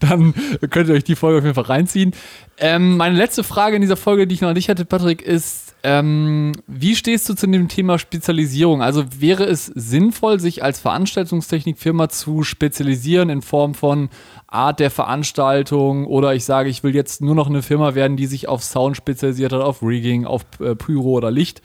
[0.00, 0.34] dann
[0.70, 2.12] könnt ihr euch die Folge auf jeden Fall reinziehen.
[2.58, 5.63] Ähm, meine letzte Frage in dieser Folge, die ich noch an dich hätte, Patrick, ist,
[5.84, 8.80] ähm, wie stehst du zu dem Thema Spezialisierung?
[8.80, 14.08] Also wäre es sinnvoll, sich als Veranstaltungstechnikfirma zu spezialisieren in Form von
[14.46, 18.24] Art der Veranstaltung oder ich sage, ich will jetzt nur noch eine Firma werden, die
[18.24, 21.60] sich auf Sound spezialisiert hat, auf Rigging, auf äh, Pyro oder Licht.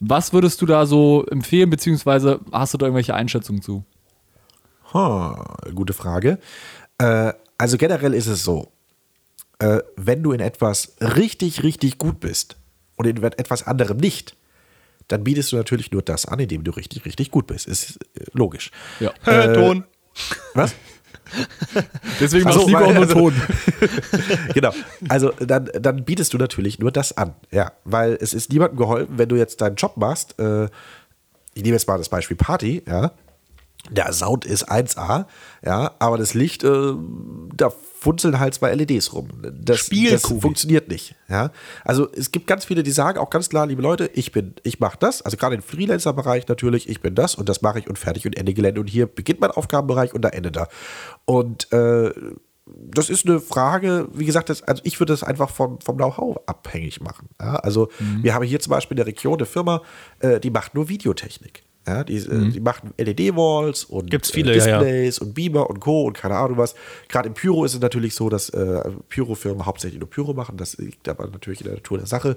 [0.00, 3.84] Was würdest du da so empfehlen, beziehungsweise hast du da irgendwelche Einschätzungen zu?
[4.92, 6.40] Ha, gute Frage.
[6.98, 8.72] Äh, also generell ist es so,
[9.60, 12.56] äh, wenn du in etwas richtig, richtig gut bist
[13.00, 14.36] und in etwas anderem nicht,
[15.08, 17.66] dann bietest du natürlich nur das an, in dem du richtig, richtig gut bist.
[17.66, 18.70] Ist äh, logisch.
[19.00, 19.10] Ja.
[19.24, 19.84] Äh, Ton.
[20.52, 20.74] Was?
[22.20, 23.34] Deswegen Ach machst du lieber auch nur Ton.
[24.54, 24.74] genau.
[25.08, 27.34] Also dann, dann bietest du natürlich nur das an.
[27.50, 30.38] Ja, weil es ist niemandem geholfen, wenn du jetzt deinen Job machst.
[30.38, 30.64] Äh,
[31.54, 33.12] ich nehme jetzt mal das Beispiel Party, ja.
[33.88, 35.26] Der Sound ist 1A,
[35.64, 36.92] ja, aber das Licht, äh,
[37.54, 39.28] da funzeln halt zwei LEDs rum.
[39.42, 41.50] Das, das funktioniert nicht, ja.
[41.84, 44.80] Also es gibt ganz viele, die sagen auch ganz klar, liebe Leute, ich bin, ich
[44.80, 47.98] mache das, also gerade im Freelancer-Bereich natürlich, ich bin das und das mache ich und
[47.98, 50.68] fertig und Ende Gelände und hier beginnt mein Aufgabenbereich und da endet er.
[51.24, 52.12] Und äh,
[52.66, 56.38] das ist eine Frage, wie gesagt, das, also ich würde das einfach vom, vom Know-how
[56.46, 57.28] abhängig machen.
[57.40, 57.88] Ja, also
[58.22, 59.82] wir haben hier zum Beispiel in der Region eine Firma,
[60.20, 61.64] äh, die macht nur Videotechnik.
[61.86, 64.78] Ja, die, äh, die machen LED-Walls und Gibt's viele, äh, ja, ja.
[64.78, 66.04] Displays und Beamer und Co.
[66.04, 66.74] und keine Ahnung was.
[67.08, 70.56] Gerade im Pyro ist es natürlich so, dass äh, Pyro-Firmen hauptsächlich nur Pyro machen.
[70.56, 72.36] Das liegt aber natürlich in der Natur der Sache.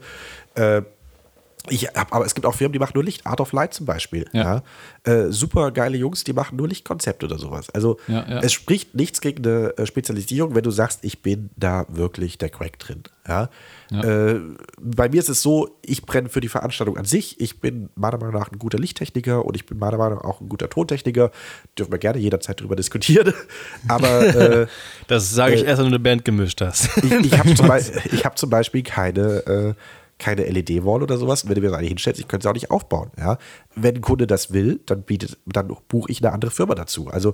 [0.56, 0.84] Äh,
[1.70, 3.26] Ich hab, aber es gibt auch Firmen, die machen nur Licht.
[3.26, 4.26] Art of Light zum Beispiel.
[4.34, 4.62] Ja.
[5.06, 5.12] Ja.
[5.12, 7.70] Äh, super geile Jungs, die machen nur Lichtkonzepte oder sowas.
[7.70, 8.40] Also Ja, ja.
[8.40, 12.50] es spricht nichts gegen eine äh, Spezialisierung, wenn du sagst, ich bin da wirklich der
[12.50, 13.04] Crack drin.
[13.26, 13.50] Ja.
[13.92, 14.40] Äh,
[14.82, 17.40] bei mir ist es so, ich brenne für die Veranstaltung an sich.
[17.40, 20.42] Ich bin meiner Meinung nach ein guter Lichttechniker und ich bin meiner Meinung nach auch
[20.42, 21.32] ein guter Tontechniker.
[21.78, 23.34] Dürfen wir gerne jederzeit drüber diskutieren.
[23.88, 24.68] Aber äh,
[25.08, 26.90] Das sage ich erst, wenn du eine Band gemischt hast.
[26.98, 27.82] ich, ich habe zum, Be
[28.24, 29.74] hab zum Beispiel keine, äh,
[30.24, 31.48] keine LED-Wall oder sowas.
[31.48, 33.12] Wenn du mir das eigentlich hinstellst, ich könnte es auch nicht aufbauen.
[33.18, 33.38] Ja?
[33.76, 37.10] Wenn ein Kunde das will, dann, bietet, dann buche ich eine andere Firma dazu.
[37.10, 37.34] Also,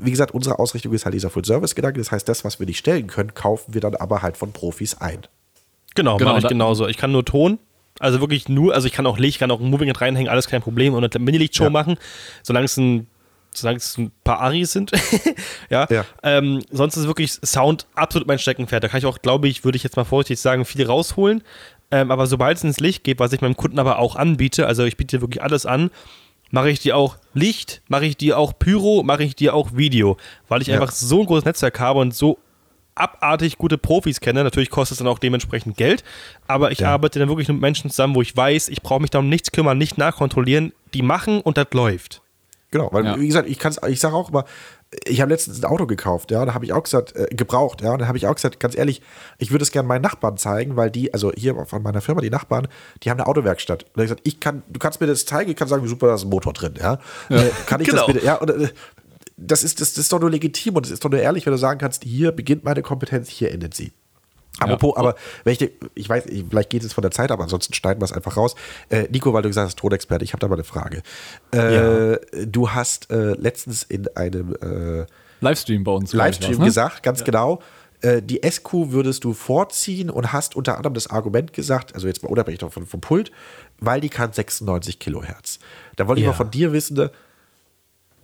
[0.00, 1.98] wie gesagt, unsere Ausrichtung ist halt dieser Full-Service-Gedanke.
[1.98, 5.00] Das heißt, das, was wir nicht stellen können, kaufen wir dann aber halt von Profis
[5.00, 5.20] ein.
[5.94, 6.86] Genau, Genau, mache ich genauso.
[6.86, 7.58] Ich kann nur Ton,
[7.98, 10.48] also wirklich nur, also ich kann auch Licht, ich kann auch ein Moving reinhängen, alles
[10.48, 11.70] kein Problem und eine Mini-Lichtshow Ja.
[11.70, 11.96] machen,
[12.42, 13.06] solange es ein
[13.54, 14.92] solange es ein paar Aris sind.
[15.70, 15.86] ja.
[15.90, 16.04] Ja.
[16.22, 18.84] Ähm, sonst ist wirklich Sound absolut mein Steckenpferd.
[18.84, 21.42] Da kann ich auch, glaube ich, würde ich jetzt mal vorsichtig sagen, viel rausholen.
[21.90, 24.84] Ähm, aber sobald es ins Licht geht, was ich meinem Kunden aber auch anbiete, also
[24.84, 25.90] ich biete wirklich alles an,
[26.50, 30.16] mache ich dir auch Licht, mache ich dir auch Pyro, mache ich dir auch Video,
[30.48, 30.74] weil ich Ja.
[30.80, 32.38] einfach so ein großes Netzwerk habe und so
[32.94, 34.42] abartig gute Profis kenne.
[34.42, 36.02] Natürlich kostet es dann auch dementsprechend Geld,
[36.46, 36.92] aber ich Ja.
[36.92, 39.52] arbeite dann wirklich mit Menschen zusammen, wo ich weiß, ich brauche mich da um nichts
[39.52, 40.72] kümmern, nicht nachkontrollieren.
[40.94, 42.22] Die machen und das läuft.
[42.70, 43.18] Genau, weil Ja.
[43.18, 44.44] wie gesagt, ich kann's, ich sage auch immer,
[45.04, 47.92] ich habe letztens ein Auto gekauft, ja, da habe ich auch gesagt, äh, gebraucht, ja,
[47.92, 49.02] und da habe ich auch gesagt, ganz ehrlich,
[49.38, 52.30] ich würde es gerne meinen Nachbarn zeigen, weil die, also hier von meiner Firma, die
[52.30, 52.68] Nachbarn,
[53.02, 53.84] die haben eine Autowerkstatt.
[53.84, 55.84] Und da habe ich gesagt, ich kann, du kannst mir das zeigen, ich kann sagen,
[55.84, 56.98] wie super, da ist ein Motor drin, ja.
[57.28, 58.06] Äh, kann ich Genau.
[58.06, 58.68] das bitte, ja, und, äh,
[59.36, 61.52] das ist, das, das ist doch nur legitim und es ist doch nur ehrlich, wenn
[61.52, 63.92] du sagen kannst, hier beginnt meine Kompetenz, hier endet sie.
[64.60, 65.14] Apropos, aber
[65.44, 65.54] wenn
[65.94, 68.36] ich, weiß, ich- vielleicht geht es von der Zeit, aber ansonsten schneiden wir es einfach
[68.36, 68.54] raus.
[68.88, 71.02] Äh, Nico, weil du gesagt hast, Tonexperte, ich habe da mal eine Frage.
[71.52, 75.06] Äh, Du hast äh, letztens in einem äh,
[75.40, 76.12] Livestream bei uns.
[76.12, 76.64] Livestream war's, ne?
[76.64, 77.60] gesagt, ganz genau,
[78.00, 82.22] äh, die SQ würdest du vorziehen und hast unter anderem das Argument gesagt, also jetzt
[82.22, 83.30] mal unabhängig davon vom Pult,
[83.80, 85.58] weil die kann 96 Kilohertz.
[85.96, 86.30] Da wollte ich Ja.
[86.32, 87.10] mal von dir wissen, ne,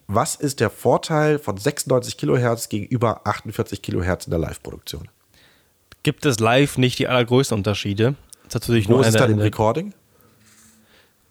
[0.06, 5.08] was ist der Vorteil von 96 Kilohertz gegenüber 48 Kilohertz in der Live-Produktion?
[6.04, 8.14] Gibt es live nicht die allergrößten Unterschiede?
[8.44, 9.94] Das ist natürlich Wo nur ist es dann im Recording?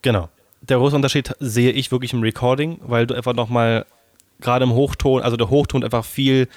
[0.02, 0.30] Genau.
[0.62, 3.86] Der große Unterschied sehe ich wirklich im Recording, weil du einfach nochmal
[4.42, 6.48] gerade im Hochton, also der Hochton einfach viel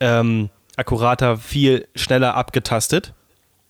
[0.00, 3.14] ähm, akkurater, viel schneller abgetastet.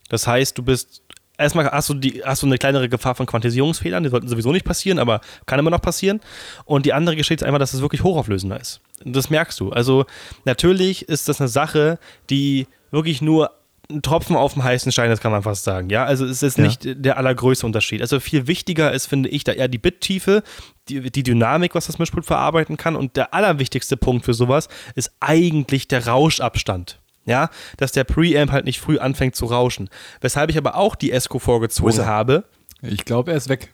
[0.08, 1.02] Das heißt, du bist
[1.38, 4.64] erstmal hast du die hast du eine kleinere Gefahr von Quantisierungsfehlern, die sollten sowieso nicht
[4.64, 6.20] passieren, aber kann immer noch passieren.
[6.64, 8.80] Und die andere Geschichte ist einfach, dass es wirklich hochauflösender ist.
[9.04, 9.70] Das merkst du.
[9.70, 10.06] Also
[10.44, 11.98] natürlich ist das eine Sache,
[12.30, 13.52] die wirklich nur
[13.96, 15.90] ein Tropfen auf dem heißen Stein, das kann man fast sagen.
[15.90, 16.64] Ja, also es ist Ja.
[16.64, 18.00] nicht der allergrößte Unterschied.
[18.00, 20.42] Also viel wichtiger ist, finde ich, da eher die Bittiefe,
[20.88, 22.96] die, die Dynamik, was das Mischpult verarbeiten kann.
[22.96, 26.98] Und der allerwichtigste Punkt für sowas ist eigentlich der Rauschabstand.
[27.24, 29.88] Ja, dass der Preamp halt nicht früh anfängt zu rauschen.
[30.20, 32.44] Weshalb ich aber auch die Esco vorgezogen habe.
[32.80, 33.72] Ich glaube, er ist weg.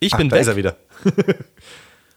[0.00, 0.42] Ich Ach, bin da weg.
[0.42, 0.76] ist er wieder.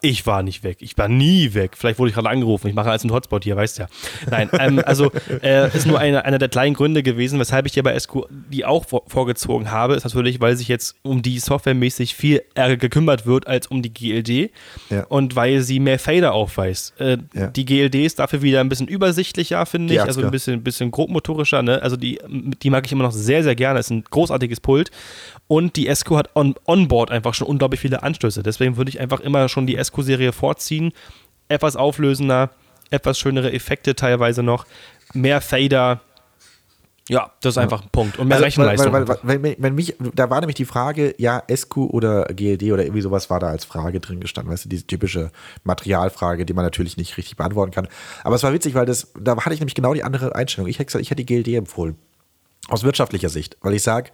[0.05, 0.77] Ich war nicht weg.
[0.81, 1.71] Ich war nie weg.
[1.75, 2.67] Vielleicht wurde ich gerade angerufen.
[2.67, 3.87] Ich mache als ein Hotspot hier, weißt ja.
[4.29, 5.11] Nein, ähm, also
[5.41, 8.65] äh, ist nur eine, einer der kleinen Gründe gewesen, weshalb ich hier bei SQ die
[8.65, 13.25] auch vor, vorgezogen habe, ist natürlich, weil sich jetzt um die softwaremäßig viel ärger gekümmert
[13.25, 14.51] wird als um die GLD
[14.89, 15.05] Ja.
[15.05, 16.99] und weil sie mehr Fader aufweist.
[16.99, 17.47] Äh, Ja.
[17.47, 20.25] Die GLD ist dafür wieder ein bisschen übersichtlicher, finde ich, also 80er.
[20.25, 21.61] ein bisschen, bisschen grobmotorischer.
[21.63, 21.81] Ne?
[21.81, 22.19] Also die,
[22.61, 23.79] die mag ich immer noch sehr, sehr gerne.
[23.79, 24.91] Ist ein großartiges Pult.
[25.47, 28.41] Und die Esco hat on, onboard einfach schon unglaublich viele Anstöße.
[28.41, 30.91] Deswegen würde ich einfach immer schon die Esco-Serie vorziehen.
[31.47, 32.49] Etwas auflösender,
[32.89, 34.65] etwas schönere Effekte teilweise noch,
[35.13, 36.01] mehr Fader.
[37.07, 38.17] Ja, das ist einfach ein Punkt.
[38.17, 38.91] Und mehr Also, Rechenleistung.
[38.91, 42.71] Weil, weil, weil, wenn, wenn mich, da war nämlich die Frage, ja, SQ oder GLD
[42.71, 45.31] oder irgendwie sowas war da als Frage drin gestanden, weißt du, diese typische
[45.63, 47.87] Materialfrage, die man natürlich nicht richtig beantworten kann.
[48.23, 50.67] Aber es war witzig, weil das, da hatte ich nämlich genau die andere Einstellung.
[50.67, 51.95] Ich hätte gesagt, ich hätte die GLD empfohlen.
[52.69, 54.09] Aus wirtschaftlicher Sicht, weil ich sage,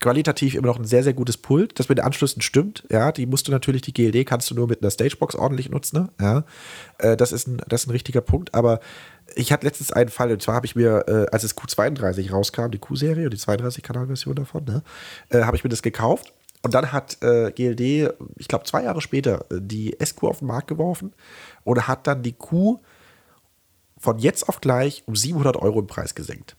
[0.00, 1.78] qualitativ immer noch ein sehr, sehr gutes Pult.
[1.78, 3.12] Das mit den Anschlüssen stimmt, ja.
[3.12, 6.08] Die musst du natürlich, die GLD kannst du nur mit einer Stagebox ordentlich nutzen, ne?
[6.20, 6.44] ja.
[6.98, 8.80] Äh, das, ist ein, das ist ein richtiger Punkt, aber
[9.36, 12.70] ich hatte letztens einen Fall, und zwar habe ich mir, äh, als es Q32 rauskam,
[12.70, 14.82] die Q-Serie, die 32-Kanal-Version davon, ne,
[15.28, 16.32] äh, habe ich mir das gekauft.
[16.62, 20.48] Und dann hat äh, GLD, ich glaube, zwei Jahre später, äh, die SQ auf den
[20.48, 21.14] Markt geworfen
[21.64, 22.80] und hat dann die Q
[23.96, 26.56] von jetzt auf gleich um 700 Euro im Preis gesenkt.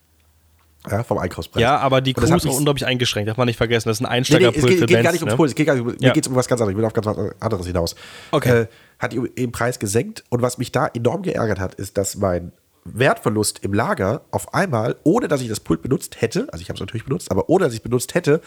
[0.90, 1.62] Ja, vom Einkaufspreis.
[1.62, 3.30] ja, aber die Crew ist auch unglaublich eingeschränkt.
[3.30, 3.88] Darf man nicht vergessen.
[3.90, 5.04] Das ist ein Nee, nee, Einsteigerpult es geht, für geht Bands.
[5.06, 5.38] gar nicht ums ne?
[5.38, 6.14] Puls, es geht gar nicht, mir Ja.
[6.14, 7.08] geht es um was ganz anderes, ich will auf ganz
[7.40, 7.96] anderes hinaus.
[8.32, 8.62] Okay.
[8.62, 8.68] Äh,
[8.98, 12.52] hat die den Preis gesenkt und was mich da enorm geärgert hat, ist, dass mein
[12.84, 16.76] Wertverlust im Lager auf einmal, ohne dass ich das Pult benutzt hätte, also ich habe
[16.78, 18.42] es natürlich benutzt, aber ohne dass ich es benutzt hätte,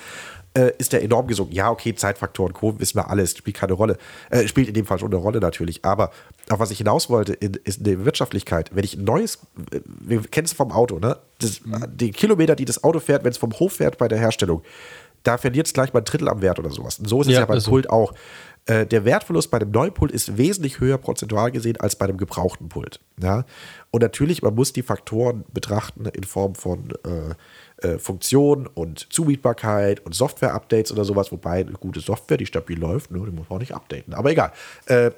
[0.57, 1.55] äh, ist der enorm gesunken.
[1.55, 2.79] Ja, okay, Zeitfaktor und Co.
[2.79, 3.99] wissen wir alles, spielt keine Rolle.
[4.31, 5.85] Äh, spielt in dem Fall schon eine Rolle natürlich.
[5.85, 6.11] Aber
[6.49, 8.71] auf was ich hinaus wollte, in, ist eine Wirtschaftlichkeit.
[8.75, 9.39] Wenn ich ein neues,
[9.73, 11.19] äh, wir kennen es vom Auto, ne?
[11.41, 14.63] Das, Die Kilometer, die das Auto fährt, wenn es vom Hof fährt bei der Herstellung,
[15.25, 16.99] da verliert es gleich mal ein Drittel am Wert oder sowas.
[16.99, 17.71] Und so ist es Ja, ja beim ist so.
[17.71, 18.13] Pult auch.
[18.67, 22.17] Äh, der Wertverlust bei einem neuen Pult ist wesentlich höher prozentual gesehen als bei einem
[22.17, 23.01] gebrauchten Pult.
[23.21, 23.45] Ja?
[23.91, 27.35] Und natürlich, man muss die Faktoren betrachten in Form von äh,
[27.79, 33.11] äh, Funktion und Zumietbarkeit und Software-Updates oder sowas, wobei eine gute Software, die stabil läuft,
[33.11, 34.15] ne, die muss man auch nicht updaten.
[34.15, 34.53] Aber egal.
[34.87, 35.11] Äh,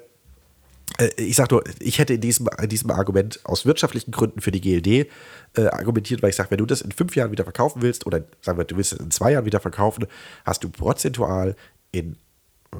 [0.97, 4.51] äh, ich sage nur, ich hätte in diesem, in diesem Argument aus wirtschaftlichen Gründen für
[4.51, 5.09] die GLD
[5.57, 8.23] äh, argumentiert, weil ich sage, wenn du das in fünf Jahren wieder verkaufen willst oder
[8.41, 10.05] sagen wir, du willst es in zwei Jahren wieder verkaufen,
[10.45, 11.55] hast du prozentual
[11.91, 12.17] in
[12.73, 12.77] äh,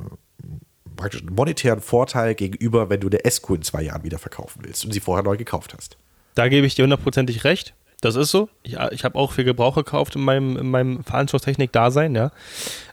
[0.96, 4.84] praktisch einen monetären Vorteil gegenüber, wenn du eine SQ in zwei Jahren wieder verkaufen willst
[4.84, 5.98] und sie vorher neu gekauft hast.
[6.34, 7.76] Da gebe ich dir hundertprozentig recht.
[8.02, 8.48] Das ist so.
[8.62, 12.32] Ich, ich habe auch für Gebrauch gekauft in meinem, in meinem Veranstaltungstechnik-Dasein, ja.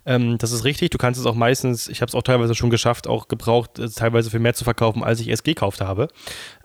[0.06, 0.90] Ähm, das ist richtig.
[0.90, 3.88] Du kannst es auch meistens, ich habe es auch teilweise schon geschafft, auch gebraucht, äh,
[3.88, 6.08] teilweise für mehr zu verkaufen, als ich es gekauft habe.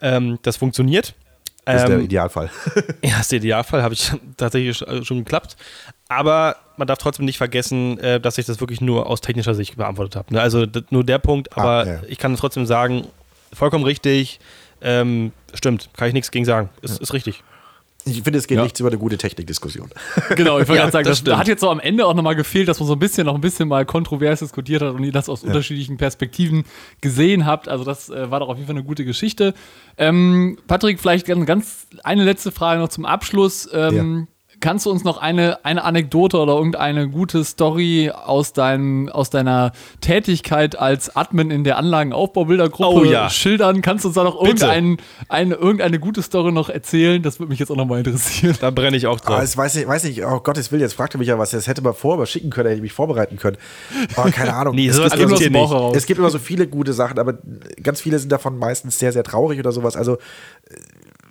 [0.01, 1.15] Ähm, das funktioniert.
[1.65, 2.49] Das ist der Ähm, Idealfall.
[3.03, 5.57] Ja, das ist der Idealfall, habe ich tatsächlich sch- schon geklappt.
[6.07, 9.75] Aber man darf trotzdem nicht vergessen, äh, dass ich das wirklich nur aus technischer Sicht
[9.75, 10.33] beantwortet habe.
[10.33, 10.41] Ne?
[10.41, 11.99] Also nur der Punkt, aber Ah, ja.
[12.07, 13.05] ich kann trotzdem sagen,
[13.53, 14.39] vollkommen richtig,
[14.81, 16.69] ähm, stimmt, kann ich nichts gegen sagen.
[16.81, 17.43] Ist, ist richtig.
[18.05, 18.63] Ich finde, es geht Ja.
[18.63, 19.89] nichts über eine gute Technikdiskussion.
[20.35, 22.35] Genau, ich wollte Ja, gerade sagen, das das, hat jetzt so am Ende auch nochmal
[22.35, 25.11] gefehlt, dass man so ein bisschen noch ein bisschen mal kontrovers diskutiert hat und ihr
[25.11, 26.63] das aus unterschiedlichen Perspektiven
[27.01, 27.67] gesehen habt.
[27.67, 29.53] Also das äh, war doch auf jeden Fall eine gute Geschichte.
[29.97, 33.69] Ähm, Patrick, vielleicht ganz, ganz eine letzte Frage noch zum Abschluss.
[33.73, 34.27] Ähm,
[34.61, 39.71] Kannst du uns noch eine, eine Anekdote oder irgendeine gute Story aus, dein, aus deiner
[40.01, 43.29] Tätigkeit als Admin in der Anlagenaufbaubildergruppe Oh ja.
[43.29, 43.81] schildern?
[43.81, 44.65] Kannst du uns da noch Bitte.
[44.65, 44.97] irgendein,
[45.29, 47.21] eine, irgendeine gute Story noch erzählen?
[47.21, 48.57] Das würde mich jetzt auch nochmal interessieren.
[48.59, 49.41] Da brenne ich auch drauf.
[49.41, 51.67] es weiß ich, weiß nicht, oh Gottes Willen, jetzt fragt er mich ja was, das
[51.67, 53.57] hätte man vorher schicken können, hätte ich mich vorbereiten können.
[54.17, 54.75] Oh, keine Ahnung.
[54.79, 55.69] Nee, es, sowas gibt Also immer nicht.
[55.71, 55.95] heraus.
[55.97, 57.37] es gibt immer so viele gute Sachen, aber
[57.81, 59.95] ganz viele sind davon meistens sehr, sehr traurig oder sowas.
[59.95, 60.75] Also äh,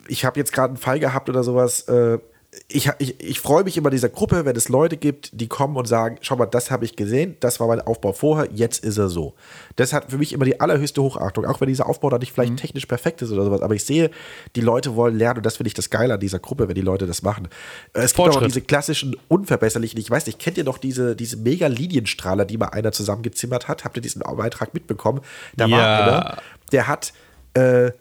[0.09, 1.83] ich habe jetzt gerade einen Fall gehabt oder sowas.
[1.89, 2.19] äh,
[2.67, 5.87] Ich, ich, ich freue mich immer dieser Gruppe, wenn es Leute gibt, die kommen und
[5.87, 9.11] sagen, schau mal, das habe ich gesehen, das war mein Aufbau vorher, jetzt ist er
[9.11, 9.35] so.
[9.77, 12.57] Das hat für mich immer die allerhöchste Hochachtung, auch wenn dieser Aufbau da nicht vielleicht
[12.57, 14.11] technisch perfekt ist oder sowas, aber ich sehe,
[14.57, 16.81] die Leute wollen lernen und das finde ich das Geile an dieser Gruppe, wenn die
[16.81, 17.49] Leute das machen.
[17.93, 21.37] Äh, Es gibt auch diese klassischen unverbesserlichen, ich weiß nicht, kennt ihr noch diese, diese
[21.37, 23.85] mega Linienstrahler, die mal einer zusammengezimmert hat?
[23.85, 25.21] Habt ihr diesen Beitrag mitbekommen?
[25.57, 25.97] Da war Ja.
[25.97, 26.37] einer,
[26.73, 27.13] der hat
[27.53, 27.93] äh,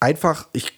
[0.00, 0.77] einfach, ich,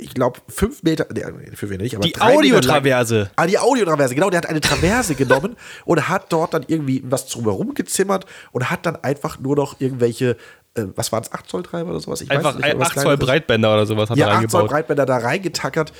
[0.00, 1.22] ich glaube, fünf Meter, nee,
[1.54, 3.30] fünf Meter nicht, aber Die Audiotraverse.
[3.36, 7.26] Ah, die Audiotraverse, genau, der hat eine Traverse genommen und hat dort dann irgendwie was
[7.28, 10.36] drumherum gezimmert und hat dann einfach nur noch irgendwelche,
[10.74, 12.20] äh, was waren es, 8 Zoll Treiber oder sowas?
[12.20, 13.16] Ich Einfach nicht, ein was 8 Zoll.
[13.16, 14.70] Breitbänder oder sowas hat Ja, er 8 Zoll reingebaut.
[14.70, 15.92] Breitbänder da reingetackert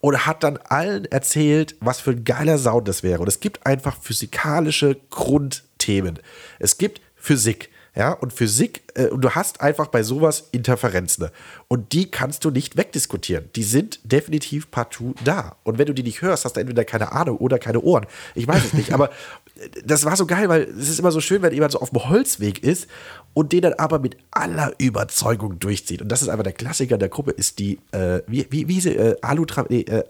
[0.00, 3.20] und hat dann allen erzählt, was für ein geiler Sound das wäre.
[3.20, 6.20] Und es gibt einfach physikalische Grundthemen.
[6.58, 7.70] Es gibt Physik.
[7.98, 11.30] Ja, und Physik, äh, und du hast einfach bei sowas Interferenzen.
[11.66, 13.50] Und die kannst du nicht wegdiskutieren.
[13.56, 15.56] Die sind definitiv partout da.
[15.64, 18.06] Und wenn du die nicht hörst, hast du entweder keine Ahnung oder keine Ohren.
[18.36, 18.92] Ich weiß es nicht.
[18.94, 19.10] Aber
[19.56, 21.90] äh, das war so geil, weil es ist immer so schön, wenn jemand so auf
[21.90, 22.86] dem Holzweg ist
[23.34, 26.00] und den dann aber mit aller Überzeugung durchzieht.
[26.00, 28.86] Und das ist einfach der Klassiker der Gruppe, ist die, äh, wie, wie, wie hieß
[28.86, 30.04] äh, Alutra, nee, äh,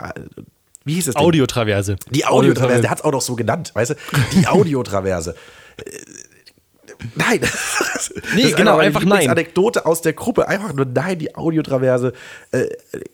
[0.85, 1.25] wie hieß es denn?
[1.25, 1.97] Audiotraverse.
[2.11, 3.95] Die Audiotraverse, der hat es auch noch so genannt, weißt du?
[4.35, 5.35] Die Audiotraverse.
[7.15, 7.41] Nein.
[8.35, 9.21] Nee, genau, einfach nein.
[9.21, 10.49] Lieblingsanekdote aus der Gruppe.
[10.49, 12.13] Einfach nur nein, die Audiotraverse.
[12.53, 12.67] Äh,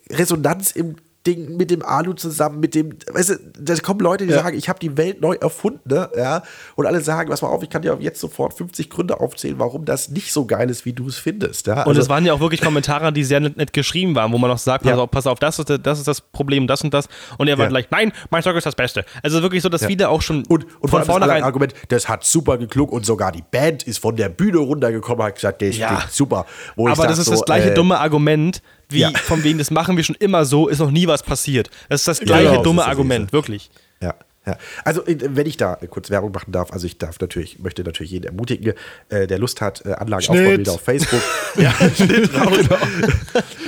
[0.09, 0.95] Resonanz im
[1.25, 4.43] Ding mit dem Alu zusammen, mit dem, weißt du, da kommen Leute, die Ja.
[4.43, 6.09] sagen, ich habe die Welt neu erfunden, ne?
[6.17, 6.43] ja,
[6.75, 9.85] und alle sagen, pass mal auf, ich kann dir jetzt sofort 50 Gründe aufzählen, warum
[9.85, 11.81] das nicht so geil ist, wie du es findest, ja.
[11.83, 14.37] Und Also- es waren ja auch wirklich Kommentare, die sehr nett, nett geschrieben waren, wo
[14.37, 14.97] man auch sagt, pass, Ja.
[14.97, 17.07] auf, pass auf, das ist, das ist das Problem, das und das.
[17.37, 19.05] Und er war gleich, nein, mein Zeug ist das Beste.
[19.23, 21.43] Also wirklich so, dass viele auch schon Und, und von vornherein.
[21.43, 25.35] Argument, das hat super geklungen und sogar die Band ist von der Bühne runtergekommen, hat
[25.35, 26.45] gesagt, der klingt super.
[26.75, 29.11] Wo Aber das ist so, das gleiche äh, dumme Argument, wie ja.
[29.11, 31.69] von wegen, das machen wir schon immer so, ist noch nie was passiert.
[31.89, 33.69] Das ist das gleiche genau, dumme das Argument, wirklich.
[34.01, 34.57] Ja, ja.
[34.83, 37.83] Also äh, wenn ich da äh, kurz Werbung machen darf, also ich darf natürlich, möchte
[37.83, 38.73] natürlich jeden ermutigen,
[39.09, 41.21] äh, der Lust hat, äh, Anlagenaufbaubilder auf Facebook.
[41.55, 42.59] ja, Schnitt raus.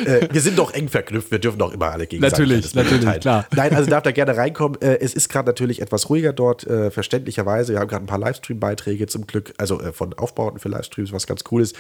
[0.06, 3.22] äh, wir sind doch eng verknüpft, wir dürfen doch immer alle gegenseitig Natürlich, natürlich, teilen.
[3.22, 3.48] klar.
[3.56, 4.80] Nein, also darf da gerne reinkommen.
[4.82, 7.74] Äh, es ist gerade natürlich etwas ruhiger dort, verständlicherweise.
[7.74, 11.44] Wir haben gerade ein paar Livestream-Beiträge zum Glück, also von Aufbauten für Livestreams, was ganz
[11.52, 11.76] cool ist.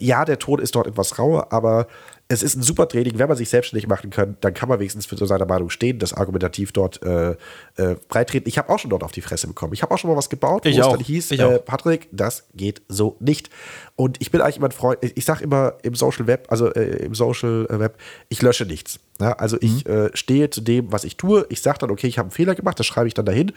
[0.00, 1.86] Ja, der Ton ist dort etwas rauer, aber
[2.28, 3.18] es ist ein super Training.
[3.18, 5.98] Wenn man sich selbstständig machen kann, dann kann man wenigstens für so seine Meinung stehen,
[5.98, 7.32] das argumentativ dort äh,
[7.76, 8.48] äh, breitreten.
[8.48, 9.74] Ich habe auch schon dort auf die Fresse bekommen.
[9.74, 10.92] Ich habe auch schon mal was gebaut, Ich wo es auch.
[10.96, 11.58] dann hieß, Ich äh.
[11.58, 13.50] Patrick, das geht so nicht.
[13.96, 17.04] Und ich bin eigentlich immer ein Freund, ich sage immer im Social Web, also äh,
[17.04, 17.98] im Social äh, Web,
[18.28, 19.00] ich lösche nichts.
[19.20, 21.46] Ja, also ich äh, stehe zu dem, was ich tue.
[21.48, 23.52] Ich sage dann, okay, ich habe einen Fehler gemacht, das schreibe ich dann dahin,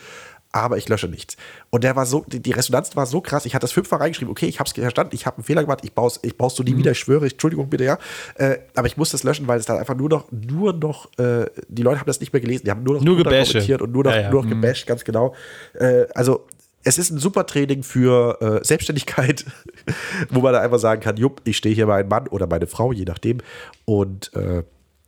[0.52, 1.38] aber ich lösche nichts.
[1.70, 3.46] Und der war so, die, Resonanz war so krass.
[3.46, 5.80] Ich hatte das fünfmal reingeschrieben, okay, ich habe es verstanden, ich habe einen Fehler gemacht,
[5.84, 7.98] ich baue es ich so nie wieder, ich schwöre, ich, Entschuldigung bitte, ja.
[8.36, 11.46] Äh, aber ich muss das löschen, weil es dann einfach nur noch, nur noch, äh,
[11.68, 14.04] die Leute haben das nicht mehr gelesen, die haben nur noch Nur kommentiert und nur
[14.04, 14.32] noch, Ja, ja.
[14.32, 15.36] nur noch gebasht, ganz genau.
[15.74, 16.46] Äh, also
[16.84, 19.46] es ist ein super Training für äh, Selbstständigkeit,
[20.30, 22.94] wo man da einfach sagen kann, jupp, ich stehe hier mein Mann oder meine Frau,
[22.94, 23.40] je nachdem.
[23.86, 24.64] Und äh,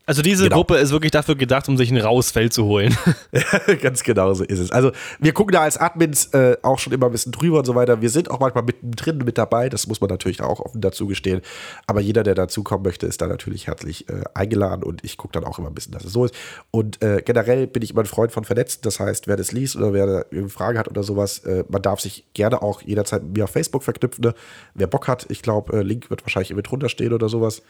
[0.10, 0.56] Also diese Genau.
[0.56, 2.98] Gruppe ist wirklich dafür gedacht, um sich ein raues Feld zu holen.
[3.82, 4.72] Ganz genau so ist es.
[4.72, 7.76] Also wir gucken da als Admins äh, auch schon immer ein bisschen drüber und so
[7.76, 8.02] weiter.
[8.02, 11.42] Wir sind auch manchmal mittendrin mit dabei, das muss man natürlich auch offen dazu gestehen.
[11.86, 15.44] Aber jeder, der dazukommen möchte, ist da natürlich herzlich äh, eingeladen und ich gucke dann
[15.44, 16.34] auch immer ein bisschen, dass es so ist.
[16.72, 18.80] Und äh, generell bin ich immer ein Freund von Vernetzen.
[18.82, 21.84] Das heißt, wer das liest oder wer da irgendeine Frage hat oder sowas, äh, man
[21.84, 24.24] darf sich gerne auch jederzeit mit mir auf Facebook verknüpfen.
[24.24, 24.34] Ne?
[24.74, 27.62] Wer Bock hat, ich glaube, äh, Link wird wahrscheinlich mit drunter stehen oder sowas.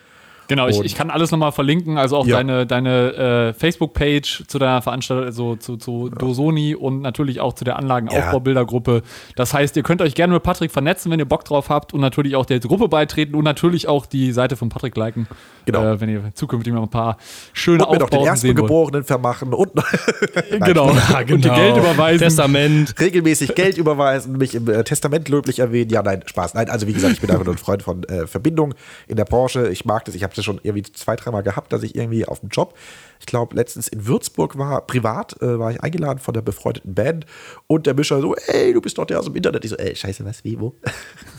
[0.50, 2.36] Genau, ich, Und- ich kann alles nochmal verlinken, also auch Ja.
[2.38, 7.64] deine, deine äh, Facebook-Page zu deiner Veranstaltung, also zu, zu Dosoni und natürlich auch zu
[7.64, 9.02] der Anlagenaufbaubildergruppe.
[9.36, 12.02] Das heißt, ihr könnt euch gerne mit Patrick vernetzen, wenn ihr Bock drauf habt und
[12.02, 15.28] natürlich auch der Gruppe beitreten und natürlich auch die Seite von Patrick liken,
[15.66, 15.84] Genau.
[15.84, 17.18] äh, wenn ihr zukünftig mal ein paar
[17.54, 18.60] schöne Und mir noch den Aufbauten sehen wollt.
[18.60, 19.72] Erstgeborenen vermachen und
[20.66, 20.90] Genau.
[21.30, 22.20] Und ihr Geld überweisen.
[22.20, 22.96] Testament.
[23.00, 25.90] regelmäßig Geld überweisen, mich im äh, Testament löblich erwähnen.
[25.92, 26.54] Ja, nein, Spaß.
[26.56, 28.74] Nein, also wie gesagt, ich bin einfach nur ein Freund von äh, Verbindung
[29.08, 29.70] in der Branche.
[29.70, 30.16] Ich mag das.
[30.16, 32.76] Ich habe das schon irgendwie zwei, dreimal gehabt, dass ich irgendwie auf dem Job,
[33.20, 37.26] ich glaube, letztens in Würzburg war, privat, äh, war ich eingeladen von der befreundeten Band
[37.68, 39.64] und der Mischer so, ey, du bist doch der aus dem Internet.
[39.64, 40.76] Ich so, ey, scheiße, was, wie, wo?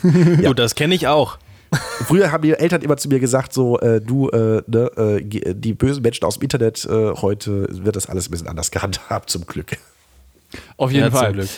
[0.42, 1.38] Du, das kenne ich auch.
[2.06, 5.72] Früher haben die Eltern immer zu mir gesagt, so, äh, du, äh, ne, äh, die
[5.72, 9.46] bösen Menschen aus dem Internet, äh, heute wird das alles ein bisschen anders gehandhabt, zum
[9.46, 9.76] Glück.
[10.76, 11.48] Auf jeden Ja, zum Fall.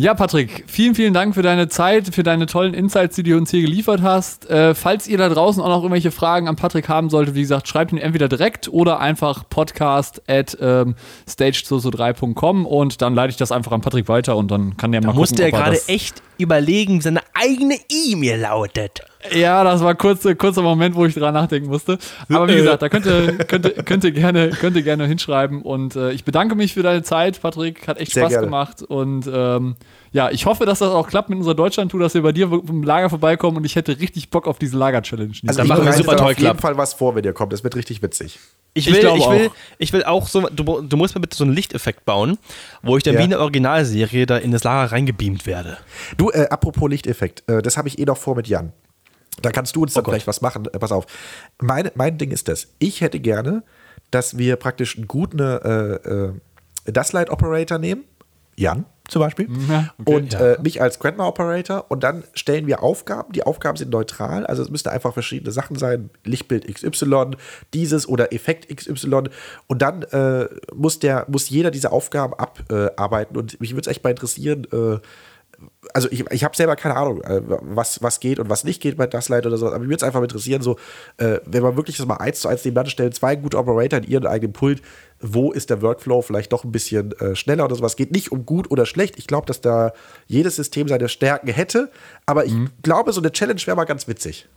[0.00, 3.50] Ja, Patrick, vielen, vielen Dank für deine Zeit, für deine tollen Insights, die du uns
[3.50, 4.48] hier geliefert hast.
[4.48, 7.66] Äh, falls ihr da draußen auch noch irgendwelche Fragen an Patrick haben solltet, wie gesagt,
[7.66, 10.94] schreibt ihn entweder direkt oder einfach podcast at ähm,
[11.28, 15.06] stage2so3.com und dann leite ich das einfach an Patrick weiter und dann kann der mal
[15.06, 19.00] Da gucken, musste er er gerade echt überlegen, wie seine eigene E-Mail lautet.
[19.34, 21.98] Ja, das war kurz, kurzer Moment, wo ich dran nachdenken musste.
[22.28, 25.62] Aber wie gesagt, da könnt ihr, könnt, ihr- könnt, ihr gerne, könnt ihr gerne hinschreiben.
[25.62, 27.88] Und äh, ich bedanke mich für deine Zeit, Patrick.
[27.88, 28.46] Hat echt Sehr Spaß gerne.
[28.46, 28.82] gemacht.
[28.82, 29.74] Und ähm,
[30.12, 32.82] ja, ich hoffe, dass das auch klappt mit unserer Deutschland-Tour, dass wir bei dir im
[32.82, 33.56] Lager vorbeikommen.
[33.58, 35.32] Und ich hätte richtig Bock auf diese Lager-Challenge.
[35.46, 36.58] Also Dann ich machen wir super toll auf jeden.
[36.58, 37.52] Fall was vor, wenn ihr kommt.
[37.52, 38.38] Das wird richtig witzig.
[38.74, 39.54] Ich Ich will, glaube ich, will, auch.
[39.78, 42.38] ich will auch so, du, du musst mir bitte so einen Lichteffekt bauen,
[42.82, 43.20] wo ich dann Ja.
[43.20, 45.78] wie in der Originalserie da in das Lager reingebeamt werde.
[46.16, 48.72] Du, äh, apropos Lichteffekt, äh, das habe ich eh noch vor mit Jan.
[49.42, 50.12] Da kannst du uns dann Gott.
[50.14, 50.66] vielleicht was machen.
[50.72, 51.06] Äh, pass auf.
[51.60, 52.68] Mein, mein Ding ist das.
[52.78, 53.62] Ich hätte gerne,
[54.10, 56.32] dass wir praktisch einen guten äh, äh,
[56.86, 58.04] Dustlight Operator nehmen.
[58.56, 59.48] Jan zum Beispiel.
[59.68, 60.14] Ja, okay.
[60.14, 60.52] und Ja.
[60.52, 61.86] äh, mich als Grandma Operator.
[61.88, 63.32] Und dann stellen wir Aufgaben.
[63.32, 64.46] Die Aufgaben sind neutral.
[64.46, 66.10] Also es müssten einfach verschiedene Sachen sein.
[66.24, 67.32] Lichtbild XY,
[67.74, 69.24] dieses oder Effekt XY.
[69.66, 73.36] Und dann äh, muss, der, muss jeder diese Aufgaben abarbeiten.
[73.36, 74.98] und mich würde es echt mal interessieren, äh,
[75.92, 78.96] also ich, ich habe selber keine Ahnung, äh, was, was geht und was nicht geht
[78.96, 80.76] bei Dustlight oder so, aber mich würde es einfach mal interessieren, so,
[81.16, 84.04] äh, wenn man wirklich das mal eins zu eins nebeneinander stellt, zwei gute Operator in
[84.04, 84.82] ihren eigenen Pult,
[85.20, 87.92] wo ist der Workflow vielleicht doch ein bisschen äh, schneller oder sowas.
[87.92, 89.18] Es geht nicht um gut oder schlecht.
[89.18, 89.92] Ich glaube, dass da
[90.26, 91.90] jedes System seine Stärken hätte,
[92.26, 94.48] aber ich glaube, so eine Challenge wäre mal ganz witzig.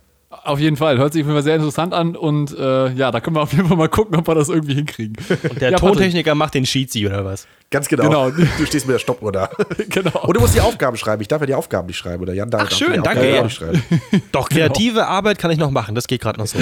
[0.44, 0.96] Auf jeden Fall.
[0.96, 2.16] Hört sich auf jeden Fall sehr interessant an.
[2.16, 4.74] Und äh, ja, da können wir auf jeden Fall mal gucken, ob wir das irgendwie
[4.74, 5.14] hinkriegen.
[5.28, 7.46] Und der ja, Patrick, Tontechniker macht den Sheetsy oder was?
[7.70, 8.04] Ganz genau.
[8.04, 8.30] Genau.
[8.58, 9.50] Du stehst mit der Stoppuhr da.
[9.90, 10.22] Genau.
[10.26, 11.20] Und du musst die Aufgaben schreiben.
[11.20, 12.22] Ich darf ja die Aufgaben nicht schreiben.
[12.22, 13.42] Oder Jan darf Ach, darf schön, die danke, ja.
[13.42, 13.82] nicht schreiben.
[14.32, 16.58] Doch, kreative Arbeit kann ich noch machen, das geht gerade noch so.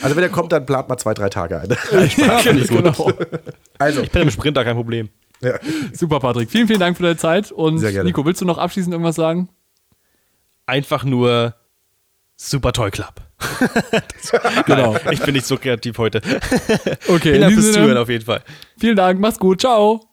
[0.00, 1.68] Also wenn er kommt, dann plant mal zwei, drei Tage ein.
[2.68, 3.12] genau.
[3.78, 5.08] Also, Ich bin im Sprinter, kein Problem.
[5.40, 5.54] ja.
[5.92, 6.50] Super, Patrick.
[6.50, 7.50] Vielen, vielen Dank für deine Zeit.
[7.50, 8.06] Und Sehr gerne.
[8.06, 9.48] Nico, willst du noch abschließend irgendwas sagen?
[10.66, 11.54] Einfach nur
[12.44, 13.14] Super Toy Club.
[14.66, 14.96] Genau.
[15.10, 16.20] Ich bin nicht so kreativ heute.
[17.08, 18.42] Okay, Vielen Dank fürs Zuhören auf jeden Fall.
[18.78, 19.20] vielen Dank.
[19.20, 19.60] Mach's gut.
[19.60, 20.11] Ciao.